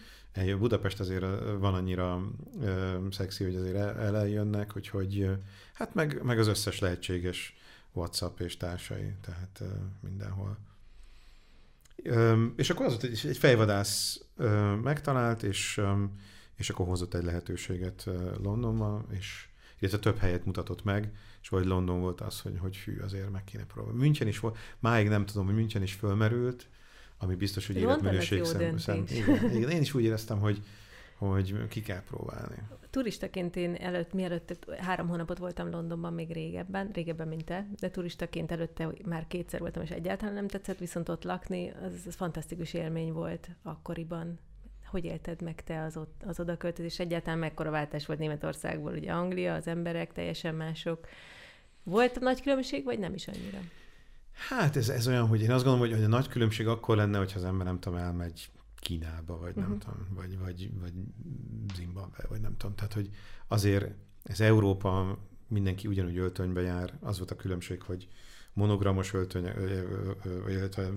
Budapest 0.59 1.01
azért 1.01 1.25
van 1.59 1.75
annyira 1.75 2.23
ö, 2.61 2.97
szexi, 3.11 3.45
hogy 3.45 3.55
azért 3.55 3.97
eljönnek, 3.99 4.77
úgyhogy 4.77 5.31
hát 5.73 5.95
meg, 5.95 6.23
meg 6.23 6.39
az 6.39 6.47
összes 6.47 6.79
lehetséges 6.79 7.57
WhatsApp 7.93 8.41
és 8.41 8.57
társai, 8.57 9.15
tehát 9.21 9.59
ö, 9.61 9.65
mindenhol. 10.01 10.59
Ö, 12.03 12.45
és 12.57 12.71
akkor 12.71 12.87
az 12.87 13.05
egy, 13.05 13.21
egy 13.25 13.37
fejvadász 13.37 14.21
ö, 14.37 14.75
megtalált, 14.75 15.43
és, 15.43 15.77
ö, 15.77 16.05
és 16.57 16.71
akkor 16.71 16.87
hozott 16.87 17.15
egy 17.15 17.25
lehetőséget 17.25 18.09
Londonba, 18.43 19.05
és 19.11 19.49
illetve 19.79 19.99
több 19.99 20.19
helyet 20.19 20.45
mutatott 20.45 20.85
meg, 20.85 21.13
és 21.43 21.49
vagy 21.49 21.65
London 21.65 22.01
volt 22.01 22.21
az, 22.21 22.41
hogy, 22.41 22.59
hogy 22.59 22.77
fű, 22.77 22.99
azért 22.99 23.31
meg 23.31 23.45
kéne 23.45 23.65
próbálni. 23.65 23.99
München 23.99 24.29
is 24.29 24.39
volt, 24.39 24.59
máig 24.79 25.09
nem 25.09 25.27
tudom, 25.27 25.47
hogy 25.47 25.55
München 25.55 25.83
is 25.83 25.93
fölmerült, 25.93 26.69
ami 27.23 27.35
biztos, 27.35 27.67
hogy 27.67 27.77
életminőség 27.77 28.45
szem, 28.45 28.79
szem, 28.79 29.05
igen, 29.09 29.57
igen, 29.57 29.71
én 29.71 29.81
is 29.81 29.95
úgy 29.95 30.05
éreztem, 30.05 30.41
hogy, 30.41 30.63
hogy 31.15 31.69
ki 31.69 31.81
kell 31.81 32.03
próbálni. 32.03 32.55
Turistaként 32.91 33.57
én 33.57 33.75
előtt, 33.75 34.13
mielőtt 34.13 34.75
három 34.79 35.09
hónapot 35.09 35.39
voltam 35.39 35.71
Londonban 35.71 36.13
még 36.13 36.33
régebben, 36.33 36.91
régebben, 36.93 37.29
mint 37.29 37.45
te, 37.45 37.67
de 37.81 37.91
turistaként 37.91 38.53
előtte 38.53 38.89
már 39.05 39.27
kétszer 39.27 39.61
voltam, 39.61 39.83
és 39.83 39.91
egyáltalán 39.91 40.35
nem 40.35 40.49
tetszett, 40.49 40.79
viszont 40.79 41.09
ott 41.09 41.25
lakni, 41.25 41.71
az, 41.71 42.03
az 42.07 42.15
fantasztikus 42.15 42.75
élmény 42.75 43.13
volt 43.13 43.49
akkoriban. 43.63 44.39
Hogy 44.87 45.05
élted 45.05 45.43
meg 45.43 45.65
te 45.65 45.83
az, 45.83 45.97
ott, 45.97 46.23
az 46.27 46.41
odaköltözés? 46.41 46.99
Egyáltalán 46.99 47.39
mekkora 47.39 47.71
váltás 47.71 48.07
volt 48.07 48.19
Németországból? 48.19 48.93
Ugye 48.93 49.13
Anglia, 49.13 49.55
az 49.55 49.67
emberek 49.67 50.13
teljesen 50.13 50.55
mások. 50.55 51.07
Volt 51.83 52.21
nagy 52.21 52.43
különbség, 52.43 52.85
vagy 52.85 52.99
nem 52.99 53.15
is 53.15 53.29
annyira? 53.29 53.59
Hát 54.49 54.77
ez, 54.77 54.89
ez 54.89 55.07
olyan, 55.07 55.27
hogy 55.27 55.41
én 55.41 55.51
azt 55.51 55.65
gondolom, 55.65 55.89
hogy, 55.89 55.97
hogy 55.97 56.05
a 56.05 56.17
nagy 56.17 56.29
különbség 56.29 56.67
akkor 56.67 56.97
lenne, 56.97 57.19
hogyha 57.19 57.39
az 57.39 57.45
ember 57.45 57.67
nem 57.67 57.81
tudom, 57.81 57.99
elmegy 57.99 58.51
Kínába, 58.77 59.39
vagy 59.39 59.55
nem 59.55 59.65
uh-huh. 59.65 59.79
tudom, 59.79 60.07
vagy, 60.15 60.39
vagy, 60.39 60.71
vagy 60.81 60.93
Zimbabwe, 61.75 62.25
vagy 62.29 62.41
nem 62.41 62.57
tudom. 62.57 62.75
Tehát, 62.75 62.93
hogy 62.93 63.11
azért 63.49 63.95
ez 64.23 64.41
Európa, 64.41 65.19
mindenki 65.49 65.89
ugyanúgy 65.89 66.19
öltönybe 66.19 66.61
jár, 66.61 66.93
az 67.01 67.19
volt 67.19 67.31
a 67.31 67.37
különbség, 67.37 67.83
hogy 67.83 68.09
monogramos 68.53 69.13
öltöny, 69.15 69.49
illetve 70.49 70.91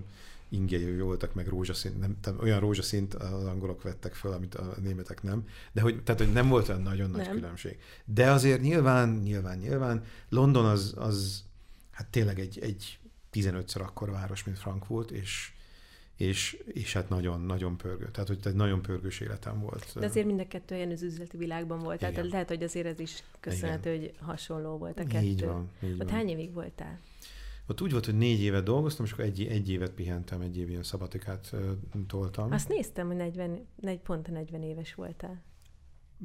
ingei 0.49 0.99
voltak, 0.99 1.33
meg 1.33 1.47
rózsaszint, 1.47 1.99
nem, 1.99 2.17
tehát 2.21 2.41
olyan 2.41 2.59
rózsaszint 2.59 3.13
az 3.13 3.43
angolok 3.45 3.81
vettek 3.81 4.13
fel, 4.13 4.31
amit 4.31 4.55
a 4.55 4.75
németek 4.81 5.23
nem, 5.23 5.47
de 5.71 5.81
hogy, 5.81 6.03
tehát, 6.03 6.21
hogy 6.21 6.31
nem 6.31 6.47
volt 6.47 6.69
olyan 6.69 6.81
nagyon 6.81 7.09
nagy 7.09 7.25
nem. 7.25 7.35
különbség. 7.35 7.77
De 8.05 8.31
azért 8.31 8.61
nyilván, 8.61 9.09
nyilván, 9.09 9.57
nyilván 9.57 10.03
London 10.29 10.65
az, 10.65 10.93
az 10.97 11.43
hát 11.91 12.07
tényleg 12.07 12.39
egy, 12.39 12.59
egy 12.59 12.99
15-ször 13.33 13.81
akkor 13.81 14.11
város, 14.11 14.43
mint 14.43 14.57
Frankfurt, 14.57 15.11
és, 15.11 15.51
és, 16.15 16.63
és 16.65 16.93
hát 16.93 17.09
nagyon-nagyon 17.09 17.77
pörgő. 17.77 18.09
Tehát, 18.11 18.27
hogy 18.27 18.39
egy 18.43 18.55
nagyon 18.55 18.81
pörgős 18.81 19.19
életem 19.19 19.59
volt. 19.59 19.91
De 19.99 20.05
azért 20.05 20.25
mind 20.25 20.39
a 20.39 20.47
kettő 20.47 20.75
olyan 20.75 20.91
az 20.91 21.01
üzleti 21.01 21.37
világban 21.37 21.79
volt. 21.79 22.01
Igen. 22.01 22.13
Tehát 22.13 22.31
lehet, 22.31 22.47
hogy 22.47 22.63
azért 22.63 22.85
ez 22.85 22.99
is 22.99 23.23
köszönhető, 23.39 23.97
hogy 23.97 24.13
hasonló 24.19 24.77
volt 24.77 24.99
a 24.99 25.03
kettő. 25.03 25.25
Így 25.25 25.45
van. 25.45 25.69
Így 25.83 25.91
Ott 25.91 25.97
van. 25.97 26.09
hány 26.09 26.29
évig 26.29 26.53
voltál? 26.53 26.99
Ott 27.67 27.81
úgy 27.81 27.91
volt, 27.91 28.05
hogy 28.05 28.17
négy 28.17 28.41
évet 28.41 28.63
dolgoztam, 28.63 29.05
és 29.05 29.11
akkor 29.11 29.25
egy, 29.25 29.45
egy 29.45 29.69
évet 29.69 29.91
pihentem, 29.91 30.41
egy 30.41 30.57
év 30.57 30.69
ilyen 30.69 30.83
szabatikát 30.83 31.49
uh, 31.53 31.61
toltam. 32.07 32.51
Azt 32.51 32.67
néztem, 32.67 33.07
hogy 33.07 33.15
40, 33.15 33.67
negy, 33.75 33.99
pont 33.99 34.27
a 34.27 34.31
40 34.31 34.63
éves 34.63 34.93
voltál. 34.93 35.43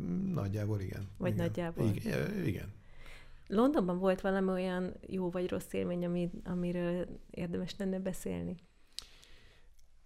Mm, 0.00 0.32
Nagyjából 0.32 0.80
igen. 0.80 1.08
Vagy 1.16 1.32
igen. 1.32 1.46
nagyjából. 1.46 1.86
Igen, 1.94 2.44
igen. 2.46 2.72
Londonban 3.48 3.98
volt 3.98 4.20
valami 4.20 4.48
olyan 4.48 4.94
jó 5.06 5.30
vagy 5.30 5.48
rossz 5.48 5.72
élmény, 5.72 6.04
ami, 6.04 6.30
amiről 6.44 7.20
érdemes 7.30 7.74
lenne 7.78 7.98
beszélni? 7.98 8.56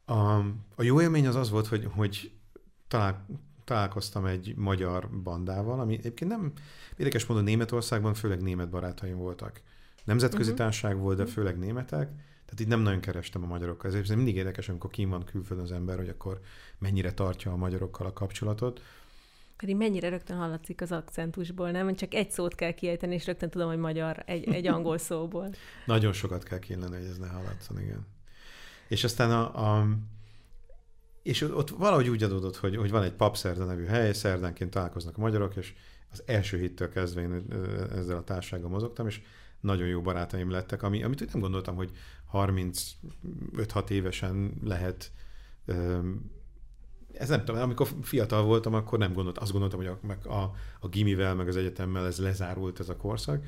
A, 0.05 0.37
a 0.76 0.83
jó 0.83 1.00
élmény 1.00 1.26
az 1.26 1.37
az 1.37 1.50
volt, 1.50 1.66
hogy, 1.66 1.88
hogy 1.94 2.33
talál, 2.88 3.26
találkoztam 3.64 4.26
egy 4.26 4.57
magyar 4.57 5.22
bandával, 5.22 5.81
ami 5.81 5.94
egyébként 5.94 6.31
nem, 6.31 6.52
érdekes 6.96 7.26
módon 7.26 7.44
Németországban 7.44 8.14
főleg 8.14 8.42
német 8.42 8.70
barátaim 8.70 9.16
voltak. 9.16 9.62
Nemzetközi 10.05 10.42
uh-huh. 10.50 10.57
társaság 10.57 10.98
volt, 10.98 11.16
de 11.16 11.26
főleg 11.26 11.59
németek, 11.59 12.09
tehát 12.44 12.61
itt 12.61 12.68
nem 12.68 12.81
nagyon 12.81 13.00
kerestem 13.00 13.42
a 13.42 13.46
magyarokkal. 13.46 13.90
Ezért 13.90 14.14
mindig 14.14 14.37
érdekes, 14.37 14.68
amikor 14.68 14.90
kim 14.90 15.09
van 15.09 15.24
külföldön 15.24 15.64
az 15.64 15.72
ember, 15.72 15.96
hogy 15.96 16.09
akkor 16.09 16.40
mennyire 16.78 17.12
tartja 17.12 17.52
a 17.52 17.57
magyarokkal 17.57 18.07
a 18.07 18.12
kapcsolatot. 18.12 18.81
Pedig 19.62 19.77
mennyire 19.77 20.09
rögtön 20.09 20.37
hallatszik 20.37 20.81
az 20.81 20.92
akcentusból, 20.92 21.70
nem? 21.70 21.94
Csak 21.94 22.14
egy 22.14 22.31
szót 22.31 22.55
kell 22.55 22.72
kiejteni, 22.72 23.14
és 23.14 23.27
rögtön 23.27 23.51
tudom, 23.51 23.68
hogy 23.68 23.79
magyar, 23.79 24.22
egy, 24.27 24.48
egy 24.48 24.66
angol 24.66 24.98
szóból. 24.98 25.55
Nagyon 25.87 26.12
sokat 26.12 26.42
kell 26.42 26.59
kínleni, 26.59 26.96
hogy 26.96 27.05
ez 27.05 27.18
ne 27.18 27.29
hallatszon, 27.29 27.81
igen. 27.81 28.07
És 28.88 29.05
aztán 29.05 29.31
a, 29.31 29.79
a 29.79 29.87
és 31.22 31.42
ott 31.42 31.70
valahogy 31.70 32.09
úgy 32.09 32.22
adódott, 32.22 32.57
hogy, 32.57 32.77
hogy 32.77 32.90
van 32.90 33.03
egy 33.03 33.12
papszerda 33.12 33.64
nevű 33.64 33.85
hely, 33.85 34.12
szerdánként 34.12 34.70
találkoznak 34.70 35.16
a 35.16 35.20
magyarok, 35.20 35.57
és 35.57 35.75
az 36.12 36.22
első 36.27 36.59
héttől 36.59 36.88
kezdve 36.88 37.20
én 37.20 37.44
ezzel 37.92 38.16
a 38.16 38.25
társággal 38.25 38.70
mozogtam, 38.70 39.07
és 39.07 39.20
nagyon 39.61 39.87
jó 39.87 40.01
barátaim 40.01 40.51
lettek, 40.51 40.83
ami, 40.83 41.03
amit 41.03 41.33
nem 41.33 41.40
gondoltam, 41.40 41.77
hogy 41.77 41.90
35-6 42.33 43.88
évesen 43.88 44.53
lehet 44.64 45.12
ez 47.14 47.29
nem 47.29 47.44
tudom, 47.44 47.61
amikor 47.62 47.88
fiatal 48.03 48.42
voltam, 48.42 48.75
akkor 48.75 48.98
nem 48.98 49.12
gondoltam, 49.12 49.42
azt 49.42 49.53
gondoltam, 49.53 49.79
hogy 49.79 49.88
a, 49.88 49.98
meg 50.07 50.27
a, 50.27 50.53
a 50.81 50.88
gimivel, 50.88 51.35
meg 51.35 51.48
az 51.48 51.57
egyetemmel 51.57 52.07
ez 52.07 52.18
lezárult 52.18 52.81
ez 52.81 52.88
a 52.88 52.96
korszak, 52.96 53.44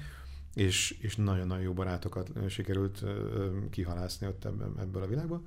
és, 0.54 0.90
és 1.00 1.16
nagyon-nagyon 1.16 1.62
jó 1.62 1.72
barátokat 1.72 2.30
sikerült 2.48 3.04
kihalászni 3.70 4.26
ott 4.26 4.44
ebből 4.78 5.02
a 5.02 5.06
világból. 5.06 5.46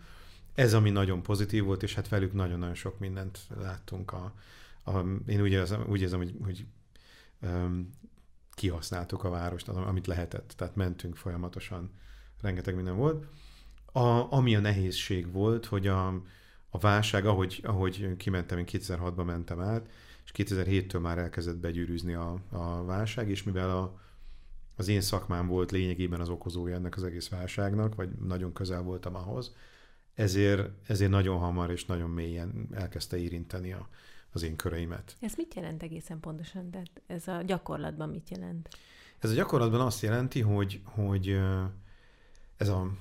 Ez, 0.53 0.73
ami 0.73 0.89
nagyon 0.89 1.23
pozitív 1.23 1.63
volt, 1.63 1.83
és 1.83 1.93
hát 1.95 2.09
velük 2.09 2.33
nagyon-nagyon 2.33 2.75
sok 2.75 2.99
mindent 2.99 3.39
láttunk. 3.59 4.11
A, 4.11 4.33
a, 4.83 4.99
én 5.27 5.41
úgy 5.41 5.51
érzem, 5.51 5.85
úgy 5.87 6.01
érzem 6.01 6.19
hogy, 6.19 6.35
hogy 6.43 6.65
um, 7.41 7.89
kihasználtuk 8.51 9.23
a 9.23 9.29
várost, 9.29 9.67
amit 9.67 10.07
lehetett. 10.07 10.53
Tehát 10.57 10.75
mentünk 10.75 11.15
folyamatosan, 11.15 11.91
rengeteg 12.41 12.75
minden 12.75 12.95
volt. 12.95 13.25
A, 13.91 14.31
ami 14.33 14.55
a 14.55 14.59
nehézség 14.59 15.31
volt, 15.31 15.65
hogy 15.65 15.87
a, 15.87 16.21
a 16.69 16.77
válság, 16.77 17.25
ahogy, 17.25 17.61
ahogy 17.63 18.15
kimentem, 18.17 18.57
én 18.57 18.65
2006-ban 18.67 19.25
mentem 19.25 19.59
át, 19.59 19.89
és 20.25 20.31
2007-től 20.33 21.01
már 21.01 21.17
elkezdett 21.17 21.57
begyűrűzni 21.57 22.13
a, 22.13 22.41
a 22.49 22.83
válság, 22.83 23.29
és 23.29 23.43
mivel 23.43 23.77
a, 23.77 23.99
az 24.75 24.87
én 24.87 25.01
szakmám 25.01 25.47
volt 25.47 25.71
lényegében 25.71 26.19
az 26.19 26.29
okozója 26.29 26.75
ennek 26.75 26.95
az 26.95 27.03
egész 27.03 27.29
válságnak, 27.29 27.95
vagy 27.95 28.09
nagyon 28.09 28.53
közel 28.53 28.81
voltam 28.81 29.15
ahhoz, 29.15 29.55
ezért, 30.13 30.69
ezért 30.87 31.11
nagyon 31.11 31.37
hamar 31.37 31.71
és 31.71 31.85
nagyon 31.85 32.09
mélyen 32.09 32.67
elkezdte 32.71 33.17
érinteni 33.17 33.73
a, 33.73 33.87
az 34.31 34.43
én 34.43 34.55
köreimet. 34.55 35.15
Ez 35.19 35.33
mit 35.35 35.53
jelent 35.53 35.83
egészen 35.83 36.19
pontosan? 36.19 36.69
Tehát 36.69 37.01
ez 37.07 37.27
a 37.27 37.41
gyakorlatban 37.41 38.09
mit 38.09 38.29
jelent? 38.29 38.69
Ez 39.19 39.29
a 39.29 39.33
gyakorlatban 39.33 39.81
azt 39.81 40.01
jelenti, 40.01 40.41
hogy, 40.41 40.81
hogy 40.83 41.39
ez 42.57 42.69
a, 42.69 42.91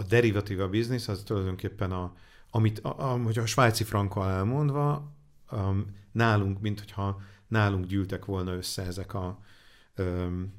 a 0.00 0.02
derivatíva 0.08 0.68
biznisz, 0.68 1.08
az 1.08 1.22
tulajdonképpen 1.24 1.92
a, 1.92 2.14
amit, 2.50 2.78
a, 2.78 3.12
a, 3.12 3.22
hogy 3.22 3.38
a 3.38 3.46
svájci 3.46 3.84
frankkal 3.84 4.30
elmondva, 4.30 5.12
um, 5.52 5.96
nálunk, 6.12 6.60
mint 6.60 6.78
hogyha 6.78 7.20
nálunk 7.48 7.86
gyűltek 7.86 8.24
volna 8.24 8.54
össze 8.54 8.82
ezek 8.82 9.14
a, 9.14 9.38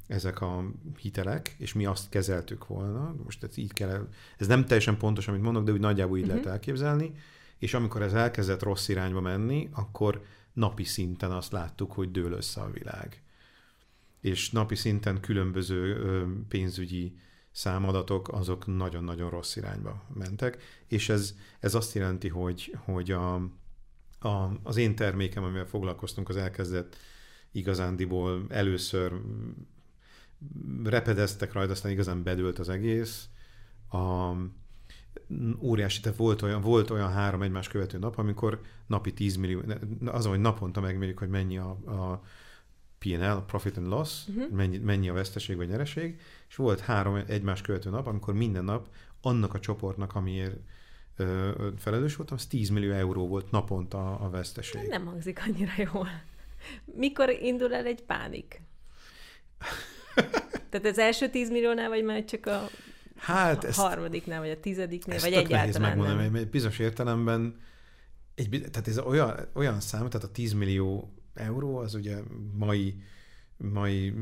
ezek 0.08 0.42
a 0.42 0.72
hitelek, 0.98 1.56
és 1.58 1.74
mi 1.74 1.86
azt 1.86 2.10
kezeltük 2.10 2.68
volna. 2.68 3.16
Most 3.24 3.44
ez 3.44 3.58
így 3.58 3.74
kell, 3.74 4.08
ez 4.38 4.48
nem 4.48 4.66
teljesen 4.66 4.98
pontos, 4.98 5.28
amit 5.28 5.42
mondok, 5.42 5.64
de 5.64 5.72
úgy 5.72 5.80
nagyjából 5.80 6.18
így 6.18 6.24
uh-huh. 6.24 6.38
lehet 6.38 6.54
elképzelni. 6.54 7.14
És 7.58 7.74
amikor 7.74 8.02
ez 8.02 8.14
elkezdett 8.14 8.64
rossz 8.64 8.88
irányba 8.88 9.22
menni, 9.22 9.70
akkor 9.72 10.26
napi 10.54 10.84
szinten 10.84 11.32
azt 11.32 11.52
láttuk, 11.52 11.92
hogy 11.92 12.12
dől 12.12 12.32
össze 12.32 12.62
a 12.62 12.72
világ. 12.72 13.24
És 14.20 14.52
napi 14.52 14.76
szinten 14.76 15.20
különböző 15.20 15.98
pénzügyi 16.48 17.18
számadatok, 17.52 18.28
azok 18.28 18.66
nagyon-nagyon 18.76 19.30
rossz 19.30 19.56
irányba 19.56 20.04
mentek, 20.14 20.58
és 20.88 21.10
ez, 21.10 21.36
ez 21.60 21.76
azt 21.76 21.94
jelenti, 21.94 22.28
hogy, 22.28 22.76
hogy 22.84 23.12
a, 23.12 23.34
a, 24.20 24.60
az 24.64 24.78
én 24.78 24.96
termékem, 24.96 25.44
amivel 25.44 25.66
foglalkoztunk, 25.66 26.30
az 26.30 26.36
elkezdett 26.38 26.98
igazándiból 27.52 28.46
először 28.50 29.22
repedeztek 30.84 31.54
rajta, 31.54 31.72
aztán 31.72 31.92
igazán 31.92 32.24
bedőlt 32.24 32.60
az 32.60 32.70
egész. 32.70 33.30
A, 33.90 34.32
óriási, 35.60 36.02
tehát 36.02 36.18
volt 36.18 36.42
olyan, 36.42 36.62
volt 36.62 36.90
olyan 36.90 37.12
három 37.12 37.42
egymás 37.42 37.68
követő 37.68 37.98
nap, 37.98 38.18
amikor 38.18 38.62
napi 38.88 39.14
10 39.14 39.36
millió, 39.36 39.62
az, 40.06 40.26
hogy 40.26 40.40
naponta 40.40 40.82
megmérjük, 40.82 41.20
hogy 41.20 41.30
mennyi 41.30 41.58
a, 41.58 41.70
a 41.70 42.22
P&L, 43.02 43.44
profit 43.48 43.78
and 43.78 43.88
loss, 43.88 44.28
uh-huh. 44.28 44.50
mennyi, 44.50 44.78
mennyi 44.78 45.10
a 45.10 45.14
veszteség 45.14 45.56
vagy 45.56 45.68
nyereség, 45.68 46.20
és 46.50 46.56
volt 46.56 46.80
három 46.80 47.24
egymás 47.28 47.62
követő 47.62 47.90
nap, 47.90 48.08
amikor 48.08 48.34
minden 48.34 48.64
nap 48.64 48.88
annak 49.22 49.54
a 49.54 49.60
csoportnak, 49.60 50.16
amiért 50.16 50.56
ö, 51.16 51.68
felelős 51.78 52.16
voltam, 52.16 52.38
az 52.38 52.46
10 52.46 52.70
millió 52.70 52.92
euró 52.92 53.28
volt 53.28 53.52
naponta 53.52 54.20
a 54.20 54.30
veszteség. 54.30 54.88
Nem 54.88 55.06
hangzik 55.06 55.40
annyira 55.48 55.72
jól. 55.78 56.08
Mikor 56.86 57.30
indul 57.30 57.74
el 57.74 57.86
egy 57.86 58.04
pánik? 58.04 58.62
Tehát 60.70 60.86
az 60.86 60.98
első 60.98 61.30
10 61.30 61.50
milliónál, 61.50 61.90
vagy 61.90 62.04
már 62.04 62.26
csak 62.26 62.46
a 62.46 62.68
hát 63.16 63.64
ezt, 63.64 63.80
harmadiknál, 63.80 64.40
vagy 64.40 64.50
a 64.50 64.60
tizediknél, 64.60 65.20
vagy 65.20 65.34
egyáltalán 65.34 65.90
megmondani, 65.90 66.22
nem? 66.22 66.32
Mert 66.32 66.50
bizonyos 66.50 66.80
értelemben 66.80 67.60
egy, 68.36 68.50
tehát 68.72 68.88
ez 68.88 69.00
olyan, 69.00 69.48
olyan 69.54 69.80
szám, 69.80 70.10
tehát 70.10 70.28
a 70.28 70.32
10 70.32 70.54
millió 70.54 71.14
euró 71.34 71.78
az 71.78 71.94
ugye 71.94 72.18
mai 72.54 73.02
mai, 73.70 74.14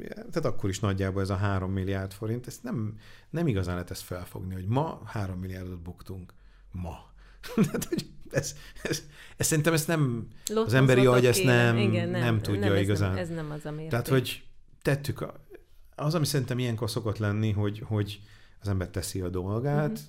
tehát 0.00 0.44
akkor 0.44 0.70
is 0.70 0.80
nagyjából 0.80 1.22
ez 1.22 1.30
a 1.30 1.36
3 1.36 1.72
milliárd 1.72 2.12
forint, 2.12 2.46
ezt 2.46 2.62
nem, 2.62 2.98
nem 3.30 3.46
igazán 3.46 3.74
lehet 3.74 3.90
ezt 3.90 4.02
felfogni, 4.02 4.54
hogy 4.54 4.66
ma 4.66 5.02
3 5.04 5.38
milliárdot 5.38 5.82
buktunk. 5.82 6.34
Ma. 6.72 7.12
tehát, 7.54 7.84
hogy 7.84 8.06
ez, 8.30 8.56
ez, 8.82 9.02
ez, 9.36 9.46
szerintem 9.46 9.72
ezt 9.72 9.86
nem, 9.86 10.28
Lottozott 10.46 10.66
az 10.66 10.74
emberi 10.74 11.06
agy 11.06 11.26
ezt 11.26 11.44
nem, 11.44 11.76
Igen, 11.76 12.08
nem, 12.08 12.20
nem 12.20 12.40
tudja 12.40 12.68
nem, 12.68 12.76
igazán. 12.76 13.16
Ez 13.16 13.28
nem, 13.28 13.38
ez 13.38 13.44
nem 13.44 13.50
az 13.50 13.66
a 13.66 13.70
mérték. 13.70 13.90
Tehát, 13.90 14.08
hogy 14.08 14.44
tettük, 14.82 15.20
a, 15.20 15.46
az, 15.94 16.14
ami 16.14 16.26
szerintem 16.26 16.58
ilyenkor 16.58 16.90
szokott 16.90 17.18
lenni, 17.18 17.50
hogy, 17.50 17.82
hogy 17.86 18.20
az 18.60 18.68
ember 18.68 18.88
teszi 18.88 19.20
a 19.20 19.28
dolgát, 19.28 19.90
uh-huh. 19.90 20.06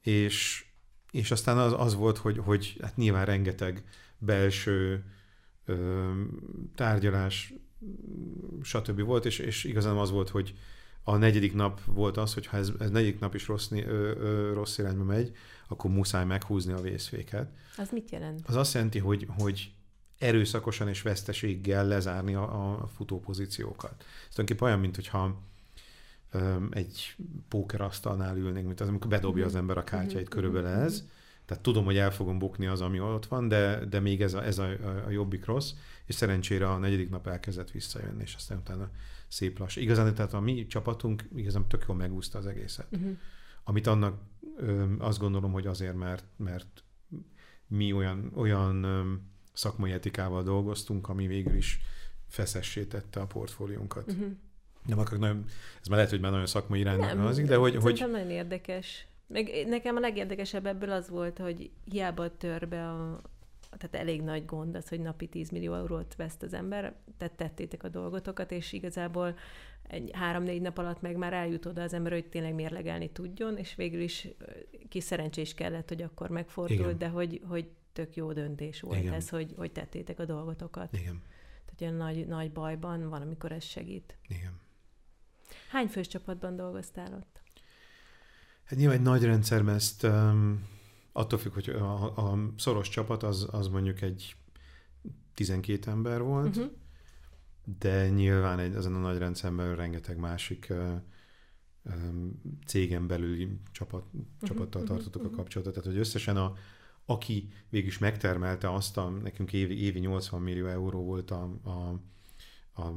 és, 0.00 0.64
és 1.10 1.30
aztán 1.30 1.58
az, 1.58 1.74
az 1.76 1.94
volt, 1.94 2.18
hogy, 2.18 2.38
hogy 2.38 2.78
hát 2.82 2.96
nyilván 2.96 3.24
rengeteg 3.24 3.84
belső 4.18 5.04
tárgyalás, 6.74 7.54
stb. 8.62 9.00
volt, 9.00 9.24
és, 9.24 9.38
és 9.38 9.64
igazán 9.64 9.96
az 9.96 10.10
volt, 10.10 10.28
hogy 10.28 10.54
a 11.02 11.16
negyedik 11.16 11.54
nap 11.54 11.80
volt 11.84 12.16
az, 12.16 12.34
hogy 12.34 12.46
ha 12.46 12.56
ez, 12.56 12.72
ez 12.78 12.90
negyedik 12.90 13.18
nap 13.18 13.34
is 13.34 13.46
rossz, 13.46 13.70
ö, 13.70 13.80
ö, 13.80 14.52
rossz 14.52 14.78
irányba 14.78 15.04
megy, 15.04 15.32
akkor 15.68 15.90
muszáj 15.90 16.24
meghúzni 16.24 16.72
a 16.72 16.80
vészféket. 16.80 17.50
Az 17.76 17.90
mit 17.90 18.10
jelent? 18.10 18.40
Az 18.46 18.54
azt 18.54 18.74
jelenti, 18.74 18.98
hogy, 18.98 19.26
hogy 19.38 19.72
erőszakosan 20.18 20.88
és 20.88 21.02
veszteséggel 21.02 21.86
lezárni 21.86 22.34
a, 22.34 22.80
a 22.82 22.86
futópozíciókat. 22.86 23.94
Ez 23.98 24.34
tulajdonképpen 24.34 24.68
olyan, 24.68 24.80
mint 24.80 24.94
hogyha 24.94 25.44
egy 26.70 27.16
pókerasztalnál 27.48 28.36
ülnénk, 28.36 28.66
mint 28.66 28.80
az, 28.80 28.88
amikor 28.88 29.10
bedobja 29.10 29.44
az 29.44 29.54
ember 29.54 29.78
a 29.78 29.84
kártyáit, 29.84 30.28
körülbelül 30.28 30.68
ez. 30.68 31.04
Tehát 31.46 31.62
tudom, 31.62 31.84
hogy 31.84 31.96
el 31.96 32.10
fogom 32.10 32.38
bukni 32.38 32.66
az, 32.66 32.80
ami 32.80 33.00
ott 33.00 33.26
van, 33.26 33.48
de, 33.48 33.84
de 33.84 34.00
még 34.00 34.22
ez 34.22 34.34
a, 34.34 34.44
ez 34.44 34.58
a, 34.58 34.68
a 35.06 35.10
jobbik 35.10 35.44
rossz, 35.44 35.72
és 36.04 36.14
szerencsére 36.14 36.70
a 36.70 36.78
negyedik 36.78 37.10
nap 37.10 37.26
elkezdett 37.26 37.70
visszajönni, 37.70 38.22
és 38.22 38.34
aztán 38.34 38.58
utána 38.58 38.90
szép 39.28 39.58
lassan. 39.58 39.82
Igazán, 39.82 40.14
tehát 40.14 40.34
a 40.34 40.40
mi 40.40 40.66
csapatunk 40.66 41.28
igazán 41.34 41.68
tök 41.68 41.84
jól 41.88 41.96
megúszta 41.96 42.38
az 42.38 42.46
egészet. 42.46 42.86
Uh-huh. 42.90 43.16
Amit 43.64 43.86
annak 43.86 44.20
ö, 44.56 44.84
azt 44.98 45.18
gondolom, 45.18 45.52
hogy 45.52 45.66
azért, 45.66 45.96
mert, 45.96 46.24
mert 46.36 46.84
mi 47.66 47.92
olyan, 47.92 48.32
olyan 48.34 48.82
ö, 48.82 49.12
szakmai 49.52 49.92
etikával 49.92 50.42
dolgoztunk, 50.42 51.08
ami 51.08 51.26
végül 51.26 51.56
is 51.56 51.80
feszessé 52.28 52.84
tette 52.84 53.20
a 53.20 53.26
portfóliónkat. 53.26 54.12
Uh-huh. 54.12 54.30
Nem 54.86 54.98
akarok 54.98 55.20
nagyon, 55.20 55.44
ez 55.80 55.86
már 55.86 55.96
lehet, 55.96 56.10
hogy 56.10 56.20
már 56.20 56.30
nagyon 56.30 56.46
szakmai 56.46 56.80
irányba 56.80 57.26
az, 57.26 57.40
de 57.40 57.56
hogy... 57.56 57.76
hogy 57.76 58.06
nagyon 58.10 58.30
érdekes. 58.30 59.06
Meg 59.26 59.66
nekem 59.66 59.96
a 59.96 60.00
legérdekesebb 60.00 60.66
ebből 60.66 60.90
az 60.90 61.08
volt, 61.08 61.38
hogy 61.38 61.70
hiába 61.84 62.36
tör 62.36 62.68
be 62.68 62.88
a, 62.88 63.20
tehát 63.70 63.94
elég 63.94 64.22
nagy 64.22 64.44
gond 64.44 64.74
az, 64.74 64.88
hogy 64.88 65.00
napi 65.00 65.26
10 65.26 65.50
millió 65.50 65.74
eurót 65.74 66.14
veszt 66.14 66.42
az 66.42 66.52
ember, 66.52 66.94
tehát 67.16 67.34
tettétek 67.34 67.82
a 67.82 67.88
dolgotokat, 67.88 68.50
és 68.50 68.72
igazából 68.72 69.38
egy 69.88 70.10
három-négy 70.12 70.60
nap 70.60 70.78
alatt 70.78 71.00
meg 71.00 71.16
már 71.16 71.32
eljut 71.32 71.66
oda 71.66 71.82
az 71.82 71.92
ember, 71.92 72.12
hogy 72.12 72.26
tényleg 72.26 72.54
mérlegelni 72.54 73.10
tudjon, 73.10 73.56
és 73.56 73.74
végül 73.74 74.00
is 74.00 74.28
kis 74.88 75.04
szerencsés 75.04 75.54
kellett, 75.54 75.88
hogy 75.88 76.02
akkor 76.02 76.28
megfordult, 76.28 76.80
Igen. 76.80 76.98
de 76.98 77.08
hogy, 77.08 77.40
hogy 77.48 77.70
tök 77.92 78.16
jó 78.16 78.32
döntés 78.32 78.80
volt 78.80 78.98
Igen. 78.98 79.12
ez, 79.12 79.28
hogy, 79.28 79.54
hogy 79.56 79.72
tettétek 79.72 80.18
a 80.18 80.24
dolgotokat. 80.24 80.92
Igen. 80.92 81.22
Tehát 81.64 81.80
ilyen 81.80 81.94
nagy, 81.94 82.26
nagy 82.26 82.52
bajban 82.52 83.08
van, 83.08 83.22
amikor 83.22 83.52
ez 83.52 83.64
segít. 83.64 84.16
Igen. 84.28 84.60
Hány 85.70 85.86
fős 85.86 86.06
csapatban 86.06 86.56
dolgoztál 86.56 87.14
ott? 87.14 87.40
Hát 88.66 88.78
nyilván 88.78 88.96
egy 88.96 89.02
nagy 89.02 89.22
rendszerben 89.22 89.74
ezt 89.74 90.02
um, 90.02 90.66
attól 91.12 91.38
függ, 91.38 91.52
hogy 91.52 91.68
a, 91.68 92.16
a 92.16 92.52
szoros 92.56 92.88
csapat 92.88 93.22
az, 93.22 93.46
az 93.50 93.68
mondjuk 93.68 94.00
egy 94.00 94.36
12 95.34 95.90
ember 95.90 96.22
volt, 96.22 96.56
uh-huh. 96.56 96.72
de 97.78 98.08
nyilván 98.08 98.58
egy, 98.58 98.74
ezen 98.74 98.94
a 98.94 98.98
nagy 98.98 99.18
rendszerben 99.18 99.76
rengeteg 99.76 100.18
másik 100.18 100.66
uh, 100.70 100.92
um, 101.82 102.40
cégen 102.66 103.06
belüli 103.06 103.60
csapat, 103.72 104.04
uh-huh. 104.04 104.22
csapattal 104.42 104.82
uh-huh. 104.82 104.96
tartottuk 104.96 105.22
uh-huh. 105.22 105.32
a 105.32 105.36
kapcsolatot. 105.36 105.74
Tehát, 105.74 105.88
hogy 105.88 105.98
összesen 105.98 106.36
a, 106.36 106.54
aki 107.04 107.48
végül 107.68 107.88
is 107.88 107.98
megtermelte 107.98 108.72
azt, 108.72 108.96
a, 108.96 109.08
nekünk 109.08 109.52
évi, 109.52 109.82
évi 109.82 109.98
80 109.98 110.42
millió 110.42 110.66
euró 110.66 111.04
volt 111.04 111.30
a, 111.30 111.58
a, 111.62 112.00
a 112.82 112.92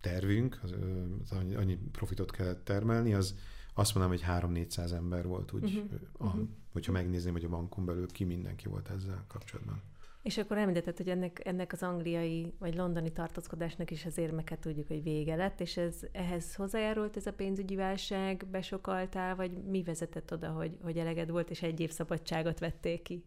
tervünk, 0.00 0.60
az, 0.62 0.74
az 1.22 1.30
annyi, 1.30 1.54
annyi 1.54 1.78
profitot 1.92 2.30
kellett 2.30 2.64
termelni, 2.64 3.14
az 3.14 3.34
azt 3.74 3.94
mondanám, 3.94 4.18
hogy 4.18 4.66
3-400 4.66 4.92
ember 4.92 5.26
volt, 5.26 5.52
úgy, 5.52 5.64
uh-huh. 5.64 6.00
a, 6.18 6.24
uh-huh. 6.24 6.48
hogyha 6.72 6.92
megnézném, 6.92 7.32
hogy 7.32 7.44
a 7.44 7.48
bankon 7.48 7.84
belül 7.84 8.06
ki 8.06 8.24
mindenki 8.24 8.68
volt 8.68 8.88
ezzel 8.88 9.24
kapcsolatban. 9.28 9.82
És 10.22 10.38
akkor 10.38 10.58
említetted, 10.58 10.96
hogy 10.96 11.08
ennek, 11.08 11.40
ennek 11.44 11.72
az 11.72 11.82
angliai 11.82 12.54
vagy 12.58 12.74
londoni 12.74 13.12
tartózkodásnak 13.12 13.90
is 13.90 14.04
az 14.04 14.18
érmeket 14.18 14.58
tudjuk, 14.58 14.86
hogy 14.86 15.02
vége 15.02 15.34
lett, 15.34 15.60
és 15.60 15.76
ez 15.76 15.94
ehhez 16.12 16.54
hozzájárult 16.54 17.16
ez 17.16 17.26
a 17.26 17.32
pénzügyi 17.32 17.76
válság, 17.76 18.46
besokaltál, 18.50 19.36
vagy 19.36 19.50
mi 19.52 19.82
vezetett 19.82 20.32
oda, 20.32 20.48
hogy, 20.48 20.78
hogy 20.82 20.98
eleged 20.98 21.30
volt, 21.30 21.50
és 21.50 21.62
egy 21.62 21.80
év 21.80 21.90
szabadságot 21.90 22.58
vették 22.58 23.02
ki? 23.02 23.24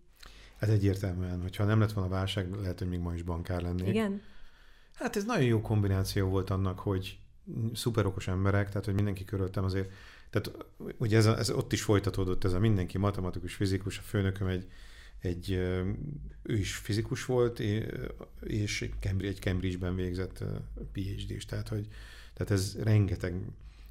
Ez 0.60 0.70
egyértelműen, 0.70 1.42
hogyha 1.42 1.64
nem 1.64 1.80
lett 1.80 1.92
volna 1.92 2.10
válság, 2.10 2.54
lehet, 2.54 2.80
hogy 2.80 2.88
még 2.88 3.00
ma 3.00 3.14
is 3.14 3.22
bankár 3.22 3.62
lennék. 3.62 3.88
Igen? 3.88 4.22
Hát 4.94 5.16
ez 5.16 5.26
nagyon 5.26 5.46
jó 5.46 5.62
kombináció 5.62 6.30
volt 6.30 6.50
annak, 6.50 6.80
hogy 6.80 7.20
szuperokos 7.74 8.28
emberek, 8.28 8.68
tehát 8.68 8.86
hogy 8.86 8.94
mindenki 8.94 9.24
körülöttem 9.24 9.64
azért 9.64 9.92
tehát 10.36 10.66
ugye 10.98 11.18
ez, 11.18 11.26
a, 11.26 11.38
ez 11.38 11.50
ott 11.50 11.74
is 11.74 11.82
folytatódott, 11.82 12.44
ez 12.44 12.54
a 12.54 12.60
mindenki 12.60 12.98
matematikus, 12.98 13.56
fizikus, 13.56 13.98
a 13.98 14.02
főnököm 14.02 14.48
egy, 14.48 14.68
egy 15.20 15.52
ő 16.42 16.58
is 16.58 16.76
fizikus 16.76 17.26
volt, 17.26 17.60
és 18.42 18.82
egy 19.20 19.40
Cambridge-ben 19.40 19.96
végzett 19.96 20.44
PhD-s, 20.92 21.46
tehát, 21.46 21.68
hogy, 21.68 21.88
tehát 22.34 22.52
ez 22.52 22.78
rengeteg, 22.84 23.36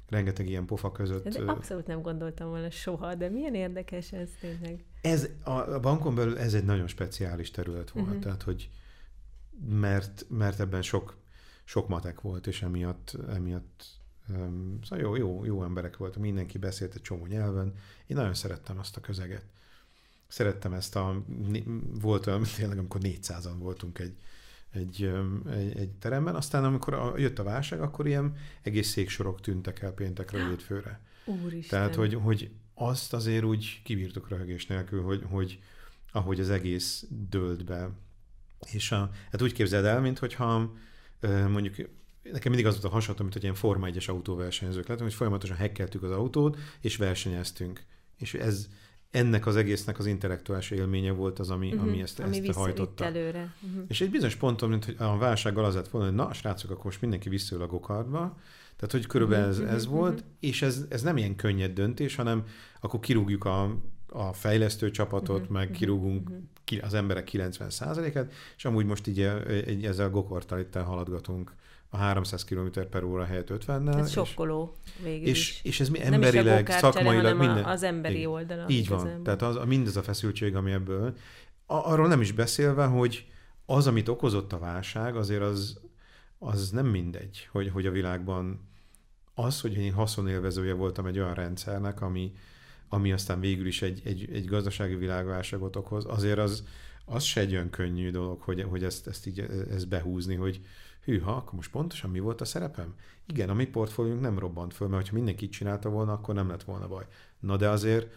rengeteg 0.09 0.47
ilyen 0.47 0.65
pofa 0.65 0.91
között. 0.91 1.27
De 1.27 1.51
abszolút 1.51 1.87
nem 1.87 2.01
gondoltam 2.01 2.49
volna 2.49 2.69
soha, 2.69 3.15
de 3.15 3.29
milyen 3.29 3.55
érdekes 3.55 4.11
ez 4.11 4.29
tényleg. 4.39 4.83
Ez, 5.01 5.29
a 5.43 5.79
bankon 5.79 6.15
belül 6.15 6.37
ez 6.37 6.53
egy 6.53 6.65
nagyon 6.65 6.87
speciális 6.87 7.51
terület 7.51 7.89
volt, 7.89 8.07
uh-huh. 8.07 8.21
tehát 8.21 8.43
hogy 8.43 8.69
mert, 9.69 10.25
mert 10.29 10.59
ebben 10.59 10.81
sok, 10.81 11.17
sok 11.63 11.87
matek 11.87 12.21
volt, 12.21 12.47
és 12.47 12.61
emiatt, 12.61 13.17
emiatt 13.29 14.03
Szóval 14.27 14.99
jó, 14.99 15.15
jó, 15.15 15.45
jó 15.45 15.63
emberek 15.63 15.97
voltak, 15.97 16.21
mindenki 16.21 16.57
beszélt 16.57 16.95
egy 16.95 17.01
csomó 17.01 17.25
nyelven. 17.25 17.73
Én 18.07 18.17
nagyon 18.17 18.33
szerettem 18.33 18.79
azt 18.79 18.97
a 18.97 19.01
közeget. 19.01 19.45
Szerettem 20.27 20.73
ezt 20.73 20.95
a, 20.95 21.23
volt 21.99 22.27
olyan, 22.27 22.43
tényleg 22.55 22.77
amikor 22.77 23.01
400-an 23.03 23.55
voltunk 23.57 23.99
egy, 23.99 24.15
egy, 24.71 25.11
egy, 25.49 25.77
egy 25.77 25.91
teremben, 25.91 26.35
aztán 26.35 26.63
amikor 26.63 26.93
a, 26.93 27.13
jött 27.17 27.39
a 27.39 27.43
válság, 27.43 27.81
akkor 27.81 28.07
ilyen 28.07 28.35
egész 28.61 28.89
széksorok 28.89 29.41
tűntek 29.41 29.81
el 29.81 29.91
péntekre, 29.91 30.47
hétfőre. 30.47 30.99
Úristen. 31.25 31.79
Tehát, 31.79 31.95
hogy, 31.95 32.13
hogy 32.13 32.51
azt 32.73 33.13
azért 33.13 33.43
úgy 33.43 33.81
kibírtuk 33.83 34.29
röhögés 34.29 34.65
nélkül, 34.65 35.03
hogy, 35.03 35.23
hogy 35.29 35.59
ahogy 36.11 36.39
az 36.39 36.49
egész 36.49 37.05
dőlt 37.09 37.65
be. 37.65 37.89
És 38.71 38.91
a, 38.91 39.11
hát 39.31 39.41
úgy 39.41 39.53
képzeld 39.53 39.85
el, 39.85 40.01
mint 40.01 40.19
hogyha 40.19 40.73
mondjuk 41.49 41.75
nekem 42.31 42.51
mindig 42.51 42.65
az 42.65 42.73
volt 42.73 42.85
a 42.85 42.89
hasonló, 42.89 43.21
mint 43.21 43.33
hogy 43.33 43.43
ilyen 43.43 43.55
Forma 43.55 43.87
1-es 43.89 44.09
autóversenyzők 44.09 44.87
lettünk, 44.87 45.07
hogy 45.07 45.17
folyamatosan 45.17 45.57
hekkeltük 45.57 46.03
az 46.03 46.11
autót, 46.11 46.57
és 46.81 46.97
versenyeztünk. 46.97 47.83
És 48.17 48.33
ez 48.33 48.67
ennek 49.11 49.45
az 49.45 49.55
egésznek 49.55 49.99
az 49.99 50.05
intellektuális 50.05 50.71
élménye 50.71 51.11
volt 51.11 51.39
az, 51.39 51.49
ami, 51.49 51.67
uh-huh, 51.67 51.81
ami 51.81 52.01
ezt, 52.01 52.19
ami 52.19 52.47
ezt 52.47 52.57
hajtotta. 52.57 53.05
előre. 53.05 53.53
Uh-huh. 53.61 53.83
És 53.87 54.01
egy 54.01 54.09
bizonyos 54.09 54.35
ponton, 54.35 54.69
mint 54.69 54.85
hogy 54.85 54.95
a 54.97 55.17
válsággal 55.17 55.65
az 55.65 55.75
lett 55.75 55.87
volna, 55.87 56.07
hogy 56.07 56.15
na, 56.15 56.33
srácok, 56.33 56.71
akkor 56.71 56.83
most 56.83 57.01
mindenki 57.01 57.29
visszaül 57.29 57.61
a 57.61 57.67
gokardba, 57.67 58.37
tehát, 58.75 58.91
hogy 58.91 59.05
körülbelül 59.05 59.49
ez, 59.49 59.59
ez 59.59 59.83
uh-huh, 59.83 59.99
volt, 59.99 60.23
és 60.39 60.61
ez, 60.61 60.85
ez 60.89 61.01
nem 61.01 61.17
ilyen 61.17 61.35
könnyed 61.35 61.73
döntés, 61.73 62.15
hanem 62.15 62.43
akkor 62.79 62.99
kirúgjuk 62.99 63.45
a, 63.45 63.77
a 64.09 64.33
fejlesztő 64.33 64.91
csapatot, 64.91 65.49
meg 65.49 65.71
kirúgunk 65.71 66.29
ki, 66.63 66.77
az 66.77 66.93
emberek 66.93 67.29
90%-et, 67.31 68.33
és 68.57 68.65
amúgy 68.65 68.85
most 68.85 69.07
így, 69.07 69.29
így 69.69 69.85
ezzel 69.85 70.05
a 70.05 70.09
gokarttal 70.09 70.59
itt 70.59 70.75
haladgatunk 70.75 71.51
a 71.95 71.97
300 71.97 72.43
km 72.43 72.67
per 72.89 73.03
óra 73.03 73.25
helyett 73.25 73.49
50-nel. 73.51 73.97
Ez 73.97 74.11
sokkoló 74.11 74.75
végül 75.03 75.27
és, 75.27 75.49
is. 75.49 75.59
És 75.63 75.79
ez 75.79 75.89
mi 75.89 76.01
emberileg, 76.01 76.69
szakmailag, 76.69 77.37
minden. 77.37 77.63
az 77.63 77.83
emberi 77.83 78.25
oldala. 78.25 78.65
Így 78.67 78.87
van. 78.87 79.07
Ember. 79.07 79.35
Tehát 79.35 79.55
az, 79.55 79.65
mindez 79.67 79.95
a 79.95 80.03
feszültség, 80.03 80.55
ami 80.55 80.71
ebből. 80.71 81.17
A, 81.65 81.75
arról 81.75 82.07
nem 82.07 82.21
is 82.21 82.31
beszélve, 82.31 82.85
hogy 82.85 83.25
az, 83.65 83.87
amit 83.87 84.09
okozott 84.09 84.53
a 84.53 84.59
válság, 84.59 85.15
azért 85.15 85.41
az, 85.41 85.79
az 86.39 86.69
nem 86.69 86.85
mindegy, 86.85 87.47
hogy, 87.51 87.69
hogy 87.69 87.85
a 87.85 87.91
világban 87.91 88.69
az, 89.33 89.61
hogy 89.61 89.77
én 89.77 89.93
haszonélvezője 89.93 90.73
voltam 90.73 91.05
egy 91.05 91.19
olyan 91.19 91.33
rendszernek, 91.33 92.01
ami, 92.01 92.33
ami 92.89 93.11
aztán 93.11 93.39
végül 93.39 93.67
is 93.67 93.81
egy, 93.81 94.01
egy, 94.05 94.29
egy 94.33 94.45
gazdasági 94.45 94.95
világválságot 94.95 95.75
okoz, 95.75 96.05
azért 96.07 96.39
az, 96.39 96.63
az 97.05 97.23
se 97.23 97.39
egy 97.39 97.53
olyan 97.53 97.69
könnyű 97.69 98.11
dolog, 98.11 98.41
hogy, 98.41 98.63
hogy 98.63 98.83
ezt, 98.83 99.07
ezt 99.07 99.27
így 99.27 99.39
ezt 99.69 99.87
behúzni, 99.87 100.35
hogy, 100.35 100.61
hűha, 101.05 101.31
akkor 101.31 101.53
most 101.53 101.71
pontosan 101.71 102.09
mi 102.09 102.19
volt 102.19 102.41
a 102.41 102.45
szerepem? 102.45 102.95
Igen, 103.27 103.49
a 103.49 103.53
mi 103.53 103.65
portfóliónk 103.65 104.21
nem 104.21 104.39
robbant 104.39 104.73
föl, 104.73 104.87
mert 104.87 105.07
ha 105.07 105.15
mindenki 105.15 105.49
csinálta 105.49 105.89
volna, 105.89 106.11
akkor 106.11 106.35
nem 106.35 106.49
lett 106.49 106.63
volna 106.63 106.87
baj. 106.87 107.05
Na 107.39 107.57
de 107.57 107.69
azért 107.69 108.13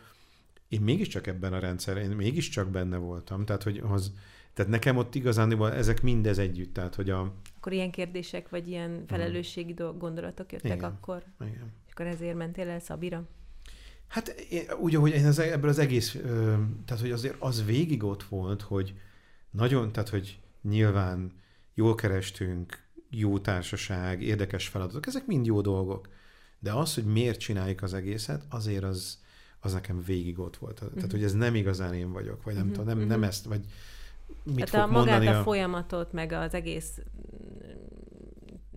én 0.69 0.81
mégiscsak 0.81 1.27
ebben 1.27 1.53
a 1.53 1.59
rendszerben, 1.59 2.11
én 2.11 2.17
mégiscsak 2.17 2.71
benne 2.71 2.97
voltam, 2.97 3.45
tehát 3.45 3.63
hogy 3.63 3.83
az, 3.89 4.13
tehát 4.53 4.71
nekem 4.71 4.97
ott 4.97 5.15
igazán 5.15 5.63
ezek 5.63 6.03
mindez 6.03 6.39
együtt, 6.39 6.75
tehát 6.75 6.95
hogy 6.95 7.11
a... 7.11 7.33
Akkor 7.57 7.73
ilyen 7.73 7.91
kérdések, 7.91 8.49
vagy 8.49 8.69
ilyen 8.69 8.91
mhm. 8.91 9.05
felelősségi 9.07 9.75
hmm. 9.77 9.99
gondolatok 9.99 10.53
jöttek 10.53 10.77
Igen. 10.77 10.91
akkor? 10.91 11.25
Igen. 11.41 11.73
És 11.87 11.93
akkor 11.93 12.07
ezért 12.07 12.37
mentél 12.37 12.69
el 12.69 12.81
Szabira? 12.81 13.27
Hát 14.09 14.29
én, 14.29 14.63
úgy, 14.81 14.95
hogy 14.95 15.13
én 15.13 15.27
az, 15.27 15.39
ebből 15.39 15.71
az 15.71 15.79
egész, 15.79 16.17
tehát 16.85 17.01
hogy 17.01 17.11
azért 17.11 17.37
az 17.39 17.65
végig 17.65 18.03
ott 18.03 18.23
volt, 18.23 18.63
hogy 18.63 18.95
nagyon, 19.51 19.93
tehát 19.93 20.09
hogy 20.09 20.39
nyilván 20.63 21.33
jól 21.75 21.95
kerestünk, 21.95 22.87
jó 23.11 23.39
társaság, 23.39 24.23
érdekes 24.23 24.69
feladatok, 24.69 25.07
ezek 25.07 25.27
mind 25.27 25.47
jó 25.47 25.61
dolgok. 25.61 26.09
De 26.59 26.73
az, 26.73 26.95
hogy 26.95 27.05
miért 27.05 27.39
csináljuk 27.39 27.83
az 27.83 27.95
egészet, 27.95 28.45
azért 28.49 28.85
az, 28.85 29.23
az 29.61 29.73
nekem 29.73 30.03
végig 30.03 30.39
ott 30.39 30.57
volt. 30.57 30.81
Uh-huh. 30.81 30.95
Tehát, 30.95 31.11
hogy 31.11 31.23
ez 31.23 31.33
nem 31.33 31.55
igazán 31.55 31.95
én 31.95 32.13
vagyok, 32.13 32.43
vagy 32.43 32.55
nem 32.55 32.69
uh-huh. 32.69 32.79
tudom, 32.79 32.99
nem, 32.99 33.07
nem 33.07 33.23
ezt, 33.23 33.45
vagy 33.45 33.65
mit 34.43 34.71
Tehát 34.71 34.89
a 34.89 34.93
magát 34.93 35.27
a, 35.27 35.39
a 35.39 35.43
folyamatot, 35.43 36.13
meg 36.13 36.33
az 36.33 36.55
egész 36.55 37.01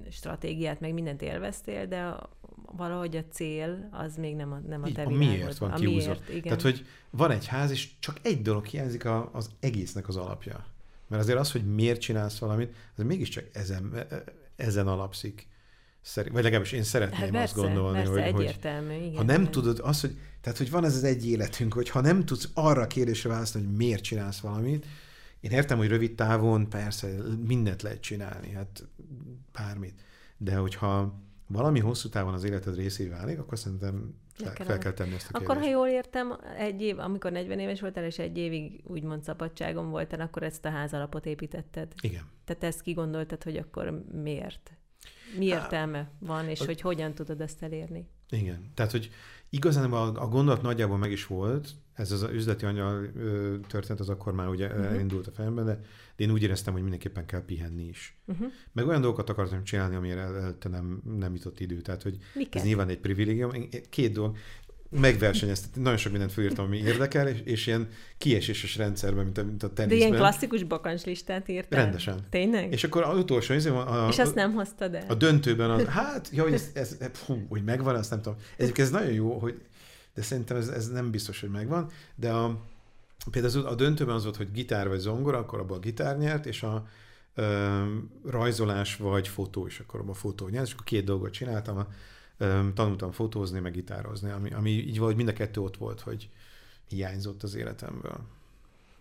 stratégiát, 0.09 0.79
meg 0.79 0.93
mindent 0.93 1.21
élveztél, 1.21 1.87
de 1.87 2.01
a, 2.01 2.29
valahogy 2.77 3.15
a 3.15 3.23
cél 3.31 3.89
az 3.91 4.15
még 4.15 4.35
nem 4.35 4.51
a, 4.51 4.59
nem 4.67 4.83
a 4.83 4.91
te 4.91 5.03
A 5.03 5.09
miért 5.09 5.57
van 5.57 5.73
kiúzott. 5.73 6.23
Tehát, 6.41 6.61
hogy 6.61 6.85
van 7.09 7.31
egy 7.31 7.45
ház, 7.45 7.71
és 7.71 7.89
csak 7.99 8.19
egy 8.21 8.41
dolog 8.41 8.65
hiányzik 8.65 9.05
a, 9.05 9.29
az 9.33 9.49
egésznek 9.59 10.07
az 10.07 10.15
alapja. 10.15 10.65
Mert 11.07 11.21
azért 11.23 11.37
az, 11.37 11.51
hogy 11.51 11.73
miért 11.73 12.01
csinálsz 12.01 12.37
valamit, 12.37 12.75
az 12.95 13.03
mégiscsak 13.03 13.43
ezen, 13.53 13.91
e, 13.95 14.15
e, 14.15 14.23
ezen 14.55 14.87
alapszik. 14.87 15.47
Szerint, 16.01 16.33
vagy 16.33 16.43
legalábbis 16.43 16.71
én 16.71 16.83
szeretném 16.83 17.19
hát 17.19 17.29
persze, 17.29 17.43
azt 17.43 17.55
gondolni, 17.55 17.97
persze, 17.97 18.11
hogy, 18.11 18.41
egyértelmű, 18.41 18.93
hogy 18.93 19.03
igen, 19.03 19.15
ha 19.15 19.23
nem 19.23 19.41
igen. 19.41 19.51
tudod, 19.51 19.79
az, 19.83 20.01
hogy, 20.01 20.17
tehát, 20.41 20.57
hogy 20.57 20.71
van 20.71 20.85
ez 20.85 20.95
az 20.95 21.03
egy 21.03 21.27
életünk, 21.27 21.73
hogy 21.73 21.89
ha 21.89 22.01
nem 22.01 22.25
tudsz 22.25 22.49
arra 22.53 22.81
a 22.81 22.87
kérdésre 22.87 23.29
válaszolni, 23.29 23.67
hogy 23.67 23.75
miért 23.77 24.03
csinálsz 24.03 24.39
valamit, 24.39 24.85
én 25.39 25.51
értem, 25.51 25.77
hogy 25.77 25.87
rövid 25.87 26.15
távon 26.15 26.69
persze 26.69 27.07
mindent 27.45 27.81
lehet 27.81 28.01
csinálni, 28.01 28.51
hát 28.51 28.87
bármit. 29.53 30.01
De 30.37 30.55
hogyha 30.55 31.19
valami 31.51 31.79
hosszú 31.79 32.09
távon 32.09 32.33
az 32.33 32.43
életed 32.43 32.75
részé 32.75 33.07
válik, 33.07 33.39
akkor 33.39 33.59
szerintem 33.59 34.15
fel, 34.33 34.53
fel 34.65 34.77
kell 34.77 34.91
tenni 34.91 35.13
ezt 35.13 35.29
a 35.29 35.37
kérdést. 35.37 35.49
Akkor, 35.49 35.63
ha 35.63 35.69
jól 35.69 35.87
értem, 35.87 36.37
egy 36.57 36.81
év, 36.81 36.99
amikor 36.99 37.31
40 37.31 37.59
éves 37.59 37.81
voltál, 37.81 38.03
és 38.03 38.19
egy 38.19 38.37
évig 38.37 38.83
úgymond 38.87 39.23
szabadságon 39.23 39.89
voltál, 39.89 40.21
akkor 40.21 40.43
ezt 40.43 40.65
a 40.65 40.69
házalapot 40.69 41.25
építetted. 41.25 41.93
Igen. 42.01 42.23
Tehát 42.45 42.63
ezt 42.63 42.81
kigondoltad, 42.81 43.43
hogy 43.43 43.57
akkor 43.57 44.03
miért? 44.23 44.71
Mi 45.37 45.45
értelme 45.45 46.09
van, 46.19 46.47
és 46.49 46.65
hogy 46.65 46.81
hogyan 46.81 47.13
tudod 47.13 47.41
ezt 47.41 47.63
elérni. 47.63 48.07
Igen. 48.29 48.71
Tehát, 48.73 48.91
hogy 48.91 49.11
igazán 49.49 49.91
a, 49.91 50.23
a 50.23 50.27
gondolat 50.27 50.61
nagyjából 50.61 50.97
meg 50.97 51.11
is 51.11 51.27
volt, 51.27 51.69
ez 51.93 52.11
az 52.11 52.27
üzleti 52.31 52.65
angyal 52.65 53.11
történet 53.67 53.99
az 53.99 54.09
akkor 54.09 54.33
már 54.33 54.47
ugye 54.47 54.67
uh-huh. 54.67 54.85
elindult 54.85 55.27
a 55.27 55.31
fejemben, 55.31 55.65
de, 55.65 55.81
de 56.15 56.23
én 56.23 56.31
úgy 56.31 56.43
éreztem, 56.43 56.73
hogy 56.73 56.81
mindenképpen 56.81 57.25
kell 57.25 57.45
pihenni 57.45 57.87
is. 57.87 58.17
Uh-huh. 58.25 58.47
Meg 58.71 58.87
olyan 58.87 59.01
dolgokat 59.01 59.29
akartam 59.29 59.63
csinálni, 59.63 59.95
amire 59.95 60.21
el, 60.21 60.57
nem, 60.69 61.01
nem 61.17 61.33
jutott 61.33 61.59
idő. 61.59 61.81
Tehát, 61.81 62.01
hogy 62.01 62.17
Miket? 62.33 62.55
ez 62.55 62.67
nyilván 62.67 62.89
egy 62.89 62.99
privilégium. 62.99 63.51
Két 63.89 64.13
dolog 64.13 64.37
megversenyeztem, 64.99 65.81
nagyon 65.81 65.97
sok 65.97 66.11
mindent 66.11 66.31
fölírtam, 66.31 66.65
ami 66.65 66.77
érdekel, 66.77 67.27
és, 67.27 67.39
és 67.43 67.67
ilyen 67.67 67.89
kieséses 68.17 68.75
rendszerben, 68.75 69.23
mint 69.23 69.37
a, 69.37 69.43
mint 69.43 69.63
a 69.63 69.73
teniszben. 69.73 69.87
De 69.87 70.05
ilyen 70.05 70.17
klasszikus 70.17 70.63
bakancslistát 70.63 71.47
írtál? 71.47 71.83
Rendesen. 71.83 72.19
Tényleg? 72.29 72.71
És 72.71 72.83
akkor 72.83 73.03
az 73.03 73.17
utolsó, 73.17 73.53
a, 73.53 74.05
a, 74.05 74.09
és 74.09 74.19
azt 74.19 74.35
nem 74.35 74.53
hoztad 74.53 74.93
el? 74.93 75.05
A 75.07 75.13
döntőben, 75.13 75.69
az, 75.69 75.85
hát, 75.85 76.31
hogy 76.37 76.53
ez, 76.53 76.69
ez, 76.73 76.97
fú, 77.13 77.45
hogy 77.49 77.63
megvan, 77.63 77.95
azt 77.95 78.09
nem 78.09 78.21
tudom. 78.21 78.37
Ez, 78.57 78.71
ez 78.75 78.89
nagyon 78.89 79.11
jó, 79.11 79.37
hogy, 79.39 79.61
de 80.13 80.21
szerintem 80.21 80.57
ez, 80.57 80.67
ez 80.67 80.89
nem 80.89 81.11
biztos, 81.11 81.39
hogy 81.39 81.49
megvan, 81.49 81.89
de 82.15 82.31
a, 82.31 82.59
például 83.31 83.65
a 83.65 83.75
döntőben 83.75 84.15
az 84.15 84.23
volt, 84.23 84.35
hogy 84.35 84.51
gitár 84.51 84.87
vagy 84.87 84.99
zongora, 84.99 85.37
akkor 85.37 85.59
abban 85.59 85.77
a 85.77 85.81
gitár 85.81 86.17
nyert, 86.17 86.45
és 86.45 86.63
a 86.63 86.87
ö, 87.35 87.83
rajzolás 88.25 88.95
vagy 88.95 89.27
fotó, 89.27 89.67
és 89.67 89.79
akkor 89.79 89.99
abban 89.99 90.11
a 90.11 90.17
fotó 90.17 90.47
nyert, 90.47 90.65
és 90.65 90.73
akkor 90.73 90.85
két 90.85 91.03
dolgot 91.03 91.31
csináltam, 91.31 91.77
a, 91.77 91.87
tanultam 92.73 93.11
fotózni, 93.11 93.59
meg 93.59 93.71
gitározni, 93.71 94.29
ami, 94.29 94.51
ami 94.51 94.69
így 94.69 94.95
valahogy 94.95 95.15
mind 95.15 95.29
a 95.29 95.33
kettő 95.33 95.61
ott 95.61 95.77
volt, 95.77 95.99
hogy 95.99 96.29
hiányzott 96.87 97.43
az 97.43 97.55
életemből. 97.55 98.19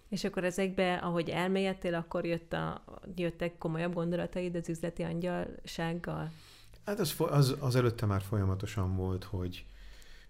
És 0.08 0.24
akkor 0.24 0.44
ezekbe, 0.44 0.94
ahogy 0.94 1.28
elmélyedtél, 1.28 1.94
akkor 1.94 2.24
jött 2.24 2.52
a, 2.52 2.84
jöttek 3.16 3.58
komolyabb 3.58 3.94
gondolataid 3.94 4.54
az 4.54 4.68
üzleti 4.68 5.02
angyalsággal? 5.02 6.32
Hát 6.84 7.00
az, 7.00 7.14
az, 7.18 7.56
az 7.58 7.76
előtte 7.76 8.06
már 8.06 8.22
folyamatosan 8.22 8.96
volt, 8.96 9.24
hogy 9.24 9.64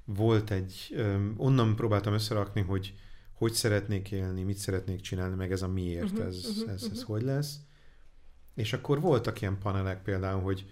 volt 0.04 0.50
egy, 0.50 1.04
onnan 1.36 1.76
próbáltam 1.76 2.12
összerakni, 2.12 2.60
hogy 2.60 2.94
hogy 3.40 3.52
szeretnék 3.52 4.10
élni, 4.10 4.42
mit 4.42 4.56
szeretnék 4.56 5.00
csinálni, 5.00 5.34
meg 5.34 5.52
ez 5.52 5.62
a 5.62 5.68
miért, 5.68 6.10
uh-huh, 6.10 6.26
ez, 6.26 6.36
uh-huh, 6.36 6.72
ez, 6.72 6.82
ez 6.82 6.82
uh-huh. 6.82 7.02
hogy 7.02 7.22
lesz. 7.22 7.56
És 8.54 8.72
akkor 8.72 9.00
voltak 9.00 9.40
ilyen 9.40 9.58
panelek 9.58 10.02
például, 10.02 10.40
hogy 10.40 10.70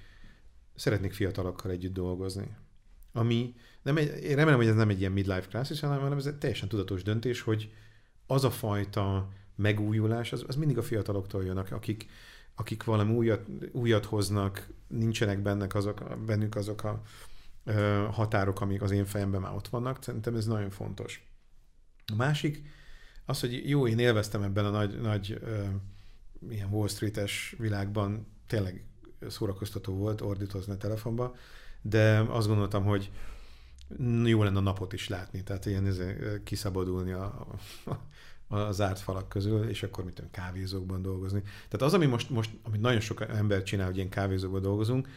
szeretnék 0.79 1.13
fiatalokkal 1.13 1.71
együtt 1.71 1.93
dolgozni. 1.93 2.57
Ami 3.13 3.55
nem 3.83 3.97
egy, 3.97 4.23
én 4.23 4.37
remélem, 4.37 4.59
hogy 4.59 4.67
ez 4.67 4.75
nem 4.75 4.89
egy 4.89 5.01
ilyen 5.01 5.13
midlife 5.13 5.47
crisis, 5.49 5.81
hanem 5.81 6.19
ez 6.19 6.27
egy 6.27 6.39
teljesen 6.39 6.69
tudatos 6.69 7.03
döntés, 7.03 7.41
hogy 7.41 7.73
az 8.27 8.45
a 8.45 8.51
fajta 8.51 9.29
megújulás, 9.57 10.33
az, 10.33 10.45
az 10.47 10.57
mindig 10.57 10.79
a 10.79 10.83
fiataloktól 10.83 11.45
jön, 11.45 11.57
akik, 11.57 12.07
akik 12.55 12.85
valami 12.85 13.15
újat, 13.15 13.47
újat 13.73 14.05
hoznak, 14.05 14.69
nincsenek 14.87 15.43
bennek 15.43 15.75
azok, 15.75 16.19
bennük 16.27 16.55
azok 16.55 16.85
a 16.85 17.03
határok, 18.11 18.61
amik 18.61 18.83
az 18.83 18.91
én 18.91 19.05
fejemben 19.05 19.41
már 19.41 19.55
ott 19.55 19.69
vannak. 19.69 20.03
Szerintem 20.03 20.35
ez 20.35 20.47
nagyon 20.47 20.71
fontos. 20.71 21.29
A 22.13 22.15
másik, 22.17 22.63
az, 23.25 23.41
hogy 23.41 23.69
jó, 23.69 23.87
én 23.87 23.99
élveztem 23.99 24.43
ebben 24.43 24.65
a 24.65 24.71
nagy, 24.71 25.01
nagy 25.01 25.41
ilyen 26.49 26.69
Wall 26.71 26.89
Street-es 26.89 27.55
világban, 27.59 28.27
tényleg 28.47 28.88
szórakoztató 29.29 29.93
volt 29.95 30.21
ordítozni 30.21 30.73
a 30.73 30.77
telefonba, 30.77 31.35
de 31.83 32.19
azt 32.29 32.47
gondoltam, 32.47 32.85
hogy 32.85 33.11
jó 34.25 34.43
lenne 34.43 34.59
a 34.59 34.63
napot 34.63 34.93
is 34.93 35.09
látni, 35.09 35.43
tehát 35.43 35.67
ilyen 35.67 35.87
ezért 35.87 36.43
kiszabadulni 36.43 37.13
a, 37.13 37.47
a, 38.49 38.57
a 38.57 38.73
zárt 38.73 38.99
falak 38.99 39.29
közül, 39.29 39.69
és 39.69 39.83
akkor 39.83 40.05
mit 40.05 40.15
tudom, 40.15 40.31
kávézókban 40.31 41.03
dolgozni. 41.03 41.41
Tehát 41.41 41.83
az, 41.83 41.95
ami 41.95 42.07
most, 42.07 42.31
most 42.31 42.51
amit 42.63 42.81
nagyon 42.81 43.01
sok 43.01 43.21
ember 43.21 43.63
csinál, 43.63 43.87
hogy 43.87 43.97
ilyen 43.97 44.09
kávézókban 44.09 44.63
dolgozunk, 44.63 45.09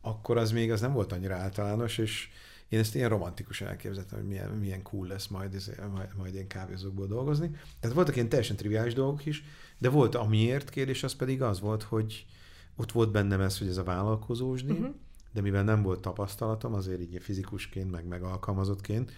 akkor 0.00 0.36
az 0.36 0.52
még 0.52 0.72
az 0.72 0.80
nem 0.80 0.92
volt 0.92 1.12
annyira 1.12 1.34
általános, 1.34 1.98
és 1.98 2.28
én 2.68 2.78
ezt 2.78 2.94
ilyen 2.94 3.08
romantikusan 3.08 3.68
elképzeltem, 3.68 4.18
hogy 4.18 4.28
milyen, 4.28 4.50
milyen 4.50 4.82
cool 4.82 5.06
lesz 5.06 5.26
majd, 5.26 5.54
ez, 5.54 5.70
majd, 5.92 6.08
majd 6.16 6.34
ilyen 6.34 6.46
kávézókból 6.46 7.06
dolgozni. 7.06 7.50
Tehát 7.80 7.96
voltak 7.96 8.14
ilyen 8.14 8.28
teljesen 8.28 8.56
triviális 8.56 8.94
dolgok 8.94 9.26
is, 9.26 9.44
de 9.78 9.88
volt 9.88 10.14
a 10.14 10.24
miért 10.24 10.70
kérdés, 10.70 11.02
az 11.02 11.14
pedig 11.14 11.42
az 11.42 11.60
volt, 11.60 11.82
hogy 11.82 12.26
ott 12.80 12.92
volt 12.92 13.10
bennem 13.10 13.40
ez, 13.40 13.58
hogy 13.58 13.68
ez 13.68 13.76
a 13.76 13.82
vállalkozósdi, 13.82 14.72
uh-huh. 14.72 14.94
de 15.32 15.40
mivel 15.40 15.64
nem 15.64 15.82
volt 15.82 16.00
tapasztalatom, 16.00 16.74
azért 16.74 17.00
így 17.00 17.22
fizikusként, 17.22 17.90
meg, 17.90 18.06
meg 18.06 18.22
alkalmazottként, 18.22 19.12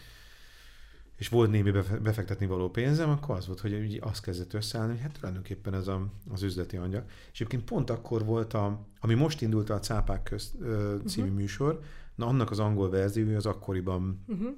és 1.17 1.29
volt 1.29 1.51
némi 1.51 1.71
befektetni 2.03 2.47
való 2.47 2.71
pénzem, 2.71 3.11
akkor 3.11 3.37
az 3.37 3.47
volt, 3.47 3.61
hogy 3.61 3.75
úgy 3.75 3.99
azt 4.03 4.23
kezdett 4.23 4.53
összeállni, 4.53 4.93
hogy 4.93 5.03
hát 5.03 5.13
tulajdonképpen 5.13 5.75
ez 5.75 5.89
a, 5.89 6.07
az 6.33 6.43
üzleti 6.43 6.77
anyag. 6.77 7.05
És 7.33 7.41
egyébként 7.41 7.65
pont 7.65 7.91
akkor 7.91 8.25
volt, 8.25 8.55
a, 8.55 8.87
ami 9.01 9.15
most 9.15 9.41
indult 9.41 9.71
a 9.71 9.79
Cápák 9.79 10.23
közt 10.23 10.55
ö, 10.61 10.97
című 11.07 11.27
uh-huh. 11.27 11.41
műsor, 11.41 11.81
na 12.15 12.27
annak 12.27 12.51
az 12.51 12.59
angol 12.59 12.91
verziója 12.91 13.37
az 13.37 13.47
akkoriban, 13.47 14.25
uh-huh. 14.27 14.49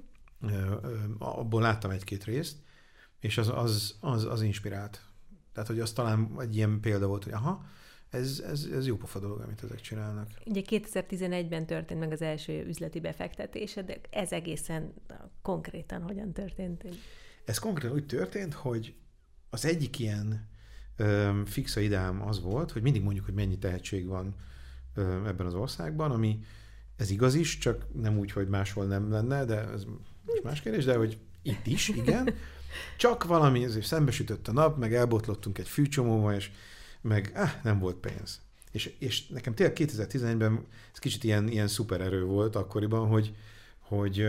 ö, 0.40 0.74
ö, 0.82 0.96
abból 1.18 1.62
láttam 1.62 1.90
egy-két 1.90 2.24
részt, 2.24 2.56
és 3.20 3.38
az, 3.38 3.48
az, 3.48 3.96
az, 4.00 4.24
az 4.24 4.42
inspirált. 4.42 5.02
Tehát, 5.52 5.68
hogy 5.68 5.80
az 5.80 5.92
talán 5.92 6.30
egy 6.38 6.56
ilyen 6.56 6.80
példa 6.80 7.06
volt, 7.06 7.24
hogy 7.24 7.32
aha, 7.32 7.64
ez, 8.14 8.42
ez, 8.46 8.68
ez 8.72 8.86
jó 8.86 8.96
pofa 8.96 9.18
dolog, 9.18 9.40
amit 9.40 9.62
ezek 9.62 9.80
csinálnak. 9.80 10.28
Ugye 10.46 10.62
2011-ben 10.66 11.66
történt 11.66 12.00
meg 12.00 12.12
az 12.12 12.22
első 12.22 12.64
üzleti 12.66 13.00
befektetése, 13.00 13.82
de 13.82 14.00
ez 14.10 14.32
egészen 14.32 14.92
konkrétan 15.42 16.02
hogyan 16.02 16.32
történt? 16.32 16.84
Ez 17.44 17.58
konkrétan 17.58 17.96
úgy 17.96 18.06
történt, 18.06 18.54
hogy 18.54 18.94
az 19.50 19.64
egyik 19.64 19.98
ilyen 19.98 20.48
ö, 20.96 21.40
fixa 21.44 21.80
ideám 21.80 22.26
az 22.26 22.42
volt, 22.42 22.70
hogy 22.70 22.82
mindig 22.82 23.02
mondjuk, 23.02 23.24
hogy 23.24 23.34
mennyi 23.34 23.58
tehetség 23.58 24.06
van 24.06 24.34
ö, 24.94 25.26
ebben 25.26 25.46
az 25.46 25.54
országban, 25.54 26.10
ami 26.10 26.40
ez 26.96 27.10
igaz 27.10 27.34
is, 27.34 27.58
csak 27.58 27.86
nem 27.92 28.18
úgy, 28.18 28.32
hogy 28.32 28.48
máshol 28.48 28.84
nem 28.86 29.10
lenne, 29.10 29.44
de 29.44 29.68
ez 29.68 29.84
most 30.26 30.42
más 30.42 30.60
kérdés, 30.60 30.84
de 30.84 30.96
hogy 30.96 31.18
itt 31.42 31.66
is, 31.66 31.88
igen. 31.88 32.34
Csak 32.96 33.24
valami, 33.24 33.64
ezért 33.64 33.86
szembesütött 33.86 34.48
a 34.48 34.52
nap, 34.52 34.78
meg 34.78 34.94
elbotlottunk 34.94 35.58
egy 35.58 35.68
fűcsomóval, 35.68 36.34
és 36.34 36.50
meg 37.04 37.32
ah, 37.34 37.50
nem 37.62 37.78
volt 37.78 37.96
pénz. 37.96 38.40
És, 38.70 38.94
és 38.98 39.26
nekem 39.26 39.54
tényleg 39.54 39.76
2011-ben 39.80 40.66
ez 40.92 40.98
kicsit 40.98 41.24
ilyen, 41.24 41.48
ilyen 41.48 41.68
szupererő 41.68 42.24
volt 42.24 42.56
akkoriban, 42.56 43.08
hogy, 43.08 43.36
hogy 43.78 44.20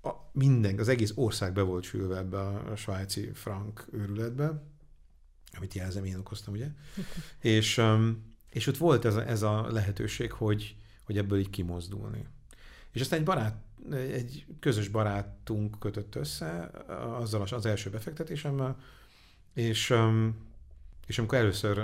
a, 0.00 0.30
minden, 0.32 0.78
az 0.78 0.88
egész 0.88 1.12
ország 1.14 1.52
be 1.52 1.62
volt 1.62 1.84
sülve 1.84 2.16
ebbe 2.16 2.38
a, 2.38 2.70
a 2.70 2.76
svájci 2.76 3.30
frank 3.34 3.86
őrületbe, 3.92 4.62
amit 5.56 5.74
jelzem, 5.74 6.04
én 6.04 6.18
okoztam, 6.18 6.54
ugye? 6.54 6.68
és, 7.56 7.82
és 8.50 8.66
ott 8.66 8.76
volt 8.76 9.04
ez 9.04 9.14
a, 9.14 9.28
ez 9.28 9.42
a 9.42 9.72
lehetőség, 9.72 10.32
hogy, 10.32 10.76
hogy 11.02 11.18
ebből 11.18 11.38
így 11.38 11.50
kimozdulni. 11.50 12.26
És 12.92 13.00
aztán 13.00 13.18
egy 13.18 13.24
barát, 13.24 13.62
egy 13.90 14.46
közös 14.60 14.88
barátunk 14.88 15.78
kötött 15.78 16.14
össze 16.14 16.70
azzal 17.20 17.42
az 17.42 17.66
első 17.66 17.90
befektetésemmel, 17.90 18.78
és 19.52 19.94
és 21.06 21.18
amikor 21.18 21.38
először 21.38 21.78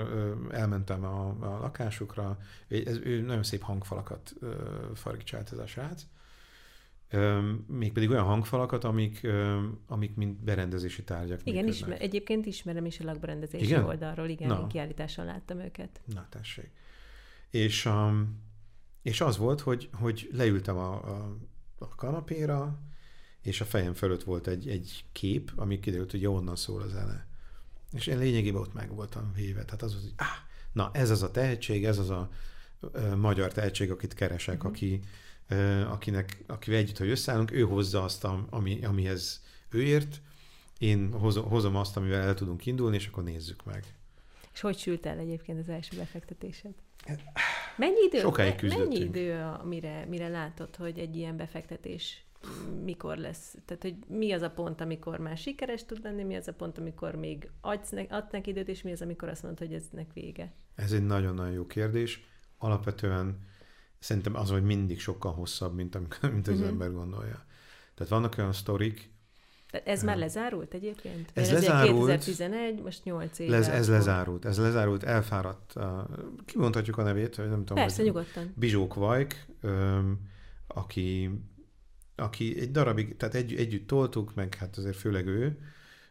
elmentem 0.50 1.04
a, 1.04 1.28
a 1.28 1.58
lakásukra, 1.60 2.38
ez, 2.68 2.98
ő 3.04 3.20
nagyon 3.20 3.42
szép 3.42 3.62
hangfalakat 3.62 4.32
farigcsált 4.94 5.52
ez 5.52 5.58
a 5.58 5.66
srác, 5.66 6.06
mégpedig 7.66 8.10
olyan 8.10 8.24
hangfalakat, 8.24 8.84
amik, 8.84 9.26
amik 9.86 10.14
mint 10.14 10.44
berendezési 10.44 11.04
tárgyak 11.04 11.40
Igen, 11.44 11.66
ismer, 11.66 12.02
egyébként 12.02 12.46
ismerem 12.46 12.84
is 12.84 13.00
a 13.00 13.04
lakberendezési 13.04 13.64
igen? 13.64 13.84
oldalról, 13.84 14.28
igen, 14.28 14.48
Na. 14.48 14.66
kiállításon 14.66 15.24
láttam 15.24 15.58
őket. 15.58 16.00
Na, 16.04 16.26
tessék. 16.30 16.70
És, 17.50 17.84
um, 17.84 18.42
és 19.02 19.20
az 19.20 19.36
volt, 19.36 19.60
hogy, 19.60 19.88
hogy 19.92 20.28
leültem 20.32 20.76
a, 20.76 20.92
a, 20.92 21.36
a 21.78 21.94
kanapéra, 21.94 22.78
és 23.42 23.60
a 23.60 23.64
fejem 23.64 23.94
fölött 23.94 24.22
volt 24.22 24.46
egy, 24.46 24.68
egy 24.68 25.04
kép, 25.12 25.52
ami 25.56 25.80
kiderült, 25.80 26.10
hogy 26.10 26.26
onnan 26.26 26.56
szól 26.56 26.82
az 26.82 26.94
ele. 26.94 27.28
És 27.92 28.06
én 28.06 28.18
lényegében 28.18 28.60
ott 28.60 28.74
meg 28.74 28.94
voltam 28.94 29.32
véve. 29.34 29.64
Tehát 29.64 29.82
az, 29.82 29.92
hogy 29.92 30.12
ah, 30.16 30.26
na 30.72 30.90
ez 30.92 31.10
az 31.10 31.22
a 31.22 31.30
tehetség, 31.30 31.84
ez 31.84 31.98
az 31.98 32.10
a 32.10 32.30
ö, 32.80 33.16
magyar 33.16 33.52
tehetség, 33.52 33.90
akit 33.90 34.14
keresek, 34.14 34.54
uh-huh. 34.54 34.70
aki, 34.70 35.00
ö, 35.48 35.80
akinek, 35.80 36.44
akivel 36.46 36.78
együtt, 36.78 36.98
hogy 36.98 37.10
összeállunk, 37.10 37.50
ő 37.50 37.62
hozza 37.62 38.02
azt, 38.02 38.26
ami, 38.50 38.84
amihez 38.84 39.42
ő 39.70 39.82
ért, 39.82 40.20
én 40.78 41.12
hozom, 41.12 41.48
hozom 41.48 41.76
azt, 41.76 41.96
amivel 41.96 42.20
el 42.20 42.34
tudunk 42.34 42.66
indulni, 42.66 42.96
és 42.96 43.06
akkor 43.06 43.22
nézzük 43.22 43.64
meg. 43.64 43.84
És 44.52 44.60
hogy 44.60 44.78
sült 44.78 45.06
el 45.06 45.18
egyébként 45.18 45.58
az 45.58 45.68
első 45.68 45.96
befektetésed? 45.96 46.72
Mennyi 47.76 48.04
idő, 48.06 48.18
Sokáig 48.18 48.54
küzdöttünk. 48.54 48.92
Mennyi 48.92 49.04
idő, 49.04 49.50
mire, 49.64 50.04
mire 50.08 50.28
látod, 50.28 50.76
hogy 50.76 50.98
egy 50.98 51.16
ilyen 51.16 51.36
befektetés 51.36 52.24
mikor 52.84 53.16
lesz, 53.16 53.56
tehát 53.64 53.82
hogy 53.82 53.96
mi 54.08 54.32
az 54.32 54.42
a 54.42 54.50
pont, 54.50 54.80
amikor 54.80 55.18
már 55.18 55.36
sikeres 55.36 55.84
tud 55.84 56.02
lenni, 56.02 56.22
mi 56.22 56.34
az 56.34 56.48
a 56.48 56.52
pont, 56.52 56.78
amikor 56.78 57.14
még 57.14 57.50
adsz 57.60 57.90
ne, 57.90 58.02
ad 58.02 58.24
neki 58.30 58.50
időt, 58.50 58.68
és 58.68 58.82
mi 58.82 58.92
az, 58.92 59.02
amikor 59.02 59.28
azt 59.28 59.42
mondod, 59.42 59.66
hogy 59.66 59.74
eznek 59.74 60.12
vége? 60.12 60.52
Ez 60.74 60.92
egy 60.92 61.06
nagyon-nagyon 61.06 61.52
jó 61.52 61.66
kérdés. 61.66 62.24
Alapvetően 62.58 63.38
szerintem 63.98 64.36
az, 64.36 64.50
hogy 64.50 64.62
mindig 64.62 65.00
sokkal 65.00 65.32
hosszabb, 65.32 65.74
mint, 65.74 65.94
amikor, 65.94 66.30
mint 66.32 66.48
az 66.48 66.54
uh-huh. 66.54 66.68
ember 66.68 66.92
gondolja. 66.92 67.44
Tehát 67.94 68.12
vannak 68.12 68.34
olyan 68.38 68.52
sztorik, 68.52 69.10
De 69.70 69.82
ez 69.82 70.02
már 70.02 70.16
lezárult 70.16 70.74
egyébként? 70.74 71.30
Ez 71.34 71.50
Mert 71.50 71.60
lezárult. 71.60 72.10
2011, 72.10 72.82
most 72.82 73.04
8 73.04 73.38
éve. 73.38 73.56
Ez, 73.56 73.68
ez 73.68 73.88
lezárult, 73.88 74.44
ez 74.44 74.58
lezárult, 74.58 75.02
elfáradt. 75.02 75.72
uh, 75.76 75.84
Kimondhatjuk 76.44 76.98
a 76.98 77.02
nevét, 77.02 77.36
vagy 77.36 77.48
nem 77.48 77.64
tudom. 77.64 77.76
Persze, 77.82 77.96
hogy 77.96 78.06
nyugodtan. 78.06 78.52
Bizsók 78.56 78.94
Vajk, 78.94 79.46
aki, 80.66 81.30
aki 82.20 82.60
egy 82.60 82.70
darabig, 82.70 83.16
tehát 83.16 83.34
egy, 83.34 83.54
együtt 83.54 83.86
toltuk, 83.86 84.34
meg 84.34 84.54
hát 84.54 84.76
azért 84.76 84.96
főleg 84.96 85.26
ő, 85.26 85.58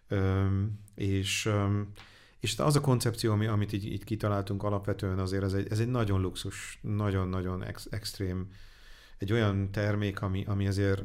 öm, 0.07 0.80
és, 0.95 1.45
öm, 1.45 1.91
és 2.39 2.60
az 2.60 2.76
a 2.76 2.82
koncepció, 2.82 3.32
ami, 3.32 3.45
amit 3.45 3.74
így, 3.74 3.86
így 3.86 4.03
kitaláltunk 4.03 4.64
alapvetően 4.64 5.20
azért, 5.20 5.43
ez 5.43 5.53
egy, 5.53 5.68
ez 5.70 5.80
egy 5.80 5.89
nagyon 5.89 6.22
luxus, 6.22 6.80
nagyon-nagyon 6.82 7.64
ex, 7.64 7.88
extrém, 7.89 8.51
egy 9.18 9.32
olyan 9.32 9.72
termék, 9.72 10.22
ami, 10.22 10.43
ami 10.47 10.68
azért, 10.68 11.03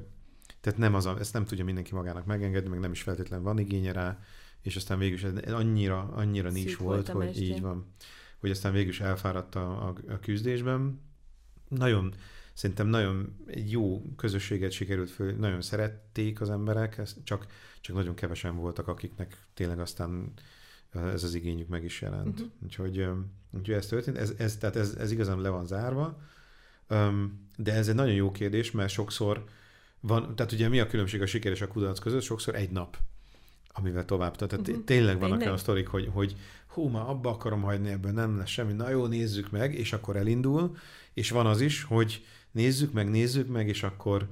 tehát 0.60 0.78
nem 0.78 0.94
az, 0.94 1.06
a, 1.06 1.18
ezt 1.18 1.32
nem 1.32 1.44
tudja 1.44 1.64
mindenki 1.64 1.94
magának 1.94 2.24
megengedni, 2.24 2.68
meg 2.68 2.80
nem 2.80 2.92
is 2.92 3.02
feltétlenül 3.02 3.44
van 3.44 3.58
igénye 3.58 3.92
rá, 3.92 4.18
és 4.62 4.76
aztán 4.76 4.98
végül 4.98 5.14
is 5.14 5.22
ez 5.22 5.52
annyira, 5.52 6.10
annyira 6.14 6.50
nincs 6.50 6.68
Szűk 6.68 6.78
volt, 6.78 7.06
volt 7.06 7.08
hogy 7.08 7.26
mestje. 7.26 7.44
így 7.44 7.60
van, 7.60 7.94
hogy 8.38 8.50
aztán 8.50 8.72
végül 8.72 8.88
is 8.88 9.00
elfáradt 9.00 9.54
a, 9.54 9.88
a, 9.88 9.94
a 10.08 10.18
küzdésben. 10.18 11.00
Nagyon, 11.68 12.14
szerintem 12.54 12.86
nagyon 12.86 13.36
egy 13.46 13.70
jó 13.70 14.02
közösséget 14.16 14.70
sikerült 14.70 15.10
föl, 15.10 15.32
nagyon 15.32 15.62
szerették 15.62 16.40
az 16.40 16.50
emberek, 16.50 16.98
ezt 16.98 17.16
csak, 17.24 17.46
csak 17.80 17.96
nagyon 17.96 18.14
kevesen 18.14 18.56
voltak, 18.56 18.88
akiknek 18.88 19.46
tényleg 19.54 19.80
aztán 19.80 20.32
ez 20.92 21.24
az 21.24 21.34
igényük 21.34 21.68
meg 21.68 21.84
is 21.84 22.00
jelent. 22.00 22.40
Uh-huh. 22.40 22.54
Úgyhogy, 22.62 23.08
úgyhogy 23.50 23.74
ez 23.74 23.86
történt, 23.86 24.16
ez, 24.16 24.32
ez, 24.38 24.56
tehát 24.56 24.76
ez, 24.76 24.94
ez 24.98 25.10
igazán 25.10 25.40
le 25.40 25.48
van 25.48 25.66
zárva, 25.66 26.20
de 27.56 27.72
ez 27.72 27.88
egy 27.88 27.94
nagyon 27.94 28.14
jó 28.14 28.30
kérdés, 28.30 28.70
mert 28.70 28.90
sokszor 28.90 29.44
van, 30.00 30.36
tehát 30.36 30.52
ugye 30.52 30.68
mi 30.68 30.80
a 30.80 30.86
különbség 30.86 31.22
a 31.22 31.26
siker 31.26 31.52
és 31.52 31.60
a 31.60 31.68
kudarc 31.68 31.98
között? 31.98 32.22
Sokszor 32.22 32.54
egy 32.54 32.70
nap, 32.70 32.96
amivel 33.72 34.04
tovább. 34.04 34.36
Tehát 34.36 34.68
uh-huh. 34.68 34.84
tényleg 34.84 35.18
vannak 35.18 35.40
olyan 35.40 35.58
sztorik, 35.58 35.88
hogy, 35.88 36.08
hogy 36.12 36.36
hú, 36.66 36.88
már 36.88 37.08
abba 37.08 37.30
akarom 37.30 37.62
hagyni, 37.62 37.90
ebből 37.90 38.12
nem 38.12 38.36
lesz 38.36 38.48
semmi, 38.48 38.72
na 38.72 38.90
jó, 38.90 39.06
nézzük 39.06 39.50
meg, 39.50 39.74
és 39.74 39.92
akkor 39.92 40.16
elindul, 40.16 40.76
és 41.12 41.30
van 41.30 41.46
az 41.46 41.60
is, 41.60 41.82
hogy 41.82 42.24
nézzük 42.54 42.92
meg, 42.92 43.10
nézzük 43.10 43.48
meg, 43.48 43.68
és 43.68 43.82
akkor 43.82 44.28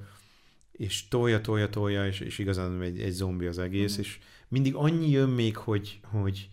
és 0.71 1.07
tolja, 1.07 1.41
tolja, 1.41 1.69
tolja, 1.69 2.07
és, 2.07 2.19
és 2.19 2.37
igazán 2.37 2.81
egy, 2.81 2.99
egy 3.01 3.11
zombi 3.11 3.45
az 3.45 3.59
egész, 3.59 3.91
Mhm. 3.91 4.01
és 4.01 4.19
mindig 4.47 4.75
annyi 4.75 5.09
jön 5.09 5.29
még, 5.29 5.57
hogy, 5.57 5.99
hogy 6.03 6.49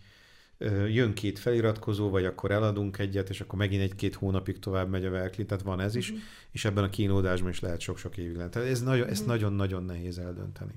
jön 0.89 1.15
két 1.15 1.39
feliratkozó, 1.39 2.09
vagy 2.11 2.25
akkor 2.25 2.51
eladunk 2.51 2.99
egyet, 2.99 3.29
és 3.31 3.41
akkor 3.41 3.59
megint 3.59 3.83
egy-két 3.83 4.15
hónapig 4.15 4.59
tovább 4.59 4.89
megy 4.91 5.05
a 5.05 5.11
verkli, 5.11 5.45
tehát 5.45 5.63
van 5.65 5.81
ez 5.81 5.95
is, 5.95 6.11
Mhm. 6.11 6.21
és 6.51 6.65
ebben 6.65 6.85
a 6.85 6.91
kínódásban 6.91 7.51
is 7.51 7.61
lehet 7.61 7.81
sok-sok 7.81 8.17
évig 8.17 8.37
lenni. 8.37 8.51
Tehát 8.51 8.69
ez 8.69 8.83
nagyon, 8.83 9.09
ezt 9.09 9.21
Mhm. 9.21 9.31
nagyon-nagyon 9.31 9.85
nehéz 9.85 10.19
eldönteni. 10.19 10.75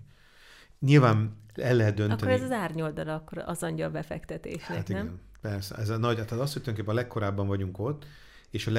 Nyilván 0.80 1.36
el 1.54 1.76
lehet 1.76 1.96
dönteni. 1.96 2.22
Akkor 2.22 2.34
ez 2.34 2.42
az 2.42 2.52
árnyoldala 2.52 3.14
akkor 3.14 3.38
az 3.46 3.64
angyal 3.64 3.90
befektetésnek, 3.90 4.78
Hát 4.78 4.88
nem? 4.88 4.98
igen, 5.06 5.20
persze. 5.42 5.76
Ez 5.76 5.90
a 5.90 5.98
nagy, 5.98 6.14
tehát 6.16 6.32
az, 6.32 6.54
hogy 6.54 6.62
tulajdonképpen 6.62 6.96
a 6.96 7.02
legkorábban 7.02 7.48
vagyunk 7.48 7.80
ott, 7.80 8.06
és 8.50 8.68
a 8.68 8.72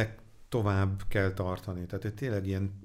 legtovább 0.44 1.02
kell 1.08 1.32
tartani. 1.32 1.86
Tehát 1.86 2.02
hogy 2.02 2.14
tényleg 2.14 2.46
ilyen 2.46 2.82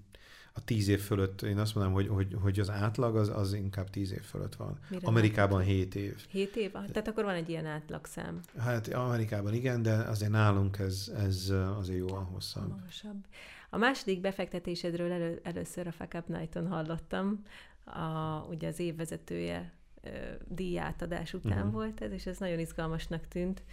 a 0.54 0.64
tíz 0.64 0.88
év 0.88 1.00
fölött, 1.00 1.42
én 1.42 1.58
azt 1.58 1.76
mondom, 1.76 1.94
hogy, 1.94 2.08
hogy, 2.08 2.36
hogy 2.42 2.60
az 2.60 2.70
átlag 2.70 3.16
az, 3.16 3.30
az 3.30 3.54
inkább 3.54 3.90
tíz 3.90 4.12
év 4.12 4.22
fölött 4.22 4.56
van. 4.56 4.80
Mire 4.90 5.08
Amerikában 5.08 5.62
hét 5.62 5.96
év. 5.96 6.26
7 6.30 6.56
év? 6.56 6.76
Ah, 6.76 6.86
Tehát 6.86 7.08
akkor 7.08 7.24
van 7.24 7.34
egy 7.34 7.50
ilyen 7.50 7.66
átlagszám. 7.66 8.42
Hát 8.58 8.88
Amerikában 8.88 9.54
igen, 9.54 9.82
de 9.82 9.94
azért 9.94 10.32
nálunk 10.32 10.80
ez, 10.80 11.12
ez 11.18 11.54
azért 11.78 11.98
jóval 11.98 12.24
hosszabb. 12.24 12.70
Magasabb. 12.70 13.26
A 13.70 13.78
második 13.78 14.22
befektetésedről 14.22 15.12
elő, 15.12 15.40
először 15.44 15.88
a 15.88 15.92
Fuck 15.92 16.14
Up 16.14 16.28
Night-on 16.28 16.68
hallottam. 16.68 17.44
A, 17.86 18.46
ugye 18.50 18.68
az 18.68 18.80
évvezetője 18.80 19.74
ö, 20.02 20.10
díjátadás 20.48 21.34
után 21.34 21.58
uh-huh. 21.58 21.72
volt 21.72 22.02
ez, 22.02 22.12
és 22.12 22.26
ez 22.26 22.38
nagyon 22.38 22.60
izgalmasnak 22.60 23.28
tűnt. 23.28 23.64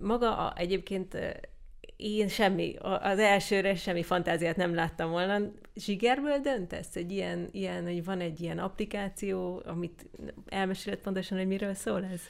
Maga 0.00 0.36
a, 0.36 0.56
egyébként 0.56 1.16
én 1.96 2.28
semmi, 2.28 2.76
az 2.80 3.18
elsőre 3.18 3.74
semmi 3.74 4.02
fantáziát 4.02 4.56
nem 4.56 4.74
láttam 4.74 5.10
volna. 5.10 5.38
Zsigerből 5.74 6.38
döntesz? 6.38 6.96
Egy 6.96 7.12
ilyen, 7.12 7.48
ilyen, 7.52 7.84
hogy 7.84 8.04
van 8.04 8.20
egy 8.20 8.40
ilyen 8.40 8.58
applikáció, 8.58 9.62
amit 9.66 10.06
elmeséled 10.46 10.98
pontosan, 10.98 11.38
hogy 11.38 11.46
miről 11.46 11.74
szól 11.74 12.04
ez? 12.04 12.20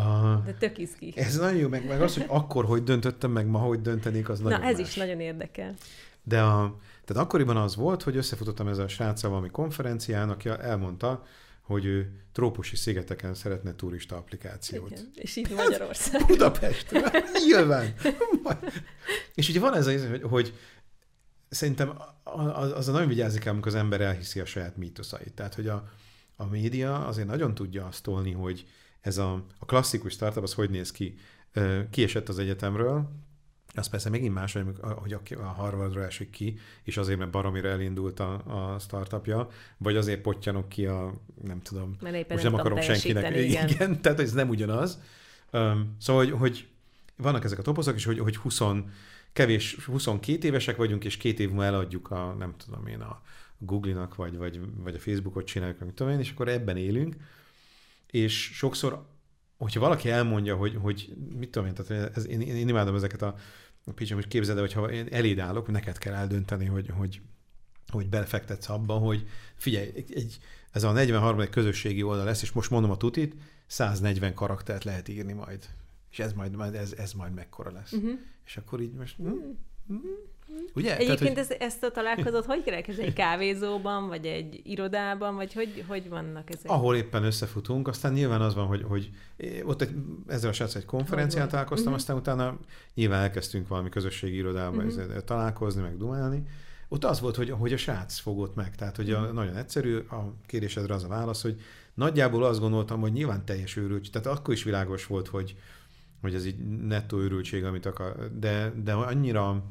A, 0.00 0.36
De 0.44 0.52
tök 0.58 0.78
izgi. 0.78 1.12
ez 1.16 1.38
nagyon 1.38 1.56
jó, 1.58 1.68
meg, 1.68 1.86
meg 1.86 2.02
az, 2.02 2.14
hogy 2.14 2.24
akkor 2.28 2.64
hogy 2.64 2.82
döntöttem, 2.82 3.30
meg 3.30 3.46
ma 3.46 3.58
hogy 3.58 3.80
döntenék, 3.80 4.28
az 4.28 4.40
nagyon 4.40 4.60
Na, 4.60 4.66
ez 4.66 4.78
más. 4.78 4.88
is 4.88 4.94
nagyon 4.94 5.20
érdekel. 5.20 5.74
De 6.22 6.40
a, 6.42 6.76
tehát 7.04 7.22
akkoriban 7.22 7.56
az 7.56 7.76
volt, 7.76 8.02
hogy 8.02 8.16
összefutottam 8.16 8.68
ezzel 8.68 8.84
a 8.84 8.88
sráccal 8.88 9.30
valami 9.30 9.50
konferencián, 9.50 10.30
aki 10.30 10.48
elmondta, 10.48 11.24
hogy 11.72 11.84
ő 11.84 12.22
trópusi 12.32 12.76
szigeteken 12.76 13.34
szeretne 13.34 13.74
turista 13.74 14.16
applikációt. 14.16 14.90
Igen. 14.90 15.10
És 15.14 15.36
itt 15.36 15.54
Magyarország. 15.54 16.26
Budapest, 16.26 16.90
nyilván. 17.46 17.94
És 19.34 19.48
ugye 19.48 19.60
van 19.60 19.74
ez 19.74 19.86
az, 19.86 20.06
hogy, 20.08 20.22
hogy 20.22 20.54
szerintem 21.48 21.92
az, 22.22 22.72
az 22.72 22.88
a 22.88 22.92
nagyon 22.92 23.08
vigyázni 23.08 23.38
kell, 23.38 23.52
amikor 23.52 23.68
az 23.68 23.78
ember 23.78 24.00
elhiszi 24.00 24.40
a 24.40 24.44
saját 24.44 24.76
mítoszait. 24.76 25.32
Tehát, 25.32 25.54
hogy 25.54 25.68
a, 25.68 25.88
a 26.36 26.46
média 26.46 27.06
azért 27.06 27.26
nagyon 27.26 27.54
tudja 27.54 27.86
azt 27.86 28.02
tolni, 28.02 28.32
hogy 28.32 28.66
ez 29.00 29.18
a, 29.18 29.44
a 29.58 29.64
klasszikus 29.64 30.12
startup, 30.12 30.42
az 30.42 30.54
hogy 30.54 30.70
néz 30.70 30.90
ki. 30.90 31.18
Kiesett 31.90 32.28
az 32.28 32.38
egyetemről, 32.38 33.10
az 33.74 33.88
persze 33.88 34.10
megint 34.10 34.34
más, 34.34 34.52
hogy 34.52 34.66
hogy 34.80 35.36
a 35.38 35.42
Harvardra 35.42 36.04
esik 36.04 36.30
ki, 36.30 36.58
és 36.82 36.96
azért, 36.96 37.18
mert 37.18 37.30
baromira 37.30 37.68
elindult 37.68 38.20
a, 38.20 38.32
a 38.74 38.78
startupja, 38.78 39.48
vagy 39.76 39.96
azért 39.96 40.20
pottyanok 40.20 40.68
ki 40.68 40.86
a, 40.86 41.14
nem 41.44 41.62
tudom, 41.62 41.96
Mert 42.00 42.14
éppen 42.14 42.26
most 42.36 42.42
nem, 42.42 42.52
tudom 42.52 42.60
akarom 42.60 42.80
senkinek, 42.80 43.36
igen. 43.36 43.68
igen, 43.68 44.02
tehát 44.02 44.20
ez 44.20 44.32
nem 44.32 44.48
ugyanaz. 44.48 45.00
Um, 45.52 45.96
szóval, 46.00 46.24
hogy, 46.24 46.38
hogy 46.38 46.68
vannak 47.16 47.44
ezek 47.44 47.58
a 47.58 47.62
toposzok, 47.62 47.94
és 47.94 48.04
hogy, 48.04 48.18
hogy 48.18 48.36
20, 48.36 48.60
kevés, 49.32 49.78
22 49.84 50.46
évesek 50.46 50.76
vagyunk, 50.76 51.04
és 51.04 51.16
két 51.16 51.40
év 51.40 51.48
múlva 51.48 51.64
eladjuk 51.64 52.10
a, 52.10 52.34
nem 52.38 52.54
tudom 52.56 52.86
én, 52.86 53.00
a 53.00 53.22
Google-nak, 53.58 54.14
vagy, 54.14 54.36
vagy, 54.36 54.60
vagy 54.76 54.94
a 54.94 54.98
Facebookot 54.98 55.46
csináljuk, 55.46 55.80
amit 55.80 55.94
tudom 55.94 56.12
én, 56.12 56.18
és 56.18 56.30
akkor 56.30 56.48
ebben 56.48 56.76
élünk. 56.76 57.16
És 58.10 58.50
sokszor, 58.54 59.04
hogyha 59.62 59.80
valaki 59.80 60.10
elmondja, 60.10 60.56
hogy, 60.56 60.78
hogy 60.80 61.14
mit 61.38 61.50
tudom 61.50 61.68
én, 61.68 61.74
tehát 61.74 62.16
ez, 62.16 62.26
én, 62.26 62.40
én, 62.40 62.68
imádom 62.68 62.94
ezeket 62.94 63.22
a, 63.22 63.34
a 63.84 63.92
hogy 64.14 64.28
képzeld 64.28 64.56
el, 64.56 64.64
hogyha 64.64 64.90
én 64.90 65.08
eléd 65.10 65.38
állok, 65.38 65.68
neked 65.68 65.98
kell 65.98 66.14
eldönteni, 66.14 66.64
hogy, 66.66 66.90
hogy, 66.96 67.20
hogy 67.88 68.08
belefektetsz 68.08 68.68
abba, 68.68 68.94
hogy 68.94 69.26
figyelj, 69.54 69.90
egy, 69.94 70.38
ez 70.70 70.82
a 70.82 70.92
43. 70.92 71.50
közösségi 71.50 72.02
oldal 72.02 72.24
lesz, 72.24 72.42
és 72.42 72.52
most 72.52 72.70
mondom 72.70 72.90
a 72.90 72.96
tutit, 72.96 73.34
140 73.66 74.34
karaktert 74.34 74.84
lehet 74.84 75.08
írni 75.08 75.32
majd. 75.32 75.68
És 76.10 76.18
ez 76.18 76.32
majd, 76.32 76.74
ez, 76.74 76.92
ez 76.92 77.12
majd 77.12 77.34
mekkora 77.34 77.70
lesz. 77.70 77.92
Uh-huh. 77.92 78.18
És 78.44 78.56
akkor 78.56 78.80
így 78.80 78.92
most... 78.92 79.16
Hm? 79.16 79.28
Hm? 79.86 79.94
Ugye? 80.74 80.96
Egyébként 80.96 81.34
Tehát, 81.34 81.46
hogy 81.48 81.56
ez, 81.60 81.66
ezt 81.66 81.82
a 81.82 81.90
találkozót 81.90 82.44
hogy 82.44 82.62
kerekez? 82.62 82.98
Egy 82.98 83.12
kávézóban, 83.12 84.08
vagy 84.08 84.26
egy 84.26 84.60
irodában, 84.64 85.34
vagy 85.34 85.52
hogy, 85.52 85.84
hogy 85.88 86.08
vannak 86.08 86.50
ezek? 86.54 86.70
ahol 86.70 86.96
éppen 86.96 87.24
összefutunk, 87.24 87.88
aztán 87.88 88.12
nyilván 88.12 88.40
az 88.40 88.54
van, 88.54 88.66
hogy, 88.66 88.82
hogy 88.82 89.10
ott 89.64 89.82
egy, 89.82 89.90
ezzel 90.26 90.50
a 90.50 90.52
srác 90.52 90.74
egy 90.74 90.84
konferencián 90.84 91.48
találkoztam, 91.48 91.88
Mhm. 91.88 91.96
aztán 92.00 92.16
utána 92.16 92.58
nyilván 92.94 93.20
elkezdtünk 93.22 93.68
valami 93.68 93.88
közösségi 93.88 94.36
irodában 94.36 94.84
Mhm. 94.84 94.98
uh-huh. 95.00 95.24
találkozni, 95.24 95.82
meg 95.82 95.96
dumálni. 95.96 96.42
Ott 96.88 97.04
az 97.04 97.20
volt, 97.20 97.36
hogy, 97.36 97.50
hogy 97.50 97.72
a 97.72 97.76
srác 97.76 98.18
fogott 98.18 98.54
meg. 98.54 98.74
Tehát, 98.74 98.96
hogy 98.96 99.10
a, 99.10 99.20
Mhm. 99.20 99.34
nagyon 99.34 99.56
egyszerű, 99.56 99.96
a 99.96 100.34
kérdésedre 100.46 100.94
az 100.94 101.04
a 101.04 101.08
válasz, 101.08 101.42
hogy 101.42 101.60
nagyjából 101.94 102.44
azt 102.44 102.60
gondoltam, 102.60 103.00
hogy 103.00 103.12
nyilván 103.12 103.44
teljes 103.44 103.76
őrültség. 103.76 104.12
Tehát 104.12 104.38
akkor 104.38 104.54
is 104.54 104.62
világos 104.62 105.06
volt, 105.06 105.28
hogy, 105.28 105.56
hogy 106.20 106.34
ez 106.34 106.46
így 106.46 106.58
nettó 106.86 107.18
őrültség, 107.18 107.64
amit 107.64 107.86
akar. 107.86 108.30
De, 108.38 108.72
de 108.84 108.92
annyira 108.92 109.62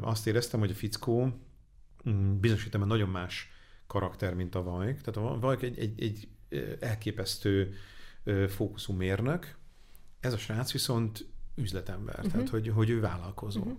azt 0.00 0.26
éreztem, 0.26 0.60
hogy 0.60 0.70
a 0.70 0.74
fickó 0.74 1.32
mm, 2.08 2.40
bizonyos 2.40 2.64
értelemben 2.64 2.96
nagyon 2.96 3.12
más 3.12 3.50
karakter, 3.86 4.34
mint 4.34 4.54
a 4.54 4.62
Vajk. 4.62 5.00
Tehát 5.00 5.30
a 5.30 5.38
Vajk 5.38 5.62
egy, 5.62 5.78
egy, 5.78 6.02
egy 6.02 6.28
elképesztő 6.80 7.74
fókuszú 8.48 8.92
mérnök, 8.92 9.56
ez 10.20 10.32
a 10.32 10.38
srác 10.38 10.72
viszont 10.72 11.26
üzletember, 11.54 12.14
uh-huh. 12.14 12.32
tehát 12.32 12.48
hogy, 12.48 12.68
hogy 12.68 12.90
ő 12.90 13.00
vállalkozó. 13.00 13.60
Uh-huh. 13.60 13.78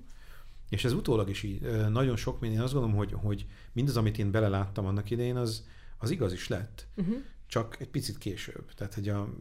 És 0.69 0.85
ez 0.85 0.93
utólag 0.93 1.29
is 1.29 1.43
így. 1.43 1.61
Nagyon 1.89 2.15
sok 2.15 2.39
minden, 2.39 2.59
én 2.59 2.63
azt 2.63 2.73
gondolom, 2.73 2.97
hogy, 2.97 3.11
hogy 3.13 3.45
mindaz, 3.71 3.97
amit 3.97 4.17
én 4.17 4.31
beleláttam 4.31 4.85
annak 4.85 5.09
idején, 5.09 5.35
az, 5.35 5.67
az 5.97 6.09
igaz 6.09 6.33
is 6.33 6.47
lett. 6.47 6.87
Uh-huh. 6.95 7.15
Csak 7.47 7.79
egy 7.79 7.89
picit 7.89 8.17
később. 8.17 8.73
Tehát, 8.73 8.93
hogy 8.93 9.09
a 9.09 9.33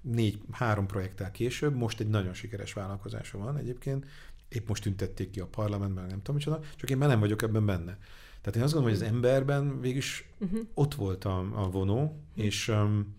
négy, 0.00 0.40
három 0.50 0.86
projekttel 0.86 1.30
később, 1.30 1.74
most 1.74 2.00
egy 2.00 2.08
nagyon 2.08 2.34
sikeres 2.34 2.72
vállalkozása 2.72 3.38
van 3.38 3.56
egyébként, 3.56 4.06
épp 4.48 4.68
most 4.68 4.82
tüntették 4.82 5.30
ki 5.30 5.40
a 5.40 5.46
parlamentben, 5.46 6.06
nem 6.06 6.16
tudom 6.16 6.36
micsoda, 6.36 6.60
csak 6.76 6.90
én 6.90 6.96
már 6.96 7.08
nem 7.08 7.20
vagyok 7.20 7.42
ebben 7.42 7.66
benne. 7.66 7.98
Tehát 8.40 8.56
én 8.58 8.62
azt 8.62 8.72
gondolom, 8.72 8.98
hogy 8.98 9.06
az 9.06 9.12
emberben 9.14 9.80
végülis 9.80 10.28
Uh-huh. 10.38 10.60
ott 10.74 10.94
volt 10.94 11.24
a, 11.24 11.62
a 11.62 11.70
vonó, 11.70 12.20
és, 12.34 12.68
um, 12.68 13.14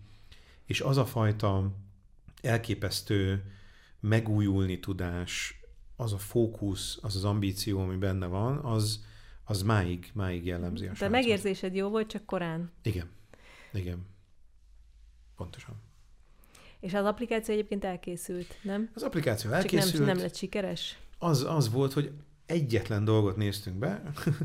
és 0.64 0.80
az 0.80 0.96
a 0.96 1.06
fajta 1.06 1.72
elképesztő 2.42 3.42
megújulni 4.00 4.80
tudás, 4.80 5.60
az 5.96 6.12
a 6.12 6.18
fókusz, 6.18 6.98
az 7.02 7.16
az 7.16 7.24
ambíció, 7.24 7.80
ami 7.80 7.96
benne 7.96 8.26
van, 8.26 8.56
az, 8.58 9.04
az 9.44 9.62
máig, 9.62 10.10
máig 10.14 10.46
jellemzi 10.46 10.84
a 10.84 10.88
De 10.88 10.94
srácot. 10.94 11.14
megérzésed 11.14 11.74
jó 11.74 11.88
volt, 11.88 12.08
csak 12.08 12.24
korán. 12.26 12.70
Igen. 12.82 13.08
Igen. 13.72 14.06
Pontosan. 15.36 15.74
És 16.80 16.94
az 16.94 17.04
applikáció 17.04 17.54
egyébként 17.54 17.84
elkészült, 17.84 18.58
nem? 18.62 18.90
Az 18.94 19.02
applikáció 19.02 19.50
Csak 19.50 19.58
elkészült. 19.58 19.96
nem, 19.98 20.06
nem 20.06 20.18
lett 20.18 20.36
sikeres? 20.36 20.98
Az, 21.18 21.42
az 21.42 21.70
volt, 21.70 21.92
hogy 21.92 22.12
egyetlen 22.46 23.04
dolgot 23.04 23.36
néztünk 23.36 23.76
be, 23.76 24.02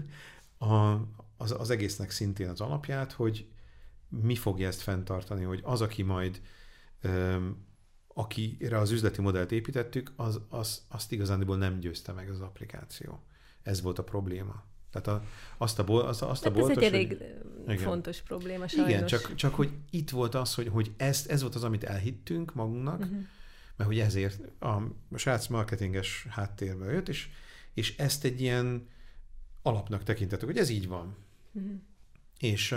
a, 0.74 0.98
az, 1.38 1.52
az 1.58 1.70
egésznek 1.70 2.12
szintén 2.12 2.50
az 2.50 2.62
alapját, 2.62 3.12
hogy 3.12 3.48
mi 4.10 4.36
fogja 4.36 4.68
ezt 4.68 4.82
fenntartani, 4.82 5.44
hogy 5.44 5.60
az, 5.64 5.82
aki 5.82 6.02
majd, 6.02 6.42
öm, 7.02 7.66
akire 8.08 8.78
az 8.78 8.92
üzleti 8.92 9.22
modellt 9.22 9.52
építettük, 9.52 10.14
az, 10.16 10.42
az, 10.50 10.86
azt 10.88 11.12
igazándiból 11.12 11.58
nem 11.58 11.80
győzte 11.80 12.12
meg 12.12 12.30
az 12.30 12.42
applikáció. 12.42 13.24
Ez 13.64 13.82
volt 13.82 14.00
a 14.00 14.04
probléma. 14.04 14.64
Tehát 14.92 15.08
a, 15.08 15.24
azt 15.58 15.80
a, 15.80 15.84
bol, 15.84 16.02
azt, 16.02 16.22
azt 16.22 16.46
a 16.46 16.50
Hát 16.50 16.58
ez 16.58 16.66
boltos, 16.66 16.84
egy 16.84 16.94
elég 16.94 17.18
hogy, 17.66 17.80
fontos 17.80 18.22
probléma 18.22 18.68
sajnos. 18.68 18.92
igen, 18.92 19.06
csak, 19.06 19.36
csak 19.36 19.56
hogy 19.56 19.72
itt 19.90 20.10
volt 20.10 20.36
az, 20.36 20.56
hogy, 20.56 20.68
hogy 20.68 20.92
ezt, 20.98 21.32
ez 21.32 21.42
volt 21.42 21.56
az, 21.56 21.64
amit 21.64 21.84
elhittünk 21.84 22.54
magunknak, 22.54 23.00
uh-huh. 23.00 23.18
Mert 23.82 23.94
hogy 23.94 24.06
ezért 24.08 24.40
a, 24.60 24.68
a 25.12 25.18
srác 25.18 25.48
marketinges 25.48 26.26
háttérből 26.30 26.92
jött, 26.92 27.10
és, 27.10 27.30
és 27.74 27.98
ezt 27.98 28.24
egy 28.24 28.42
ilyen 28.42 28.88
alapnak 29.62 30.04
tekintettük, 30.04 30.48
hogy 30.48 30.58
ez 30.58 30.70
így 30.70 30.88
van. 30.88 31.16
Mhm. 31.52 31.74
És, 32.40 32.76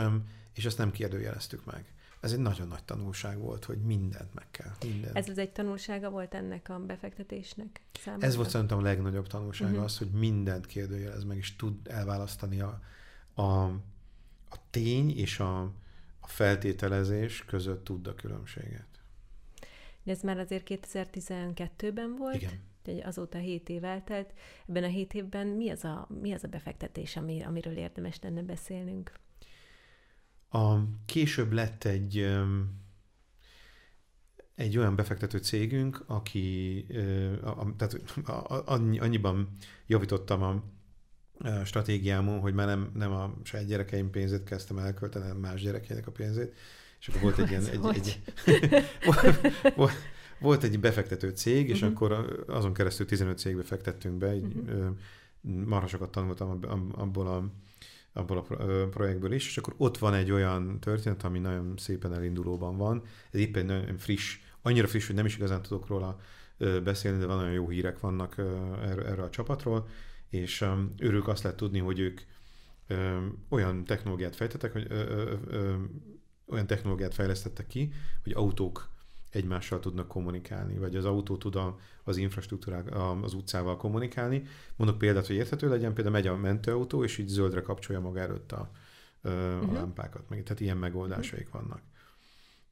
és 0.55 0.65
ezt 0.65 0.79
nem 0.79 0.91
kérdőjeleztük 0.91 1.65
meg. 1.65 1.93
Ez 2.21 2.33
egy 2.33 2.39
nagyon 2.39 2.69
nagy 2.69 2.85
tanulság 2.85 3.39
volt, 3.39 3.65
hogy 3.65 3.79
mindent 3.79 4.35
meg 4.35 4.51
kell. 4.51 4.73
Mindent. 4.83 5.17
Ez 5.17 5.29
az 5.29 5.39
egy 5.39 5.51
tanulsága 5.51 6.11
volt 6.11 6.35
ennek 6.35 6.69
a 6.69 6.79
befektetésnek 6.79 7.81
számomra? 8.01 8.27
Ez 8.27 8.37
volt 8.37 8.51
szerintem 8.51 8.79
a 8.79 8.83
legnagyobb 8.83 9.27
tanulsága 9.27 9.71
uh-huh. 9.71 9.85
az, 9.85 9.99
hogy 9.99 10.11
mindent 10.11 10.67
kérdőjelez 10.67 11.25
meg, 11.25 11.37
és 11.37 11.57
tud 11.57 11.89
elválasztani 11.89 12.61
a, 12.61 12.81
a, 13.35 13.43
a 14.49 14.57
tény 14.71 15.19
és 15.19 15.39
a, 15.39 15.63
a 16.21 16.27
feltételezés 16.27 17.45
között 17.45 17.85
tud 17.85 18.07
a 18.07 18.15
különbséget. 18.15 18.94
De 20.05 20.13
ez 20.13 20.21
már 20.21 20.39
azért 20.39 20.67
2012-ben 20.71 22.17
volt? 22.17 22.35
Igen. 22.35 22.73
Egy 22.85 23.03
azóta 23.05 23.39
7 23.39 23.69
év 23.69 23.85
eltelt. 23.85 24.35
Ebben 24.67 24.85
a 24.85 24.87
7 24.87 25.15
évben 25.15 25.47
mi 25.47 25.71
az 25.71 25.85
a, 25.85 26.09
mi 26.21 26.33
az 26.33 26.45
a 26.45 26.49
befektetés, 26.49 27.17
ami, 27.17 27.43
amiről 27.43 27.77
érdemes 27.77 28.19
lenne 28.23 28.43
beszélnünk? 28.43 29.13
A, 30.49 30.77
később 31.07 31.53
lett 31.53 31.85
egy, 31.85 32.35
egy 34.55 34.79
olyan 34.79 34.97
befektető 34.97 35.39
cégünk, 35.39 36.05
aki, 36.07 36.87
a, 37.43 37.49
a, 37.49 37.75
tehát 37.77 37.95
annyi, 38.67 38.99
annyiban 38.99 39.57
javítottam 39.87 40.43
a, 40.43 40.63
a 41.49 41.65
stratégiámon, 41.65 42.41
hogy 42.41 42.55
már 42.55 42.67
nem, 42.67 42.91
nem 42.95 43.13
a 43.13 43.35
saját 43.43 43.67
gyerekeim 43.67 44.11
pénzét 44.11 44.45
kezdtem 44.45 44.79
elkölteni, 44.79 45.25
hanem 45.25 45.41
más 45.41 45.63
gyerekeinek 45.63 46.07
a 46.07 46.13
pénzét. 46.13 46.55
És 47.07 47.09
akkor 47.09 47.21
volt 47.23 47.39
egy 47.39 47.51
ilyen... 47.51 47.65
Egy, 47.67 48.21
egy, 48.47 48.85
volt, 49.77 49.93
volt 50.39 50.63
egy 50.63 50.81
befektető 50.81 51.29
cég, 51.31 51.69
és 51.69 51.81
Mhm. 51.81 51.91
akkor 51.91 52.45
azon 52.47 52.73
keresztül 52.73 53.07
15 53.07 53.39
cégbe 53.39 53.63
fektettünk 53.63 54.15
be, 54.19 54.29
egy, 54.29 54.55
Mhm. 54.55 54.69
ö, 54.69 54.89
marha 55.65 55.87
sokat 55.87 56.11
tanultam 56.11 56.51
ab- 56.51 56.65
ab- 56.65 56.97
abból 56.97 57.27
a 57.27 57.49
abból 58.17 58.39
a 58.39 58.43
projektből 58.89 59.33
is, 59.33 59.47
és 59.47 59.57
akkor 59.59 59.75
ott 59.77 59.99
van 59.99 60.15
egy 60.15 60.31
olyan 60.31 60.81
történet, 60.81 61.23
ami 61.25 61.39
nagyon 61.39 61.75
szépen 61.77 62.13
elindulóban 62.15 62.77
van. 62.77 63.03
Ez 63.31 63.41
éppen 63.41 63.67
nagyon 63.67 63.97
friss, 63.99 64.39
annyira 64.63 64.87
friss, 64.87 65.07
hogy 65.07 65.15
nem 65.17 65.27
is 65.27 65.37
igazán 65.37 65.63
tudok 65.63 65.87
róla 65.87 66.21
beszélni, 66.85 67.19
de 67.19 67.27
van 67.27 67.37
nagyon 67.37 67.53
jó 67.53 67.69
hírek 67.69 68.01
vannak 68.01 68.37
ö, 68.37 68.57
erre, 68.83 69.23
a 69.23 69.31
csapatról, 69.31 69.89
és 70.29 70.65
örülök 70.99 71.29
azt 71.29 71.43
lehet 71.43 71.59
tudni, 71.59 71.79
hogy 71.79 71.99
ők 71.99 72.21
olyan 73.49 73.85
technológiát 73.85 74.37
fejtettek, 74.37 74.73
hogy 74.73 74.87
olyan 76.49 76.67
technológiát 76.67 77.15
fejlesztettek 77.15 77.67
ki, 77.67 77.93
hogy 78.23 78.33
autók 78.33 78.93
egymással 79.31 79.81
tudnak 79.81 80.09
kommunikálni, 80.09 80.79
vagy 80.79 80.97
az 80.97 81.05
autó 81.05 81.37
tud 81.37 81.57
a, 81.57 81.79
az 82.05 82.17
infrastruktúrák 82.17 82.95
a- 82.95 83.23
az 83.23 83.35
utcával 83.35 83.77
kommunikálni. 83.77 84.43
Mondok 84.77 84.99
példát, 84.99 85.27
hogy 85.27 85.37
érthető 85.37 85.69
legyen, 85.69 85.93
például 85.95 86.15
megy 86.17 86.27
a 86.27 86.37
mentőautó, 86.37 87.05
és 87.05 87.19
így 87.19 87.29
zöldre 87.29 87.61
kapcsolja 87.61 88.01
maga 88.01 88.21
előtt 88.21 88.53
a, 88.53 88.71
a 89.23 89.29
Mhm. 89.29 89.73
lámpákat, 89.75 90.29
meg 90.29 90.43
tehát 90.43 90.61
ilyen 90.61 90.77
megoldásaik 90.77 91.49
vannak. 91.51 91.81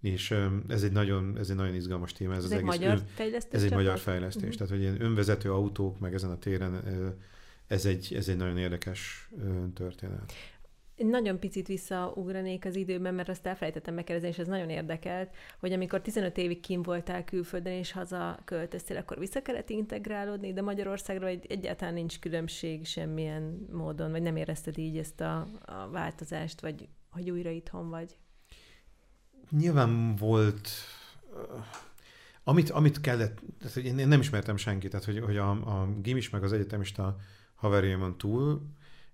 És 0.01 0.31
ez 0.69 0.83
egy 0.83 0.93
nagyon, 0.93 1.39
ez 1.39 1.51
egy 1.51 1.57
nagyon 1.57 1.75
izgalmas 1.75 2.13
téma. 2.13 2.33
Ez, 2.33 2.39
Ez 2.39 2.45
az 2.45 2.51
egy 2.53 2.59
egész 2.59 2.71
magyar 2.71 2.97
ön, 2.97 3.07
fejlesztés 3.15 3.53
ez 3.59 3.63
egy 3.65 3.73
magyar 3.73 3.99
fejlesztés. 3.99 4.49
Mhm. 4.49 4.57
Tehát, 4.57 4.73
hogy 4.73 4.81
ilyen 4.81 5.03
önvezető 5.03 5.53
autók, 5.53 5.99
meg 5.99 6.15
ezen 6.15 6.31
a 6.31 6.39
téren, 6.39 6.83
ez 7.67 7.85
egy, 7.87 8.15
ez 8.15 8.29
egy 8.29 8.37
nagyon 8.37 8.59
érdekes 8.59 9.29
történet. 9.75 10.33
Nagyon 11.11 11.39
picit 11.39 11.67
visszaugranék 11.67 12.65
az 12.65 12.77
időben, 12.77 13.15
mert 13.15 13.29
azt 13.29 13.47
elfelejtettem 13.47 13.95
megkérdezni, 13.95 14.29
és 14.29 14.39
ez 14.39 14.47
nagyon 14.47 14.71
érdekelt, 14.71 15.31
hogy 15.59 15.73
amikor 15.73 16.01
15 16.01 16.37
évig 16.37 16.61
kim 16.61 16.83
voltál 16.83 17.25
külföldön, 17.25 17.73
és 17.73 17.93
haza 17.93 18.39
költöztél, 18.45 18.97
akkor 18.97 19.19
vissza 19.19 19.43
kellett 19.43 19.71
integrálódni, 19.71 20.53
de 20.53 20.63
Magyarországra 20.63 21.27
egy, 21.27 21.47
egyáltalán 21.49 21.95
nincs 21.95 22.19
különbség 22.19 22.87
semmilyen 22.87 23.67
módon, 23.73 24.11
vagy 24.11 24.23
nem 24.23 24.37
érezted 24.37 24.79
így 24.79 24.99
ezt 24.99 25.21
a, 25.21 25.47
a 25.65 25.89
változást, 25.91 26.61
vagy 26.61 26.89
hogy 27.11 27.31
újra 27.31 27.51
itthon 27.51 27.89
vagy? 27.89 28.17
Nyilván 29.51 30.17
volt, 30.17 30.69
amit, 32.45 32.71
amit 32.71 33.01
kellett, 33.01 33.41
tehát 33.59 33.77
én 33.77 34.09
nem 34.09 34.21
ismertem 34.21 34.57
senkit, 34.57 34.91
tehát 34.91 35.07
hogy, 35.07 35.19
hogy 35.19 35.37
a, 35.37 35.51
a 35.51 35.89
gimis 36.01 36.31
meg 36.31 36.43
az 36.43 36.53
egyetemista 36.53 37.17
haverjaimon 37.55 38.19
túl, 38.19 38.63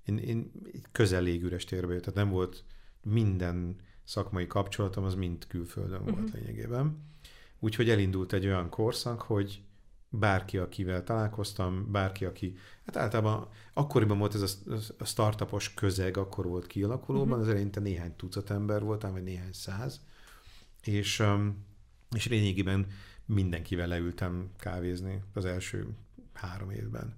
én, 0.08 0.18
én 0.18 0.50
közel 0.92 1.22
légüres 1.22 1.64
térbe 1.64 1.92
jött, 1.92 2.02
tehát 2.02 2.18
nem 2.18 2.30
volt 2.30 2.64
minden 3.02 3.76
szakmai 4.04 4.46
kapcsolatom, 4.46 5.04
az 5.04 5.14
mind 5.14 5.46
külföldön 5.46 6.02
volt 6.04 6.16
Mhm. 6.28 6.36
lényegében. 6.36 7.06
Úgyhogy 7.58 7.90
elindult 7.90 8.32
egy 8.32 8.46
olyan 8.46 8.70
korszak, 8.70 9.20
hogy 9.22 9.62
bárki, 10.10 10.58
akivel 10.58 11.04
találkoztam, 11.04 11.90
bárki, 11.92 12.24
aki, 12.24 12.56
hát 12.86 12.96
általában 12.96 13.48
akkoriban 13.72 14.18
volt 14.18 14.34
ez 14.34 14.58
a, 14.66 14.74
a 14.98 15.04
startupos 15.04 15.74
közeg, 15.74 16.16
akkor 16.16 16.46
volt 16.46 16.66
kialakulóban, 16.66 17.28
Mhm. 17.38 17.40
az 17.40 17.48
eleinte 17.48 17.80
néhány 17.80 18.16
tucat 18.16 18.50
ember 18.50 18.82
voltam, 18.82 19.12
vagy 19.12 19.22
néhány 19.22 19.52
száz, 19.52 20.00
és, 20.84 21.22
és 22.16 22.28
lényegében 22.28 22.86
mindenkivel 23.26 23.86
leültem 23.86 24.50
kávézni 24.58 25.22
az 25.32 25.44
első 25.44 25.88
három 26.32 26.70
évben. 26.70 27.16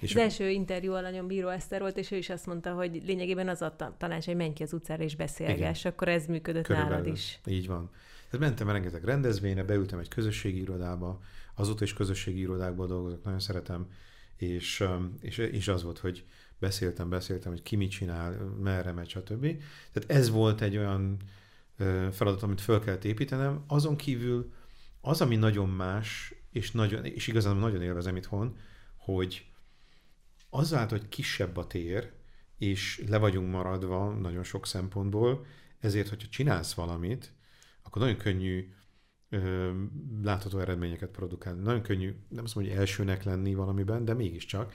És 0.00 0.14
Az 0.14 0.20
első 0.20 0.48
interjú 0.50 0.92
alanyom 0.92 1.26
Bíró 1.26 1.48
Eszter 1.48 1.80
volt, 1.80 1.96
és 1.96 2.10
ő 2.10 2.16
is 2.16 2.30
azt 2.30 2.46
mondta, 2.46 2.72
hogy 2.72 3.02
lényegében 3.06 3.48
az 3.48 3.62
a 3.62 3.76
ta- 3.76 3.94
tanács, 3.98 4.24
hogy 4.24 4.36
menj 4.36 4.52
ki 4.52 4.62
az 4.62 4.72
utcára 4.72 5.02
és 5.02 5.16
beszélgess, 5.16 5.84
akkor 5.84 6.08
ez 6.08 6.26
működött 6.26 6.64
Körülbelül. 6.66 6.96
nálad 6.96 7.12
is. 7.12 7.40
Így 7.46 7.66
van. 7.66 7.90
Tehát 8.30 8.46
mentem 8.46 8.70
rengeteg 8.70 9.04
rendezvényre, 9.04 9.64
beültem 9.64 9.98
egy 9.98 10.08
közösségi 10.08 10.60
irodába, 10.60 11.20
azóta 11.54 11.84
is 11.84 11.92
közösségi 11.92 12.40
irodákban 12.40 12.86
dolgozok, 12.88 13.24
nagyon 13.24 13.40
szeretem, 13.40 13.86
és, 14.36 14.84
és, 15.20 15.38
és 15.38 15.68
az 15.68 15.82
volt, 15.82 15.98
hogy 15.98 16.24
beszéltem, 16.58 17.08
beszéltem, 17.08 17.52
hogy 17.52 17.62
ki 17.62 17.76
mit 17.76 17.90
csinál, 17.90 18.32
merre 18.62 18.92
megy, 18.92 19.08
stb. 19.08 19.42
Tehát 19.92 20.10
ez 20.10 20.30
volt 20.30 20.60
egy 20.60 20.76
olyan 20.76 21.16
feladat, 22.12 22.42
amit 22.42 22.60
föl 22.60 22.80
kellett 22.80 23.04
építenem. 23.04 23.64
Azon 23.66 23.96
kívül 23.96 24.52
az, 25.00 25.20
ami 25.20 25.36
nagyon 25.36 25.68
más, 25.68 26.34
és, 26.52 26.70
nagyon, 26.70 27.04
és 27.04 27.26
igazán 27.26 27.56
nagyon 27.56 27.82
élvezem 27.82 28.16
itthon, 28.16 28.56
hogy 28.96 29.49
azáltal, 30.50 30.98
hogy 30.98 31.08
kisebb 31.08 31.56
a 31.56 31.66
tér, 31.66 32.12
és 32.58 33.04
le 33.08 33.18
vagyunk 33.18 33.50
maradva 33.50 34.14
nagyon 34.14 34.42
sok 34.42 34.66
szempontból, 34.66 35.46
ezért, 35.78 36.08
hogyha 36.08 36.28
csinálsz 36.28 36.74
valamit, 36.74 37.32
akkor 37.82 38.02
nagyon 38.02 38.16
könnyű 38.16 38.72
ö, 39.28 39.70
látható 40.22 40.58
eredményeket 40.58 41.10
produkálni. 41.10 41.62
Nagyon 41.62 41.82
könnyű, 41.82 42.14
nem 42.28 42.44
azt 42.44 42.54
mondom, 42.54 42.72
hogy 42.72 42.82
elsőnek 42.82 43.22
lenni 43.22 43.54
valamiben, 43.54 44.04
de 44.04 44.14
mégiscsak. 44.14 44.74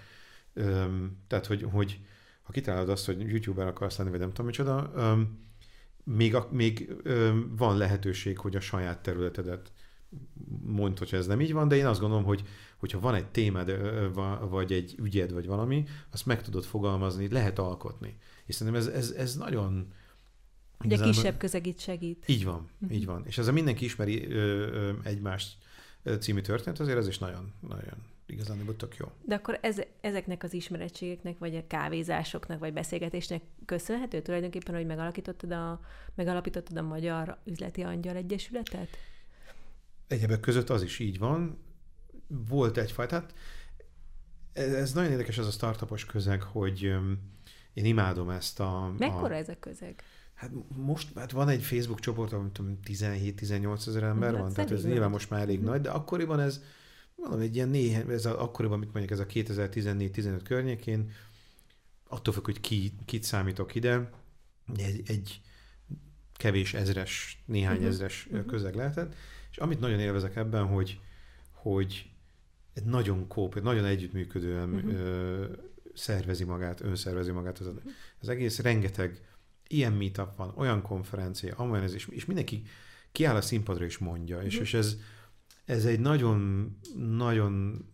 Ö, 0.53 0.86
tehát, 1.28 1.45
hogy, 1.45 1.67
hogy 1.71 1.99
ha 2.41 2.51
kitalálod 2.51 2.89
azt, 2.89 3.05
hogy 3.05 3.21
youtuber 3.21 3.67
akarsz 3.67 3.97
lenni, 3.97 4.09
vagy 4.09 4.19
nem 4.19 4.30
tudom 4.30 4.45
micsoda, 4.45 4.91
ö, 4.95 5.21
még, 6.03 6.36
a, 6.36 6.47
még 6.51 6.95
ö, 7.03 7.39
van 7.57 7.78
lehetőség, 7.78 8.38
hogy 8.38 8.55
a 8.55 8.59
saját 8.59 9.01
területedet 9.01 9.71
mondd, 10.63 10.97
hogy 10.97 11.13
ez 11.13 11.28
nem 11.28 11.41
így 11.41 11.53
van, 11.53 11.67
de 11.67 11.76
én 11.76 11.86
azt 11.86 11.99
gondolom, 11.99 12.23
hogy 12.23 12.43
hogyha 12.86 12.99
van 13.07 13.15
egy 13.15 13.25
témád, 13.27 13.71
vagy 14.49 14.71
egy 14.71 14.95
ügyed, 14.99 15.31
vagy 15.31 15.45
valami, 15.45 15.83
azt 16.11 16.25
meg 16.25 16.41
tudod 16.41 16.63
fogalmazni, 16.63 17.27
lehet 17.31 17.59
alkotni. 17.59 18.17
És 18.45 18.55
szerintem 18.55 18.81
ez, 18.81 18.88
ez, 18.88 19.09
ez 19.11 19.36
nagyon... 19.36 19.93
Ugye 20.79 20.88
igazából- 20.95 21.13
kisebb 21.13 21.38
közeg 21.38 21.65
itt 21.67 21.79
segít. 21.79 22.23
így 22.27 22.45
van, 22.45 22.69
Mhm. 22.77 22.93
így 22.93 23.05
van. 23.05 23.23
És 23.25 23.38
ez 23.38 23.47
a 23.47 23.51
mindenki 23.51 23.86
ismeri 23.86 24.27
ö, 24.31 24.38
ö, 24.67 24.91
egymást 25.03 25.57
című 26.19 26.41
történet, 26.41 26.79
azért 26.79 26.97
ez 26.97 27.07
is 27.07 27.17
nagyon, 27.17 27.53
nagyon 27.59 27.97
igazán 28.25 28.75
tök 28.77 28.95
jó. 28.97 29.11
De 29.25 29.36
akkor 29.36 29.59
ez, 29.61 29.77
ezeknek 30.01 30.43
az 30.43 30.53
ismerettségeknek, 30.53 31.38
vagy 31.38 31.55
a 31.55 31.67
kávézásoknak, 31.67 32.59
vagy 32.59 32.73
beszélgetésnek 32.73 33.41
köszönhető 33.65 34.21
tulajdonképpen, 34.21 34.75
hogy 34.75 34.86
megalakítottad 34.86 35.51
a, 35.51 35.79
megalapítottad 36.15 36.77
a 36.77 36.81
Magyar 36.81 37.38
Üzleti 37.45 37.81
Angyal 37.81 38.15
Egyesületet? 38.15 38.88
Egyebek 40.07 40.39
között 40.39 40.69
az 40.69 40.83
is 40.83 40.99
így 40.99 41.17
van. 41.17 41.57
Volt 42.28 42.78
egyfajta, 42.78 43.15
hát 43.15 43.34
ez, 44.53 44.73
ez 44.73 44.93
nagyon 44.93 45.11
érdekes 45.11 45.38
ez 45.38 45.47
a 45.47 45.51
startupos 45.51 46.05
közeg, 46.05 46.41
hogy 46.41 46.82
én 47.73 47.86
imádom 47.86 48.30
ezt 48.30 48.59
a... 48.59 48.93
Mekkora 48.97 49.36
a 49.36 49.38
ez 49.38 49.49
a 49.49 49.59
közeg? 49.59 50.03
Hát 50.34 50.51
most 50.76 51.17
hát 51.17 51.32
van 51.32 51.49
egy 51.49 51.63
Facebook 51.63 51.99
csoport, 51.99 52.34
ahol 52.34 52.51
17-18 52.86 53.88
ezer 53.88 54.03
ember 54.03 54.32
Hát 54.34 54.41
van, 54.41 54.53
tehát 54.53 54.71
ez 54.71 54.84
nyilván 54.86 55.09
most 55.09 55.30
már 55.30 55.41
elég 55.41 55.57
Mhm. 55.59 55.67
nagy, 55.67 55.82
de 55.82 55.89
akkoriban 55.89 56.39
ez 56.39 56.61
valami 57.15 57.43
egy 57.43 57.55
ilyen 57.55 57.69
néhány, 57.69 58.09
ez 58.09 58.26
a, 58.26 58.41
akkoriban, 58.41 58.80
mit 58.80 58.93
mondjuk, 58.93 59.11
ez 59.11 59.19
a 59.19 59.26
2014-15 59.26 60.41
környékén, 60.43 61.11
attól 62.07 62.34
függ, 62.34 62.45
hogy 62.45 62.59
ki, 62.59 62.93
kit 63.05 63.23
számítok 63.23 63.76
ide, 63.76 64.09
egy, 64.78 65.01
egy 65.05 65.41
kevés 66.34 66.73
ezres, 66.73 67.43
néhány 67.45 67.78
Mhm. 67.78 67.86
ezres 67.88 68.28
Mhm. 68.32 68.45
közeg 68.45 68.76
lehetett, 68.76 69.15
és 69.51 69.57
amit 69.57 69.80
nagyon 69.80 69.99
élvezek 69.99 70.36
ebben, 70.36 70.65
hogy, 70.65 70.99
hogy 71.51 72.09
egy 72.76 72.84
nagyon 72.84 73.28
kóp, 73.28 73.55
egy 73.55 73.63
nagyon 73.63 73.86
együttműködően 73.86 74.69
Mhm. 74.69 74.89
ö, 74.89 75.45
szervezi 75.93 76.43
magát, 76.43 76.82
önszervezi 76.82 77.32
magát 77.32 77.59
az, 77.59 77.71
az 78.19 78.30
egész, 78.30 78.59
rengeteg 78.59 79.21
ilyen 79.67 79.93
meetup 79.93 80.36
van, 80.36 80.53
olyan 80.55 80.82
konferencia, 80.82 81.55
amolyan 81.55 81.84
ez, 81.84 81.93
és, 81.93 82.07
és 82.07 82.26
mindenki 82.26 82.63
kiáll 83.11 83.36
a 83.36 83.41
színpadra 83.41 83.86
és 83.86 83.97
mondja, 83.97 84.41
és, 84.41 84.53
Mhm. 84.53 84.63
és 84.63 84.73
ez, 84.73 84.97
ez 85.65 85.86
egy 85.86 85.99
nagyon, 85.99 86.71
nagyon, 87.17 87.86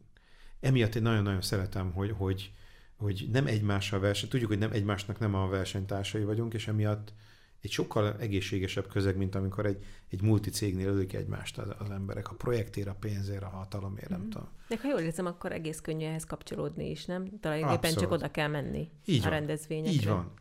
emiatt 0.59 0.95
én 0.95 1.01
nagyon-nagyon 1.01 1.41
szeretem, 1.41 1.91
hogy, 1.91 2.11
hogy, 2.17 2.53
hogy 2.95 3.27
nem 3.31 3.47
egymással 3.47 3.99
verseny, 3.99 4.29
tudjuk, 4.29 4.49
hogy 4.49 4.59
nem 4.59 4.71
egymásnak 4.71 5.19
nem 5.19 5.35
a 5.35 5.47
versenytársai 5.47 6.23
vagyunk, 6.23 6.53
és 6.53 6.67
emiatt 6.67 7.13
egy 7.61 7.71
sokkal 7.71 8.15
egészségesebb 8.19 8.87
közeg, 8.87 9.17
mint 9.17 9.35
amikor 9.35 9.65
egy, 9.65 9.85
egy 10.09 10.21
multicégnél 10.21 10.87
ölik 10.87 11.13
egymást 11.13 11.57
az, 11.57 11.69
az 11.79 11.89
emberek, 11.89 12.29
a 12.31 12.35
projektért, 12.35 12.87
a 12.87 12.95
pénzért, 12.99 13.43
a 13.43 13.47
hatalomért, 13.47 14.09
nem 14.09 14.19
Mhm. 14.19 14.29
tudom. 14.29 14.47
De 14.67 14.77
ha 14.81 14.87
jól 14.89 14.99
érzem, 14.99 15.25
akkor 15.25 15.51
egész 15.51 15.79
könnyű 15.81 16.05
ehhez 16.05 16.23
kapcsolódni 16.23 16.89
is, 16.89 17.05
nem? 17.05 17.39
Tulajdonképpen 17.39 17.93
csak 17.93 18.11
oda 18.11 18.31
kell 18.31 18.47
menni 18.47 18.89
Így 19.05 19.19
a 19.19 19.21
van. 19.21 19.29
rendezvényekre. 19.31 19.91
Így 19.93 20.07
van. 20.07 20.31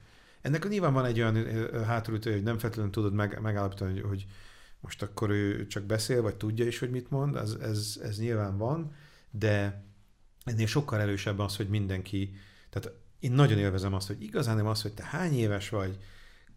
Ennek 0.40 0.68
nyilván 0.68 0.92
van 0.92 1.04
egy 1.04 1.20
olyan 1.20 1.36
ö, 1.36 1.80
hátulütő, 1.80 2.32
hogy 2.32 2.42
nem 2.42 2.58
feltétlenül 2.58 2.92
tudod 2.92 3.12
meg, 3.14 3.40
megállapítani, 3.40 3.92
hogy, 3.92 4.02
hogy 4.08 4.26
most 4.80 5.02
akkor 5.02 5.30
ő 5.30 5.66
csak 5.66 5.82
beszél, 5.82 6.22
vagy 6.22 6.36
tudja 6.36 6.66
is, 6.66 6.78
hogy 6.78 6.90
mit 6.90 7.10
mond, 7.10 7.36
ez, 7.36 7.56
ez, 7.60 8.00
ez 8.02 8.18
nyilván 8.18 8.56
van, 8.58 8.94
de 9.30 9.84
ennél 10.44 10.66
sokkal 10.66 11.00
erősebb 11.00 11.38
az, 11.38 11.56
hogy 11.56 11.68
mindenki, 11.68 12.34
tehát 12.70 12.92
én 13.18 13.32
nagyon 13.32 13.58
élvezem 13.58 13.94
azt, 13.94 14.06
hogy 14.06 14.22
igazán 14.22 14.56
nem 14.56 14.66
az, 14.66 14.82
hogy 14.82 14.92
te 14.92 15.04
hány 15.04 15.32
éves 15.34 15.68
vagy, 15.68 15.98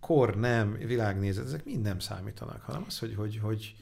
kor, 0.04 0.36
nem, 0.36 0.74
világnézet, 0.74 1.46
ezek 1.46 1.66
mind 1.66 1.82
nem 1.82 2.00
számítanak, 2.00 2.62
hanem 2.62 2.84
az, 2.88 3.00
hogy, 3.00 3.16
hogy, 3.16 3.38
hogy 3.38 3.76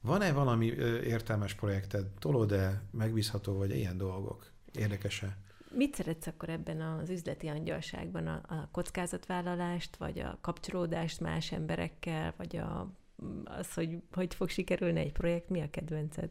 van-e 0.00 0.32
valami 0.32 0.66
értelmes 1.04 1.54
projekted, 1.54 2.06
tolod-e, 2.18 2.82
megbízható, 2.90 3.56
vagy 3.56 3.70
ilyen 3.70 3.96
dolgok, 3.96 4.50
érdekese? 4.72 5.36
Mit 5.70 5.94
szeretsz 5.94 6.26
akkor 6.26 6.48
ebben 6.48 6.80
az 6.80 7.10
üzleti 7.10 7.46
angyalságban? 7.46 8.26
A, 8.26 8.40
a 8.46 8.68
kockázatvállalást, 8.72 9.96
vagy 9.96 10.18
a 10.18 10.38
kapcsolódást 10.40 11.20
más 11.20 11.52
emberekkel, 11.52 12.34
vagy 12.36 12.56
a, 12.56 12.92
az, 13.44 13.72
hogy 13.74 14.02
hogy 14.12 14.34
fog 14.34 14.48
sikerülni 14.48 15.00
egy 15.00 15.12
projekt? 15.12 15.48
Mi 15.48 15.60
a 15.60 15.70
kedvenced? 15.70 16.30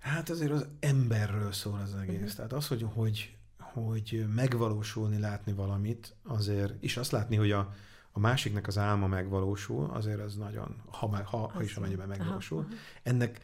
Hát 0.00 0.28
azért 0.28 0.50
az 0.50 0.68
emberről 0.80 1.52
szól 1.52 1.78
az 1.82 1.94
egész. 1.94 2.18
Mhm. 2.18 2.36
Tehát 2.36 2.52
az, 2.52 2.68
hogy, 2.68 2.86
hogy, 2.94 3.36
hogy 3.72 4.26
megvalósulni, 4.34 5.18
látni 5.18 5.52
valamit, 5.52 6.14
azért, 6.22 6.82
és 6.82 6.96
azt 6.96 7.10
látni, 7.10 7.36
hogy 7.36 7.50
a, 7.50 7.74
a 8.12 8.18
másiknak 8.18 8.66
az 8.66 8.78
álma 8.78 9.06
megvalósul, 9.06 9.90
azért 9.90 10.20
az 10.20 10.36
nagyon, 10.36 10.82
ha, 10.90 11.24
ha, 11.24 11.36
ha 11.48 11.62
is 11.62 11.70
Az 11.70 11.76
amennyiben 11.76 12.08
megvalósul. 12.08 12.58
Aha. 12.58 12.68
Ennek 13.02 13.40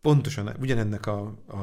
pontosan, 0.00 0.56
ugyanennek 0.60 1.06
a, 1.06 1.34
a, 1.46 1.58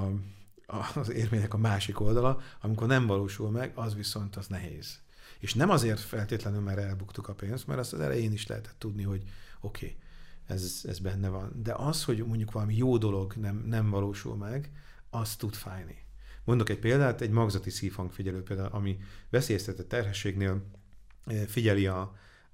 a, 0.66 0.91
az 0.95 1.12
érmének 1.12 1.53
a 1.53 1.57
másik 1.57 1.99
oldala, 1.99 2.41
amikor 2.62 2.88
nem 2.88 3.07
valósul 3.07 3.49
meg, 3.49 3.72
az 3.76 3.95
viszont 3.95 4.36
az 4.36 4.47
nehéz. 4.47 4.99
És 5.39 5.53
nem 5.53 5.70
azért 5.70 5.99
feltétlenül, 5.99 6.62
mert 6.62 6.78
elbuktuk 6.78 7.28
a 7.28 7.34
pénzt, 7.34 7.68
mert 7.68 7.80
azt 7.80 7.93
az 7.93 7.99
elején 7.99 8.32
is 8.32 8.47
lehetett 8.47 8.76
tudni, 8.78 9.03
hogy 9.03 9.24
oké, 9.62 9.86
okay, 9.86 9.97
ez, 10.45 10.82
ez 10.88 10.99
benne 10.99 11.30
van. 11.30 11.51
De 11.64 11.74
az, 11.74 12.03
hogy 12.03 12.26
mondjuk 12.26 12.51
valami 12.51 12.76
jó 12.76 12.97
dolog 12.97 13.34
nem, 13.34 13.64
nem 13.66 13.89
valósul 13.89 14.36
meg, 14.36 14.72
az 15.09 15.36
tud 15.36 15.53
fájni. 15.53 16.09
Mondok 16.52 16.70
egy 16.70 16.80
példát, 16.80 17.22
egy 17.22 17.30
magzati 17.30 17.70
szívhangfigyelő 17.70 18.43
például, 18.43 18.70
ami 18.72 18.97
veszélyeztetett 19.30 19.88
terhességnél 19.88 20.62
eh, 21.26 21.41
figyeli 21.47 21.88
a, 21.88 21.99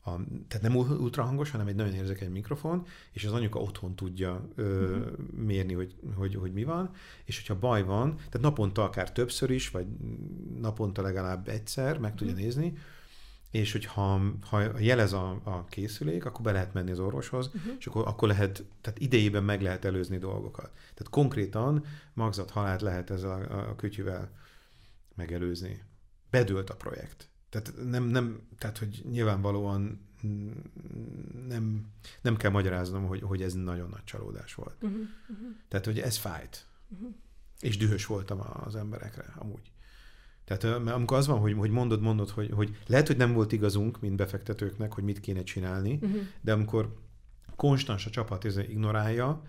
a, 0.03 0.09
tehát 0.47 0.61
nem 0.61 0.75
ultrahangos, 0.75 1.51
hanem 1.51 1.67
egy 1.67 1.75
nagyon 1.75 1.93
érzékeny 1.93 2.31
mikrofon, 2.31 2.85
és 3.11 3.25
az 3.25 3.31
anyuka 3.31 3.59
otthon 3.59 3.95
tudja 3.95 4.47
ö, 4.55 4.95
Mhm. 4.97 5.21
mérni, 5.45 5.73
hogy, 5.73 5.95
hogy, 6.15 6.35
hogy 6.35 6.53
mi 6.53 6.63
van, 6.63 6.91
és 7.23 7.37
hogyha 7.37 7.59
baj 7.59 7.83
van, 7.83 8.15
tehát 8.15 8.41
naponta 8.41 8.83
akár 8.83 9.11
többször 9.11 9.49
is, 9.49 9.69
vagy 9.69 9.87
naponta 10.61 11.01
legalább 11.01 11.47
egyszer 11.47 11.97
meg 11.99 12.15
tudja 12.15 12.33
Mhm. 12.33 12.41
nézni, 12.41 12.73
és 13.51 13.71
hogyha 13.71 14.21
ha 14.41 14.79
jelez 14.79 15.13
a, 15.13 15.41
a 15.43 15.65
készülék, 15.65 16.25
akkor 16.25 16.41
be 16.41 16.51
lehet 16.51 16.73
menni 16.73 16.91
az 16.91 16.99
orvoshoz, 16.99 17.47
Uh-huh. 17.47 17.73
és 17.79 17.87
akkor, 17.87 18.07
akkor 18.07 18.27
lehet, 18.27 18.63
tehát 18.81 18.99
idejében 18.99 19.43
meg 19.43 19.61
lehet 19.61 19.85
előzni 19.85 20.17
dolgokat. 20.17 20.71
Tehát 20.73 21.09
konkrétan 21.09 21.85
magzat 22.13 22.49
halált 22.49 22.81
lehet 22.81 23.09
ezzel 23.09 23.29
a, 23.29 23.69
a 23.69 23.75
kütyüvel 23.75 24.31
megelőzni. 25.15 25.83
Bedőlt 26.29 26.69
a 26.69 26.75
projekt. 26.75 27.29
Tehát 27.49 27.73
nem, 27.89 28.03
nem 28.03 28.47
tehát 28.57 28.77
hogy 28.77 29.01
nyilvánvalóan 29.11 30.05
nem, 31.47 31.85
nem 32.21 32.37
kell 32.37 32.51
magyaráznom, 32.51 33.05
hogy, 33.05 33.21
hogy 33.21 33.41
ez 33.41 33.53
nagyon 33.53 33.89
nagy 33.89 34.03
csalódás 34.03 34.53
volt. 34.53 34.75
Uh-huh. 34.81 34.99
Tehát, 35.67 35.85
hogy 35.85 35.99
ez 35.99 36.17
fájt. 36.17 36.65
Uh-huh. 36.89 37.15
És 37.59 37.77
dühös 37.77 38.05
voltam 38.05 38.41
az 38.63 38.75
emberekre, 38.75 39.33
amúgy. 39.35 39.71
Tehát 40.47 40.83
mert 40.83 40.95
amikor 40.95 41.17
az 41.17 41.27
van, 41.27 41.39
hogy, 41.39 41.53
hogy 41.53 41.69
mondod, 41.69 42.01
mondod, 42.01 42.29
hogy, 42.29 42.51
hogy 42.53 42.77
lehet, 42.85 43.07
hogy 43.07 43.17
nem 43.17 43.33
volt 43.33 43.51
igazunk, 43.51 43.99
mint 43.99 44.15
befektetőknek, 44.15 44.93
hogy 44.93 45.03
mit 45.03 45.19
kéne 45.19 45.43
csinálni, 45.43 45.99
Uh-huh. 46.01 46.21
de 46.41 46.53
amikor 46.53 46.95
konstans 47.55 48.05
a 48.05 48.09
csapat 48.09 48.45
ez 48.45 48.57
ignorálja, 48.57 49.41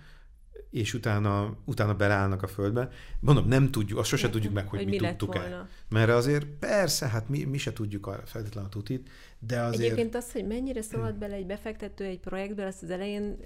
és 0.71 0.95
utána, 0.95 1.57
utána 1.65 1.95
beleállnak 1.95 2.43
a 2.43 2.47
földbe, 2.47 2.89
mondom, 3.21 3.49
nem 3.49 3.71
tudjuk, 3.71 3.99
azt 3.99 4.09
sose 4.09 4.31
tudjuk 4.31 4.53
meg, 4.53 4.69
hogy, 4.69 4.79
hogy 4.79 4.89
mi, 4.89 4.97
mi 4.97 5.01
lett 5.01 5.17
tudtuk-e. 5.17 5.41
volna. 5.41 5.69
Mert 5.89 6.11
azért 6.11 6.47
persze, 6.47 7.07
hát 7.07 7.29
mi, 7.29 7.45
mi 7.45 7.59
se 7.59 7.73
tudjuk 7.73 8.07
a, 8.07 8.23
feltétlenül 8.25 8.69
a 8.69 8.73
tutit, 8.73 9.09
de 9.39 9.61
azért... 9.61 9.83
Egyébként 9.83 10.15
az, 10.15 10.33
hogy 10.33 10.47
mennyire 10.47 10.83
szólhat 10.83 11.19
bele 11.19 11.35
egy 11.35 11.47
befektető 11.47 12.05
egy 12.05 12.21
projektbe, 12.21 12.67
azt 12.67 12.83
az 12.83 12.91
elején 12.91 13.37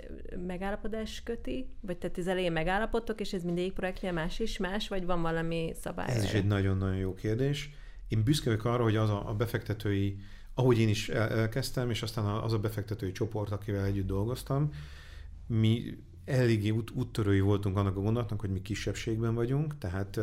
megállapodás 0.47 1.23
köti? 1.25 1.69
Vagy 1.81 1.97
tehát 1.97 2.19
az 2.19 2.27
elején 2.27 2.53
megállapodtok, 2.53 3.21
és 3.21 3.33
ez 3.33 3.43
mindegyik 3.43 3.73
projektnél 3.73 4.13
más 4.13 4.39
is 4.39 4.59
más, 4.59 4.89
vagy 4.89 5.05
van 5.05 5.23
valami 5.23 5.73
szabály? 5.81 6.15
Ez 6.15 6.25
is 6.25 6.33
egy 6.33 6.47
nagyon-nagyon 6.47 6.97
jó 6.97 7.15
kérdés. 7.15 7.71
Én 8.09 8.23
büszke 8.23 8.51
vagyok 8.51 8.65
arra, 8.65 8.83
hogy 8.83 8.97
az 8.97 9.11
a, 9.11 9.29
a 9.29 9.35
befektetői, 9.35 10.17
ahogy 10.55 10.79
én 10.79 10.89
is 10.89 11.09
el- 11.09 11.31
elkezdtem, 11.31 11.91
és 11.91 12.03
aztán 12.03 12.25
az 12.25 12.53
a 12.53 12.59
befektetői 12.59 13.13
csoport, 13.13 13.53
akivel 13.53 13.85
együtt 13.85 14.07
dolgoztam, 14.07 14.71
mi 15.47 15.97
eléggé 16.25 16.71
út, 16.71 16.91
úttörői 16.91 17.41
voltunk 17.41 17.77
annak 17.77 17.97
a 17.97 18.01
gondolatnak, 18.01 18.41
hogy 18.41 18.51
mi 18.51 18.63
kisebbségben 18.63 19.35
vagyunk, 19.35 19.79
tehát 19.79 20.21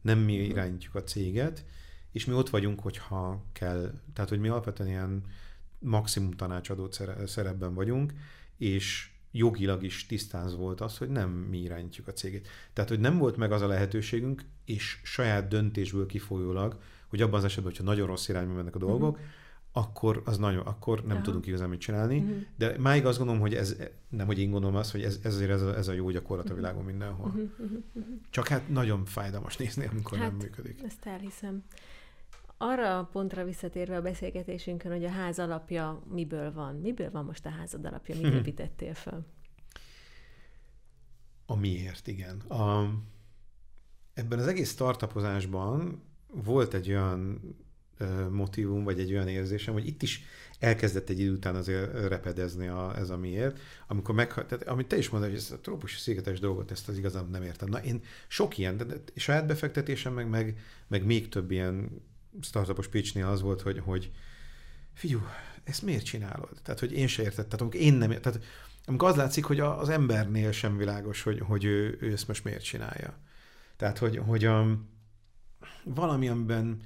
nem 0.00 0.18
mi 0.18 0.32
irányítjuk 0.32 0.94
a 0.94 1.02
céget, 1.02 1.64
és 2.12 2.24
mi 2.24 2.32
ott 2.32 2.50
vagyunk, 2.50 2.80
hogyha 2.80 3.44
kell. 3.52 3.92
Tehát, 4.12 4.30
hogy 4.30 4.40
mi 4.40 4.48
alapvetően 4.48 4.88
ilyen 4.88 5.24
maximum 5.78 6.30
tanácsadó 6.30 6.90
szere- 6.90 7.28
szerepben 7.28 7.74
vagyunk, 7.74 8.12
és 8.56 9.10
jogilag 9.30 9.82
is 9.82 10.06
tisztáz 10.06 10.56
volt 10.56 10.80
az, 10.80 10.98
hogy 10.98 11.08
nem 11.08 11.30
mi 11.30 11.58
irányítjuk 11.58 12.08
a 12.08 12.12
cégét. 12.12 12.48
Tehát, 12.72 12.90
hogy 12.90 13.00
nem 13.00 13.18
volt 13.18 13.36
meg 13.36 13.52
az 13.52 13.62
a 13.62 13.66
lehetőségünk, 13.66 14.44
és 14.64 15.00
saját 15.02 15.48
döntésből 15.48 16.06
kifolyólag, 16.06 16.78
hogy 17.08 17.22
abban 17.22 17.38
az 17.38 17.44
esetben, 17.44 17.70
hogyha 17.70 17.84
nagyon 17.84 18.06
rossz 18.06 18.28
irányba 18.28 18.54
mennek 18.54 18.74
a 18.74 18.78
dolgok, 18.78 19.12
uh-huh. 19.12 19.28
Akkor 19.72 20.22
az 20.24 20.38
nagyon, 20.38 20.66
akkor 20.66 21.02
nem 21.04 21.16
Aha. 21.16 21.24
tudunk 21.24 21.46
igazán 21.46 21.68
mit 21.68 21.80
csinálni. 21.80 22.18
Mhm. 22.18 22.32
De 22.56 22.78
máig 22.78 23.06
azt 23.06 23.18
gondolom, 23.18 23.40
hogy 23.40 23.54
ez, 23.54 23.76
nem, 24.08 24.26
hogy 24.26 24.38
én 24.38 24.50
gondolom 24.50 24.76
azt, 24.76 24.90
hogy 24.90 25.02
ez, 25.02 25.18
ez 25.22 25.34
azért 25.34 25.50
ez 25.50 25.62
a, 25.62 25.76
ez 25.76 25.88
a 25.88 25.92
jó 25.92 26.10
gyakorlat 26.10 26.50
a 26.50 26.54
világon 26.54 26.84
mindenhol. 26.84 27.26
Uh-huh, 27.26 27.50
uh-huh, 27.58 27.78
uh-huh. 27.92 28.14
Csak 28.30 28.48
hát 28.48 28.68
nagyon 28.68 29.04
fájdalmas 29.04 29.56
nézni, 29.56 29.86
amikor 29.86 30.18
Hát, 30.18 30.30
nem 30.30 30.36
működik. 30.36 30.82
Ezt 30.82 31.06
elhiszem. 31.06 31.64
Arra 32.56 32.98
a 32.98 33.04
pontra 33.04 33.44
visszatérve 33.44 33.96
a 33.96 34.02
beszélgetésünkön, 34.02 34.92
hogy 34.92 35.04
a 35.04 35.10
ház 35.10 35.38
alapja 35.38 36.02
miből 36.10 36.52
van? 36.52 36.74
Miből 36.74 37.10
van 37.10 37.24
most 37.24 37.46
a 37.46 37.50
házad 37.50 37.84
alapja? 37.84 38.14
Mit 38.20 38.34
építettél 38.34 38.94
fel? 38.94 39.26
A 41.46 41.56
miért, 41.56 42.06
igen. 42.06 42.38
A, 42.38 42.90
ebben 44.14 44.38
az 44.38 44.46
egész 44.46 44.70
startupozásban 44.70 46.02
volt 46.26 46.74
egy 46.74 46.88
olyan 46.88 47.40
motivum, 48.30 48.84
vagy 48.84 49.00
egy 49.00 49.12
olyan 49.12 49.28
érzésem, 49.28 49.74
hogy 49.74 49.86
itt 49.86 50.02
is 50.02 50.24
elkezdett 50.58 51.08
egy 51.08 51.18
idő 51.18 51.32
után 51.32 51.54
azért 51.54 52.08
repedezni 52.08 52.68
a, 52.68 52.96
ez 52.96 53.10
a 53.10 53.16
miért, 53.16 53.60
amikor 53.86 54.14
meg, 54.14 54.34
tehát, 54.34 54.62
amit 54.62 54.86
te 54.86 54.96
is 54.96 55.08
mondod, 55.08 55.30
hogy 55.30 55.38
ezt 55.38 55.52
a 55.52 55.58
trópusi 55.58 55.96
szigetes 55.96 56.40
dolgot, 56.40 56.70
ezt 56.70 56.88
az 56.88 56.98
igazán 56.98 57.28
nem 57.30 57.42
értem. 57.42 57.68
Na, 57.68 57.78
én 57.78 58.02
sok 58.28 58.58
ilyen, 58.58 58.76
de, 58.76 58.84
de 58.84 59.00
saját 59.16 59.46
befektetésem, 59.46 60.12
meg, 60.12 60.28
meg, 60.28 60.58
meg 60.86 61.04
még 61.04 61.28
több 61.28 61.50
ilyen 61.50 62.02
startupos 62.40 62.88
pitchnél 62.88 63.26
az 63.26 63.40
volt, 63.40 63.60
hogy, 63.60 63.78
hogy 63.78 64.10
figyú, 64.94 65.26
ezt 65.64 65.82
miért 65.82 66.04
csinálod? 66.04 66.60
Tehát, 66.62 66.80
hogy 66.80 66.92
én 66.92 67.06
se 67.06 67.22
értettem. 67.22 67.58
Amikor 67.60 67.80
én 67.80 67.94
nem, 67.94 68.10
tehát, 68.10 68.40
amikor 68.86 69.08
az 69.08 69.16
látszik, 69.16 69.44
hogy 69.44 69.60
az 69.60 69.88
embernél 69.88 70.52
sem 70.52 70.76
világos, 70.76 71.22
hogy, 71.22 71.40
hogy 71.40 71.64
ő, 71.64 71.98
ő 72.00 72.12
ezt 72.12 72.28
most 72.28 72.44
miért 72.44 72.64
csinálja. 72.64 73.18
Tehát, 73.76 73.98
hogy, 73.98 74.16
hogy 74.16 74.44
a, 74.44 74.78
valami, 75.84 76.28
amiben 76.28 76.80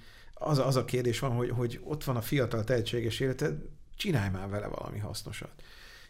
az, 0.45 0.59
az 0.59 0.77
a 0.77 0.85
kérdés 0.85 1.19
van, 1.19 1.31
hogy, 1.31 1.51
hogy 1.51 1.81
ott 1.85 2.05
van 2.05 2.17
a 2.17 2.21
fiatal 2.21 2.65
tehetséges 2.65 3.21
életed, 3.21 3.63
csinálj 3.97 4.31
már 4.31 4.49
vele 4.49 4.67
valami 4.67 4.99
hasznosat. 4.99 5.63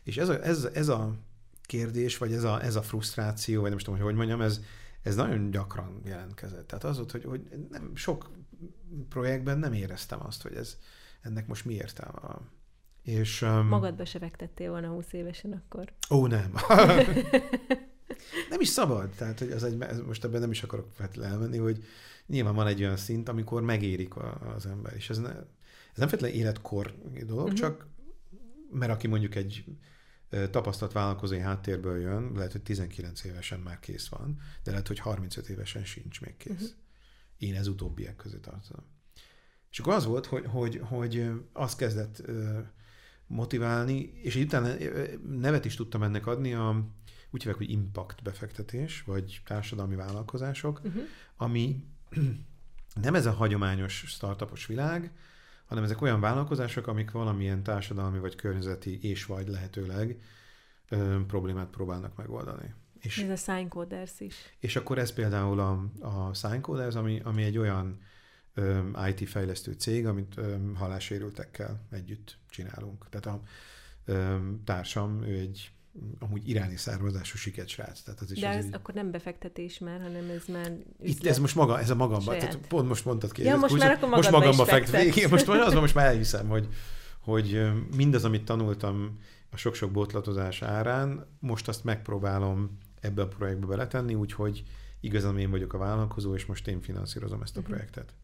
És 0.03 0.17
ez 0.17 0.29
a, 0.29 0.45
ez, 0.45 0.65
ez 0.65 0.89
a 0.89 1.15
kérdés, 1.63 2.19
vagy 2.19 2.33
ez 2.33 2.45
a, 2.45 2.63
ez 2.63 2.77
a 2.77 2.83
frusztráció, 2.83 3.61
vagy 3.61 3.71
nem 3.71 3.79
tudom, 3.79 3.95
hogy 3.95 4.05
hogy 4.05 4.15
mondjam, 4.15 4.41
ez, 4.41 4.61
ez 5.03 5.15
nagyon 5.15 5.51
gyakran 5.51 6.01
jelentkezett. 6.05 6.67
Tehát 6.67 6.85
az 6.85 6.97
volt, 6.97 7.11
hogy, 7.11 7.25
hogy 7.25 7.41
nem, 7.71 7.91
sok 7.95 8.31
projektben 9.09 9.59
nem 9.59 9.73
éreztem 9.73 10.27
azt, 10.27 10.43
hogy 10.43 10.55
ez, 10.55 10.79
ennek 11.21 11.47
most 11.47 11.65
mi 11.65 11.75
értelme 11.75 12.21
van. 12.21 12.51
És, 13.03 13.43
um, 13.43 13.67
Magadba 13.67 14.05
se 14.05 14.19
fektettél 14.19 14.71
volna 14.71 14.89
20 14.89 15.13
évesen 15.13 15.53
akkor? 15.53 15.93
Ó, 16.11 16.27
nem. 16.27 16.53
nem 18.51 18.61
is 18.61 18.69
szabad. 18.69 19.09
Tehát, 19.11 19.39
hogy 19.39 19.51
az 19.51 19.65
egy, 19.65 19.77
most 20.07 20.25
ebben 20.25 20.41
nem 20.41 20.51
is 20.51 20.63
akarok 20.63 20.89
elmenni, 21.23 21.59
hogy 21.59 21.85
nyilván 22.27 22.55
van 22.55 22.67
egy 22.67 22.83
olyan 22.83 22.97
szint, 22.97 23.29
amikor 23.29 23.63
megérik 23.63 24.17
az 24.57 24.67
ember. 24.67 24.95
És 24.97 25.11
ez, 25.11 25.19
ne, 25.19 25.29
ez 25.29 25.99
nem 25.99 26.09
feltétlenül 26.09 26.37
életkor 26.37 26.95
dolog, 27.27 27.45
uh-huh. 27.45 27.59
csak 27.59 27.87
mert 28.71 28.93
aki 28.93 29.07
mondjuk 29.07 29.35
egy 29.35 29.65
tapasztalt 30.51 30.93
vállalkozói 30.93 31.39
háttérből 31.39 32.01
jön, 32.01 32.33
lehet, 32.35 32.53
hogy 32.53 32.63
19 32.63 33.25
évesen 33.25 33.61
már 33.61 33.79
kész 33.79 34.09
van, 34.09 34.41
de 34.63 34.71
lehet, 34.71 34.89
hogy 34.89 34.99
35 34.99 35.49
évesen 35.49 35.85
sincs 35.85 36.21
még 36.21 36.37
kész. 36.37 36.53
Uh-huh. 36.53 36.69
Én 37.39 37.55
ez 37.55 37.67
utóbbiak 37.67 38.17
közé 38.17 38.37
tartozom. 38.37 38.85
És 39.71 39.79
akkor 39.79 39.93
az 39.93 40.05
volt, 40.05 40.27
hogy, 40.27 40.45
hogy, 40.47 40.81
hogy 40.83 41.31
azt 41.53 41.77
kezdett 41.77 42.23
motiválni, 43.27 44.13
és 44.23 44.37
utána 44.37 44.75
nevet 45.29 45.65
is 45.65 45.75
tudtam 45.75 46.03
ennek 46.03 46.27
adni, 46.27 46.55
a, 46.55 46.89
úgy 47.31 47.43
hívják, 47.43 47.57
hogy 47.57 47.71
impact 47.71 48.23
befektetés, 48.23 49.03
vagy 49.03 49.41
társadalmi 49.45 49.95
vállalkozások, 49.95 50.81
uh-huh. 50.85 51.03
ami 51.37 51.85
nem 53.01 53.15
ez 53.15 53.27
a 53.27 53.33
hagyományos 53.33 54.05
startupos 54.07 54.67
világ, 54.67 55.13
hanem 55.67 55.85
ezek 55.85 56.03
olyan 56.03 56.21
vállalkozások, 56.21 56.87
amik 56.87 57.11
valamilyen 57.11 57.63
társadalmi 57.63 58.19
vagy 58.19 58.35
környezeti 58.35 59.09
és 59.09 59.25
vagy 59.25 59.49
lehetőleg 59.49 60.21
ö, 60.89 61.19
problémát 61.27 61.69
próbálnak 61.69 62.17
megoldani. 62.17 62.75
És, 63.01 63.19
ez 63.19 63.47
a 63.47 63.53
Signcoders 63.53 64.21
is. 64.21 64.35
És 64.59 64.77
akkor 64.77 64.99
ez 64.99 65.13
például 65.13 65.61
a, 65.61 65.91
a 66.01 66.35
Signcoders, 66.35 66.95
ami, 66.95 67.21
ami 67.25 67.43
egy 67.43 67.59
olyan 67.59 68.01
ö, 68.55 68.81
IT 69.09 69.29
fejlesztő 69.29 69.73
cég, 69.73 70.07
amit 70.07 70.37
ö, 70.37 70.57
halásérültekkel 70.75 71.87
együtt 71.91 72.39
csinálunk. 72.49 73.09
Tehát 73.09 73.27
a 73.27 73.43
ö, 74.05 74.37
társam, 74.65 75.23
ő 75.23 75.39
egy 75.39 75.73
amúgy 76.19 76.49
iráni 76.49 76.77
származású 76.77 77.37
siket 77.37 77.69
srác. 77.69 78.01
Tehát 78.01 78.21
az 78.21 78.31
is 78.31 78.41
De 78.41 78.49
ez 78.49 78.65
egy... 78.65 78.75
akkor 78.75 78.95
nem 78.95 79.11
befektetés 79.11 79.79
már, 79.79 80.01
hanem 80.01 80.31
ez 80.31 80.45
már 80.47 80.71
üzlet. 80.71 81.19
Itt 81.19 81.27
ez 81.27 81.39
most 81.39 81.55
maga, 81.55 81.79
ez 81.81 81.91
a 81.91 81.95
magamba. 81.95 82.37
Tehát 82.37 82.59
pont 82.67 82.89
most 82.89 83.05
mondtad 83.05 83.33
ki. 83.33 83.43
Ja, 83.43 83.57
most 83.57 83.79
már 83.79 83.91
akkor 83.91 84.09
most 84.09 84.31
magamba 84.31 84.65
fektet. 84.65 85.15
Most, 85.31 85.47
most, 85.47 85.61
az, 85.61 85.73
most 85.73 85.95
már 85.95 86.07
elhiszem, 86.07 86.49
hogy, 86.49 86.69
hogy 87.21 87.71
mindaz, 87.97 88.25
amit 88.25 88.45
tanultam 88.45 89.19
a 89.51 89.57
sok-sok 89.57 89.91
botlatozás 89.91 90.63
árán, 90.63 91.27
most 91.39 91.69
azt 91.69 91.85
megpróbálom 91.85 92.79
ebbe 93.01 93.23
a 93.23 93.29
projektbe 93.29 93.67
beletenni, 93.67 94.15
úgyhogy 94.15 94.63
igazán 95.01 95.39
én 95.39 95.51
vagyok 95.51 95.73
a 95.73 95.79
vállalkozó, 95.79 96.35
és 96.35 96.47
most 96.47 96.69
én 96.69 96.81
finanszírozom 96.81 97.43
ezt 97.43 97.57
a 97.57 97.61
uh-huh. 97.61 97.75
projektet. 97.75 98.15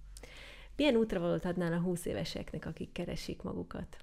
Milyen 0.77 0.97
útravalót 0.97 1.45
adnál 1.45 1.73
a 1.73 1.81
20 1.81 2.05
éveseknek, 2.05 2.66
akik 2.66 2.93
keresik 2.93 3.43
magukat? 3.43 3.97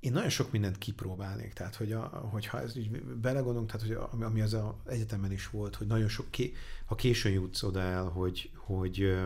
Én 0.00 0.12
nagyon 0.12 0.28
sok 0.28 0.52
mindent 0.52 0.78
kipróbálnék, 0.78 1.52
tehát 1.52 1.74
hogy 1.74 1.92
a, 1.92 2.00
hogyha 2.02 2.60
ez 2.60 2.76
így 2.76 3.02
belegondolunk, 3.02 3.70
tehát 3.70 3.86
hogy 3.86 4.20
ami 4.22 4.40
az 4.40 4.54
a 4.54 4.76
egyetemen 4.86 5.32
is 5.32 5.50
volt, 5.50 5.74
hogy 5.74 5.86
nagyon 5.86 6.08
sok, 6.08 6.30
ké, 6.30 6.52
ha 6.84 6.94
későn 6.94 7.32
jutsz 7.32 7.62
oda 7.62 7.80
el, 7.80 8.04
hogy, 8.04 8.50
hogy, 8.54 9.16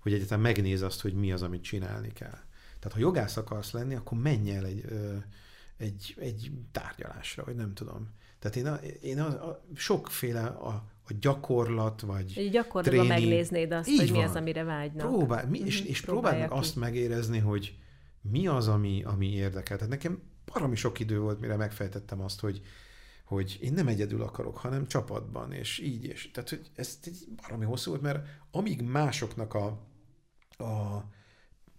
hogy 0.00 0.12
egyetem 0.12 0.40
megnéz 0.40 0.82
azt, 0.82 1.00
hogy 1.00 1.14
mi 1.14 1.32
az, 1.32 1.42
amit 1.42 1.62
csinálni 1.62 2.12
kell. 2.12 2.38
Tehát 2.78 2.92
ha 2.92 2.98
jogász 2.98 3.36
akarsz 3.36 3.70
lenni, 3.70 3.94
akkor 3.94 4.18
menj 4.18 4.50
el 4.54 4.64
egy, 4.64 4.84
egy, 5.76 6.16
egy 6.18 6.50
tárgyalásra, 6.72 7.44
vagy 7.44 7.56
nem 7.56 7.74
tudom. 7.74 8.08
Tehát 8.38 8.56
én, 8.56 8.66
a, 8.66 8.74
én 9.02 9.20
a, 9.20 9.48
a, 9.48 9.64
sokféle 9.74 10.46
a, 10.46 10.68
a 11.08 11.12
gyakorlat, 11.20 12.00
vagy 12.00 12.32
Egy 12.36 12.50
gyakorlatban 12.50 13.06
megnéznéd 13.06 13.72
azt, 13.72 13.88
Így 13.88 13.98
hogy 13.98 14.10
van. 14.10 14.18
mi 14.18 14.24
az, 14.24 14.34
amire 14.34 14.64
vágynak. 14.64 15.06
Próbál, 15.06 15.46
mi, 15.46 15.58
és, 15.58 15.80
és 15.80 16.00
próbáld 16.00 16.38
meg 16.38 16.50
azt 16.50 16.76
megérezni, 16.76 17.38
hogy, 17.38 17.78
mi 18.20 18.46
az, 18.46 18.68
ami, 18.68 19.02
ami 19.04 19.32
érdekel. 19.32 19.76
Tehát 19.76 19.92
nekem 19.92 20.22
baromi 20.44 20.76
sok 20.76 21.00
idő 21.00 21.20
volt, 21.20 21.40
mire 21.40 21.56
megfejtettem 21.56 22.20
azt, 22.20 22.40
hogy, 22.40 22.62
hogy 23.24 23.58
én 23.60 23.72
nem 23.72 23.88
egyedül 23.88 24.22
akarok, 24.22 24.56
hanem 24.56 24.86
csapatban, 24.86 25.52
és 25.52 25.78
így, 25.78 26.04
és 26.04 26.30
tehát, 26.30 26.48
hogy 26.48 26.70
ez 26.74 26.98
baromi 27.36 27.64
hosszú 27.64 27.90
volt, 27.90 28.02
mert 28.02 28.26
amíg 28.50 28.82
másoknak 28.82 29.54
a, 29.54 29.66
a 30.64 31.04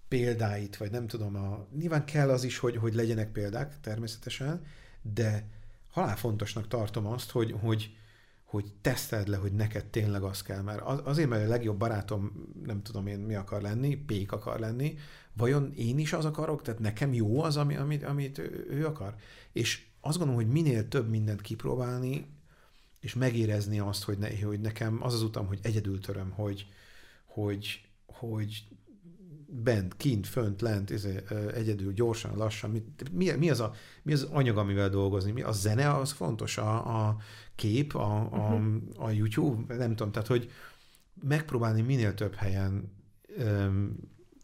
példáit, 0.07 0.77
vagy 0.77 0.91
nem 0.91 1.07
tudom, 1.07 1.35
a, 1.35 1.67
nyilván 1.77 2.05
kell 2.05 2.29
az 2.29 2.43
is, 2.43 2.57
hogy, 2.57 2.77
hogy 2.77 2.93
legyenek 2.93 3.31
példák, 3.31 3.79
természetesen, 3.79 4.63
de 5.01 5.49
halál 5.89 6.17
fontosnak 6.17 6.67
tartom 6.67 7.05
azt, 7.05 7.31
hogy, 7.31 7.55
hogy, 7.59 7.95
hogy 8.51 8.71
teszteld 8.81 9.27
le, 9.27 9.37
hogy 9.37 9.53
neked 9.53 9.85
tényleg 9.85 10.23
az 10.23 10.41
kell, 10.41 10.61
mert 10.61 10.81
az, 10.81 10.99
azért, 11.03 11.29
mert 11.29 11.45
a 11.45 11.47
legjobb 11.47 11.77
barátom, 11.77 12.31
nem 12.63 12.81
tudom 12.81 13.07
én 13.07 13.19
mi 13.19 13.35
akar 13.35 13.61
lenni, 13.61 13.95
pék 13.95 14.31
akar 14.31 14.59
lenni, 14.59 14.97
vajon 15.33 15.73
én 15.75 15.99
is 15.99 16.13
az 16.13 16.25
akarok, 16.25 16.61
tehát 16.61 16.79
nekem 16.79 17.13
jó 17.13 17.43
az, 17.43 17.57
ami, 17.57 17.75
amit, 17.75 18.03
amit 18.03 18.37
ő, 18.69 18.85
akar? 18.85 19.15
És 19.51 19.85
azt 20.01 20.17
gondolom, 20.17 20.43
hogy 20.43 20.51
minél 20.51 20.87
több 20.87 21.09
mindent 21.09 21.41
kipróbálni, 21.41 22.25
és 22.99 23.13
megérezni 23.13 23.79
azt, 23.79 24.03
hogy, 24.03 24.17
ne, 24.17 24.43
hogy 24.43 24.59
nekem 24.59 25.03
az 25.03 25.13
az 25.13 25.21
utam, 25.21 25.47
hogy 25.47 25.59
egyedül 25.61 25.99
töröm, 25.99 26.31
hogy, 26.31 26.65
hogy, 27.25 27.85
hogy 28.05 28.63
bent, 29.53 29.97
kint, 29.97 30.27
fönt, 30.27 30.61
lent, 30.61 30.89
izé, 30.89 31.23
egyedül, 31.53 31.93
gyorsan, 31.93 32.37
lassan, 32.37 32.69
mi, 33.11 33.31
mi, 33.31 33.49
az 33.49 33.59
a, 33.59 33.73
mi 34.03 34.13
az 34.13 34.23
anyag, 34.23 34.57
amivel 34.57 34.89
dolgozni? 34.89 35.31
Mi, 35.31 35.41
a 35.41 35.51
zene 35.51 35.93
az 35.93 36.11
fontos, 36.11 36.57
a, 36.57 37.07
a 37.07 37.17
kép, 37.55 37.95
a, 37.95 38.15
a, 38.15 38.53
uh-huh. 38.53 38.75
a 38.95 39.09
YouTube, 39.11 39.75
nem 39.75 39.95
tudom, 39.95 40.11
tehát 40.11 40.27
hogy 40.27 40.51
megpróbálni 41.21 41.81
minél 41.81 42.13
több 42.13 42.33
helyen 42.33 42.91
um, 43.37 43.95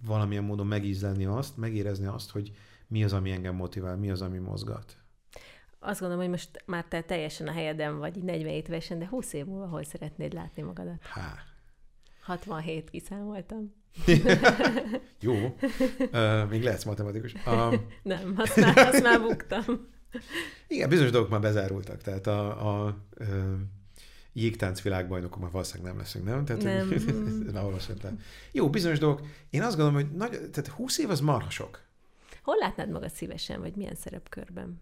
valamilyen 0.05 0.43
módon 0.43 0.67
megízlelni 0.67 1.25
azt, 1.25 1.57
megérezni 1.57 2.05
azt, 2.05 2.31
hogy 2.31 2.51
mi 2.87 3.03
az, 3.03 3.13
ami 3.13 3.31
engem 3.31 3.55
motivál, 3.55 3.97
mi 3.97 4.09
az, 4.09 4.21
ami 4.21 4.37
mozgat. 4.37 4.97
Azt 5.79 5.99
gondolom, 5.99 6.23
hogy 6.23 6.31
most 6.31 6.63
már 6.65 6.85
te 6.85 7.01
teljesen 7.01 7.47
a 7.47 7.51
helyeden 7.51 7.97
vagy, 7.97 8.23
47 8.23 8.67
évesen, 8.67 8.99
de 8.99 9.07
20 9.07 9.33
év 9.33 9.45
múlva 9.45 9.67
hol 9.67 9.83
szeretnéd 9.83 10.33
látni 10.33 10.61
magadat? 10.61 11.01
Há. 11.01 11.33
67 12.21 12.89
kiszámoltam. 12.89 13.73
Jó. 15.19 15.33
Uh, 15.33 16.49
még 16.49 16.63
lehetsz 16.63 16.83
matematikus. 16.83 17.33
Uh, 17.33 17.75
Nem, 18.03 18.33
azt 18.37 18.55
már, 18.55 18.77
azt 18.77 19.03
már 19.03 19.21
buktam. 19.21 19.63
Igen, 20.67 20.89
bizonyos 20.89 21.11
dolgok 21.11 21.29
már 21.29 21.41
bezárultak. 21.41 22.01
Tehát 22.01 22.27
a, 22.27 22.67
a, 22.67 22.85
a 22.85 22.95
jégtánc 24.33 24.81
világbajnokok 24.81 25.41
már 25.41 25.51
valószínűleg 25.51 25.91
nem 25.91 26.01
leszünk, 26.01 26.25
nem? 26.25 26.45
Tehát, 26.45 26.63
nem. 26.63 26.87
Hogy, 27.87 28.19
Jó, 28.51 28.69
bizonyos 28.69 28.99
dolgok. 28.99 29.25
Én 29.49 29.61
azt 29.61 29.77
gondolom, 29.77 30.01
hogy 30.01 30.15
nagy, 30.15 30.29
tehát 30.29 30.67
20 30.67 30.97
év 30.97 31.09
az 31.09 31.19
marha 31.19 31.49
sok. 31.49 31.85
Hol 32.43 32.55
látnád 32.59 32.89
magad 32.89 33.11
szívesen, 33.11 33.59
vagy 33.59 33.75
milyen 33.75 33.95
szerepkörben? 33.95 34.81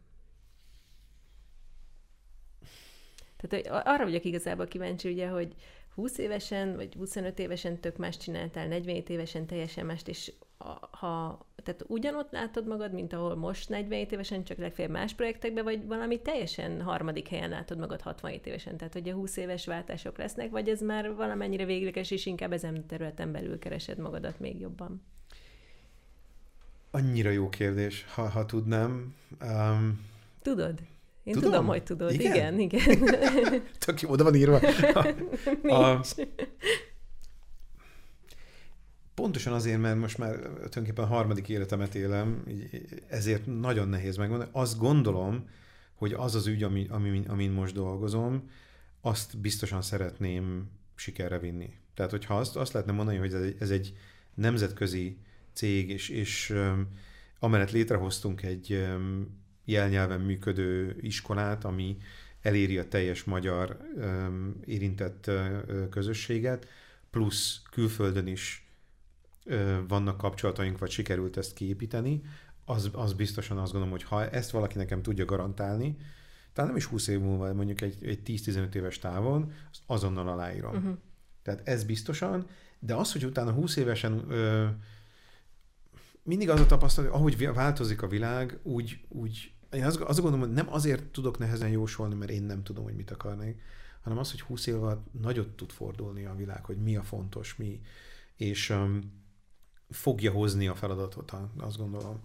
Tehát 3.37 3.85
arra 3.87 4.03
vagyok 4.03 4.23
igazából 4.23 4.67
kíváncsi, 4.67 5.11
ugye, 5.11 5.27
hogy 5.27 5.55
20 5.95 6.17
évesen, 6.17 6.75
vagy 6.75 6.93
25 6.93 7.39
évesen 7.39 7.79
tök 7.79 7.97
más 7.97 8.17
csináltál, 8.17 8.67
47 8.67 9.09
évesen 9.09 9.45
teljesen 9.45 9.85
mást, 9.85 10.07
és 10.07 10.31
ha, 10.91 11.45
tehát 11.63 11.83
ugyanott 11.87 12.31
látod 12.31 12.67
magad, 12.67 12.93
mint 12.93 13.13
ahol 13.13 13.35
most 13.35 13.69
47 13.69 14.11
évesen, 14.11 14.43
csak 14.43 14.57
legfeljebb 14.57 14.93
más 14.93 15.13
projektekben, 15.13 15.63
vagy 15.63 15.85
valami 15.85 16.21
teljesen 16.21 16.81
harmadik 16.81 17.27
helyen 17.27 17.49
látod 17.49 17.77
magad 17.77 18.01
67 18.01 18.45
évesen, 18.45 18.77
tehát 18.77 18.93
hogy 18.93 19.09
a 19.09 19.13
20 19.13 19.37
éves 19.37 19.65
váltások 19.65 20.17
lesznek, 20.17 20.49
vagy 20.49 20.69
ez 20.69 20.81
már 20.81 21.15
valamennyire 21.15 21.65
végleges, 21.65 22.11
és 22.11 22.25
inkább 22.25 22.51
ezen 22.51 22.75
a 22.75 22.85
területen 22.87 23.31
belül 23.31 23.59
keresed 23.59 23.97
magadat 23.97 24.39
még 24.39 24.59
jobban? 24.59 25.01
Annyira 26.91 27.29
jó 27.29 27.49
kérdés, 27.49 28.05
ha, 28.13 28.29
ha 28.29 28.45
tudnám. 28.45 29.15
Um, 29.41 30.05
Tudod? 30.41 30.79
Én 31.25 31.33
tudom, 31.33 31.51
tudom 31.51 31.65
hogy 31.65 31.83
tudod. 31.83 32.11
Igen, 32.11 32.59
igen. 32.59 32.91
igen. 32.91 33.63
Tök 33.85 34.01
jó, 34.01 34.09
oda 34.09 34.23
van 34.23 34.35
írva. 34.35 34.59
A, 35.63 35.73
a, 35.73 36.01
pontosan 39.13 39.53
azért, 39.53 39.79
mert 39.79 39.97
most 39.97 40.17
már 40.17 40.35
tulajdonképpen 40.39 41.03
a 41.03 41.07
harmadik 41.07 41.49
életemet 41.49 41.95
élem, 41.95 42.43
ezért 43.07 43.45
nagyon 43.59 43.87
nehéz 43.87 44.17
megmondani. 44.17 44.49
Azt 44.53 44.77
gondolom, 44.77 45.49
hogy 45.95 46.13
az 46.13 46.35
az 46.35 46.47
ügy, 46.47 46.63
ami, 46.63 46.87
ami, 46.89 47.23
amin 47.27 47.51
most 47.51 47.73
dolgozom, 47.73 48.49
azt 49.01 49.37
biztosan 49.37 49.81
szeretném 49.81 50.69
sikerre 50.95 51.39
vinni. 51.39 51.73
Tehát, 51.93 52.11
hogyha 52.11 52.37
azt, 52.37 52.55
azt 52.55 52.73
lehetne 52.73 52.93
mondani, 52.93 53.17
hogy 53.17 53.33
ez 53.33 53.41
egy, 53.41 53.55
ez 53.59 53.69
egy 53.69 53.97
nemzetközi 54.33 55.17
cég, 55.53 55.89
és, 55.89 56.09
és 56.09 56.49
um, 56.49 56.87
amellett 57.39 57.71
létrehoztunk 57.71 58.43
egy 58.43 58.71
um, 58.71 59.43
jelnyelven 59.65 60.21
működő 60.21 60.97
iskolát, 61.01 61.63
ami 61.63 61.97
eléri 62.41 62.77
a 62.77 62.87
teljes 62.87 63.23
magyar 63.23 63.77
um, 63.95 64.59
érintett 64.65 65.25
uh, 65.27 65.89
közösséget, 65.89 66.67
plusz 67.09 67.61
külföldön 67.71 68.27
is 68.27 68.69
vannak 69.87 70.17
kapcsolataink, 70.17 70.77
vagy 70.77 70.89
sikerült 70.89 71.37
ezt 71.37 71.53
kiépíteni, 71.53 72.21
az, 72.65 72.89
az 72.93 73.13
biztosan 73.13 73.57
azt 73.57 73.71
gondolom, 73.71 73.97
hogy 73.97 74.03
ha 74.03 74.29
ezt 74.29 74.51
valaki 74.51 74.77
nekem 74.77 75.01
tudja 75.01 75.25
garantálni, 75.25 75.97
talán 76.53 76.69
nem 76.69 76.79
is 76.79 76.85
20 76.85 77.07
év 77.07 77.19
múlva, 77.19 77.53
mondjuk 77.53 77.81
egy, 77.81 77.97
egy 78.01 78.19
10-15 78.25 78.73
éves 78.73 78.99
távon, 78.99 79.51
azt 79.71 79.81
azonnal 79.85 80.27
aláírom. 80.27 80.75
Uh-huh. 80.75 80.97
Tehát 81.43 81.67
ez 81.67 81.83
biztosan, 81.83 82.47
de 82.79 82.95
az, 82.95 83.11
hogy 83.11 83.25
utána 83.25 83.51
20 83.51 83.75
évesen 83.75 84.31
ö, 84.31 84.67
mindig 86.23 86.49
az 86.49 86.59
a 86.59 86.65
tapasztalat, 86.65 87.11
hogy 87.11 87.19
ahogy 87.19 87.53
változik 87.53 88.01
a 88.01 88.07
világ, 88.07 88.59
úgy, 88.63 89.05
úgy 89.07 89.54
én 89.71 89.85
azt, 89.85 89.99
azt 89.99 90.19
gondolom, 90.21 90.45
hogy 90.45 90.55
nem 90.55 90.73
azért 90.73 91.03
tudok 91.03 91.37
nehezen 91.37 91.69
jósolni, 91.69 92.15
mert 92.15 92.31
én 92.31 92.43
nem 92.43 92.63
tudom, 92.63 92.83
hogy 92.83 92.95
mit 92.95 93.11
akarnék, 93.11 93.61
hanem 94.01 94.17
az, 94.17 94.31
hogy 94.31 94.41
20 94.41 94.65
év 94.65 94.83
alatt 94.83 95.05
nagyot 95.21 95.49
tud 95.49 95.71
fordulni 95.71 96.25
a 96.25 96.35
világ, 96.35 96.65
hogy 96.65 96.77
mi 96.77 96.95
a 96.95 97.03
fontos, 97.03 97.55
mi, 97.55 97.81
és 98.35 98.69
um, 98.69 99.01
fogja 99.89 100.31
hozni 100.31 100.67
a 100.67 100.75
feladatot, 100.75 101.33
azt 101.57 101.77
gondolom, 101.77 102.19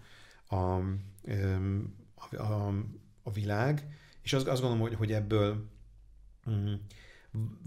a, 0.46 0.54
a, 0.54 0.82
a, 2.36 2.68
a 3.22 3.30
világ, 3.32 3.98
és 4.22 4.32
azt, 4.32 4.46
azt 4.46 4.60
gondolom, 4.60 4.86
hogy, 4.86 4.94
hogy 4.94 5.12
ebből 5.12 5.68
um, 6.46 6.80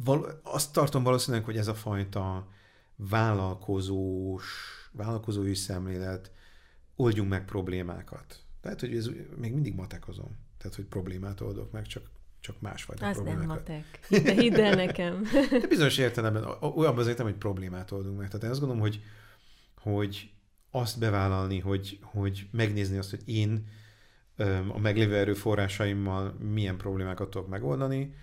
val, 0.04 0.40
azt 0.44 0.74
tartom 0.74 1.04
valószínűleg, 1.04 1.46
hogy 1.46 1.58
ez 1.58 1.68
a 1.68 1.76
fajta 1.76 2.48
vállalkozós, 2.96 4.46
vállalkozói 4.92 5.56
szemlélet, 5.56 6.32
oldjunk 6.96 7.30
meg 7.30 7.46
problémákat. 7.46 8.44
Tehát, 8.64 8.80
hogy 8.80 8.96
ez 8.96 9.10
még 9.38 9.54
mindig 9.54 9.76
matekozom. 9.76 10.38
Tehát, 10.58 10.76
hogy 10.76 10.86
problémát 10.86 11.42
oldok 11.42 11.72
meg, 11.72 11.86
csak 11.86 12.10
csak 12.40 12.62
másfajta 12.62 13.08
Az 13.08 13.16
problémákat. 13.16 13.68
nem 13.68 13.84
matek. 14.10 14.24
De 14.24 14.42
hidd 14.42 14.60
el 14.60 14.76
nekem. 14.76 15.24
De 15.62 15.68
bizonyos 15.68 15.98
értelemben 15.98 16.44
olyan 16.76 16.98
az 16.98 17.08
értem, 17.08 17.26
hogy 17.26 17.36
problémát 17.36 17.92
oldunk 17.92 18.18
meg. 18.18 18.28
Tehát 18.28 18.44
én 18.44 18.50
azt 18.50 18.60
gondolom, 18.60 18.84
hogy, 18.84 19.02
hogy 19.78 20.32
azt 20.72 21.00
bevállalni, 21.00 21.60
hogy, 21.60 22.00
hogy 22.02 22.48
megnézni 22.52 22.98
azt, 22.98 23.10
hogy 23.10 23.22
én 23.26 23.68
a 24.68 24.80
meglévő 24.80 25.16
erőforrásaimmal 25.16 26.32
milyen 26.32 26.78
problémákat 26.78 27.30
tudok 27.30 27.50
megoldani, 27.50 28.16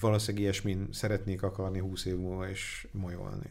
valószínűleg 0.00 0.42
ilyesmin 0.42 0.88
szeretnék 0.90 1.42
akarni 1.42 1.78
20 1.78 2.04
év 2.04 2.16
múlva 2.16 2.48
és 2.48 2.88
majolni. 2.92 3.50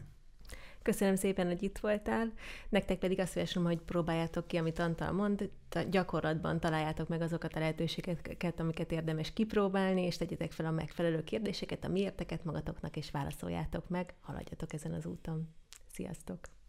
Köszönöm 0.82 1.14
szépen, 1.14 1.46
hogy 1.46 1.62
itt 1.62 1.78
voltál. 1.78 2.32
Nektek 2.68 2.98
pedig 2.98 3.20
azt 3.20 3.34
javaslom, 3.34 3.64
hogy 3.64 3.78
próbáljátok 3.78 4.46
ki, 4.46 4.56
amit 4.56 4.78
Antal 4.78 5.12
mond, 5.12 5.50
gyakorlatban 5.90 6.60
találjátok 6.60 7.08
meg 7.08 7.20
azokat 7.20 7.54
a 7.54 7.58
lehetőségeket, 7.58 8.60
amiket 8.60 8.92
érdemes 8.92 9.32
kipróbálni, 9.32 10.02
és 10.02 10.16
tegyetek 10.16 10.52
fel 10.52 10.66
a 10.66 10.70
megfelelő 10.70 11.24
kérdéseket, 11.24 11.84
a 11.84 11.88
miérteket 11.88 12.44
magatoknak, 12.44 12.96
és 12.96 13.10
válaszoljátok 13.10 13.88
meg, 13.88 14.14
haladjatok 14.20 14.72
ezen 14.72 14.92
az 14.92 15.06
úton. 15.06 15.48
Sziasztok! 15.92 16.60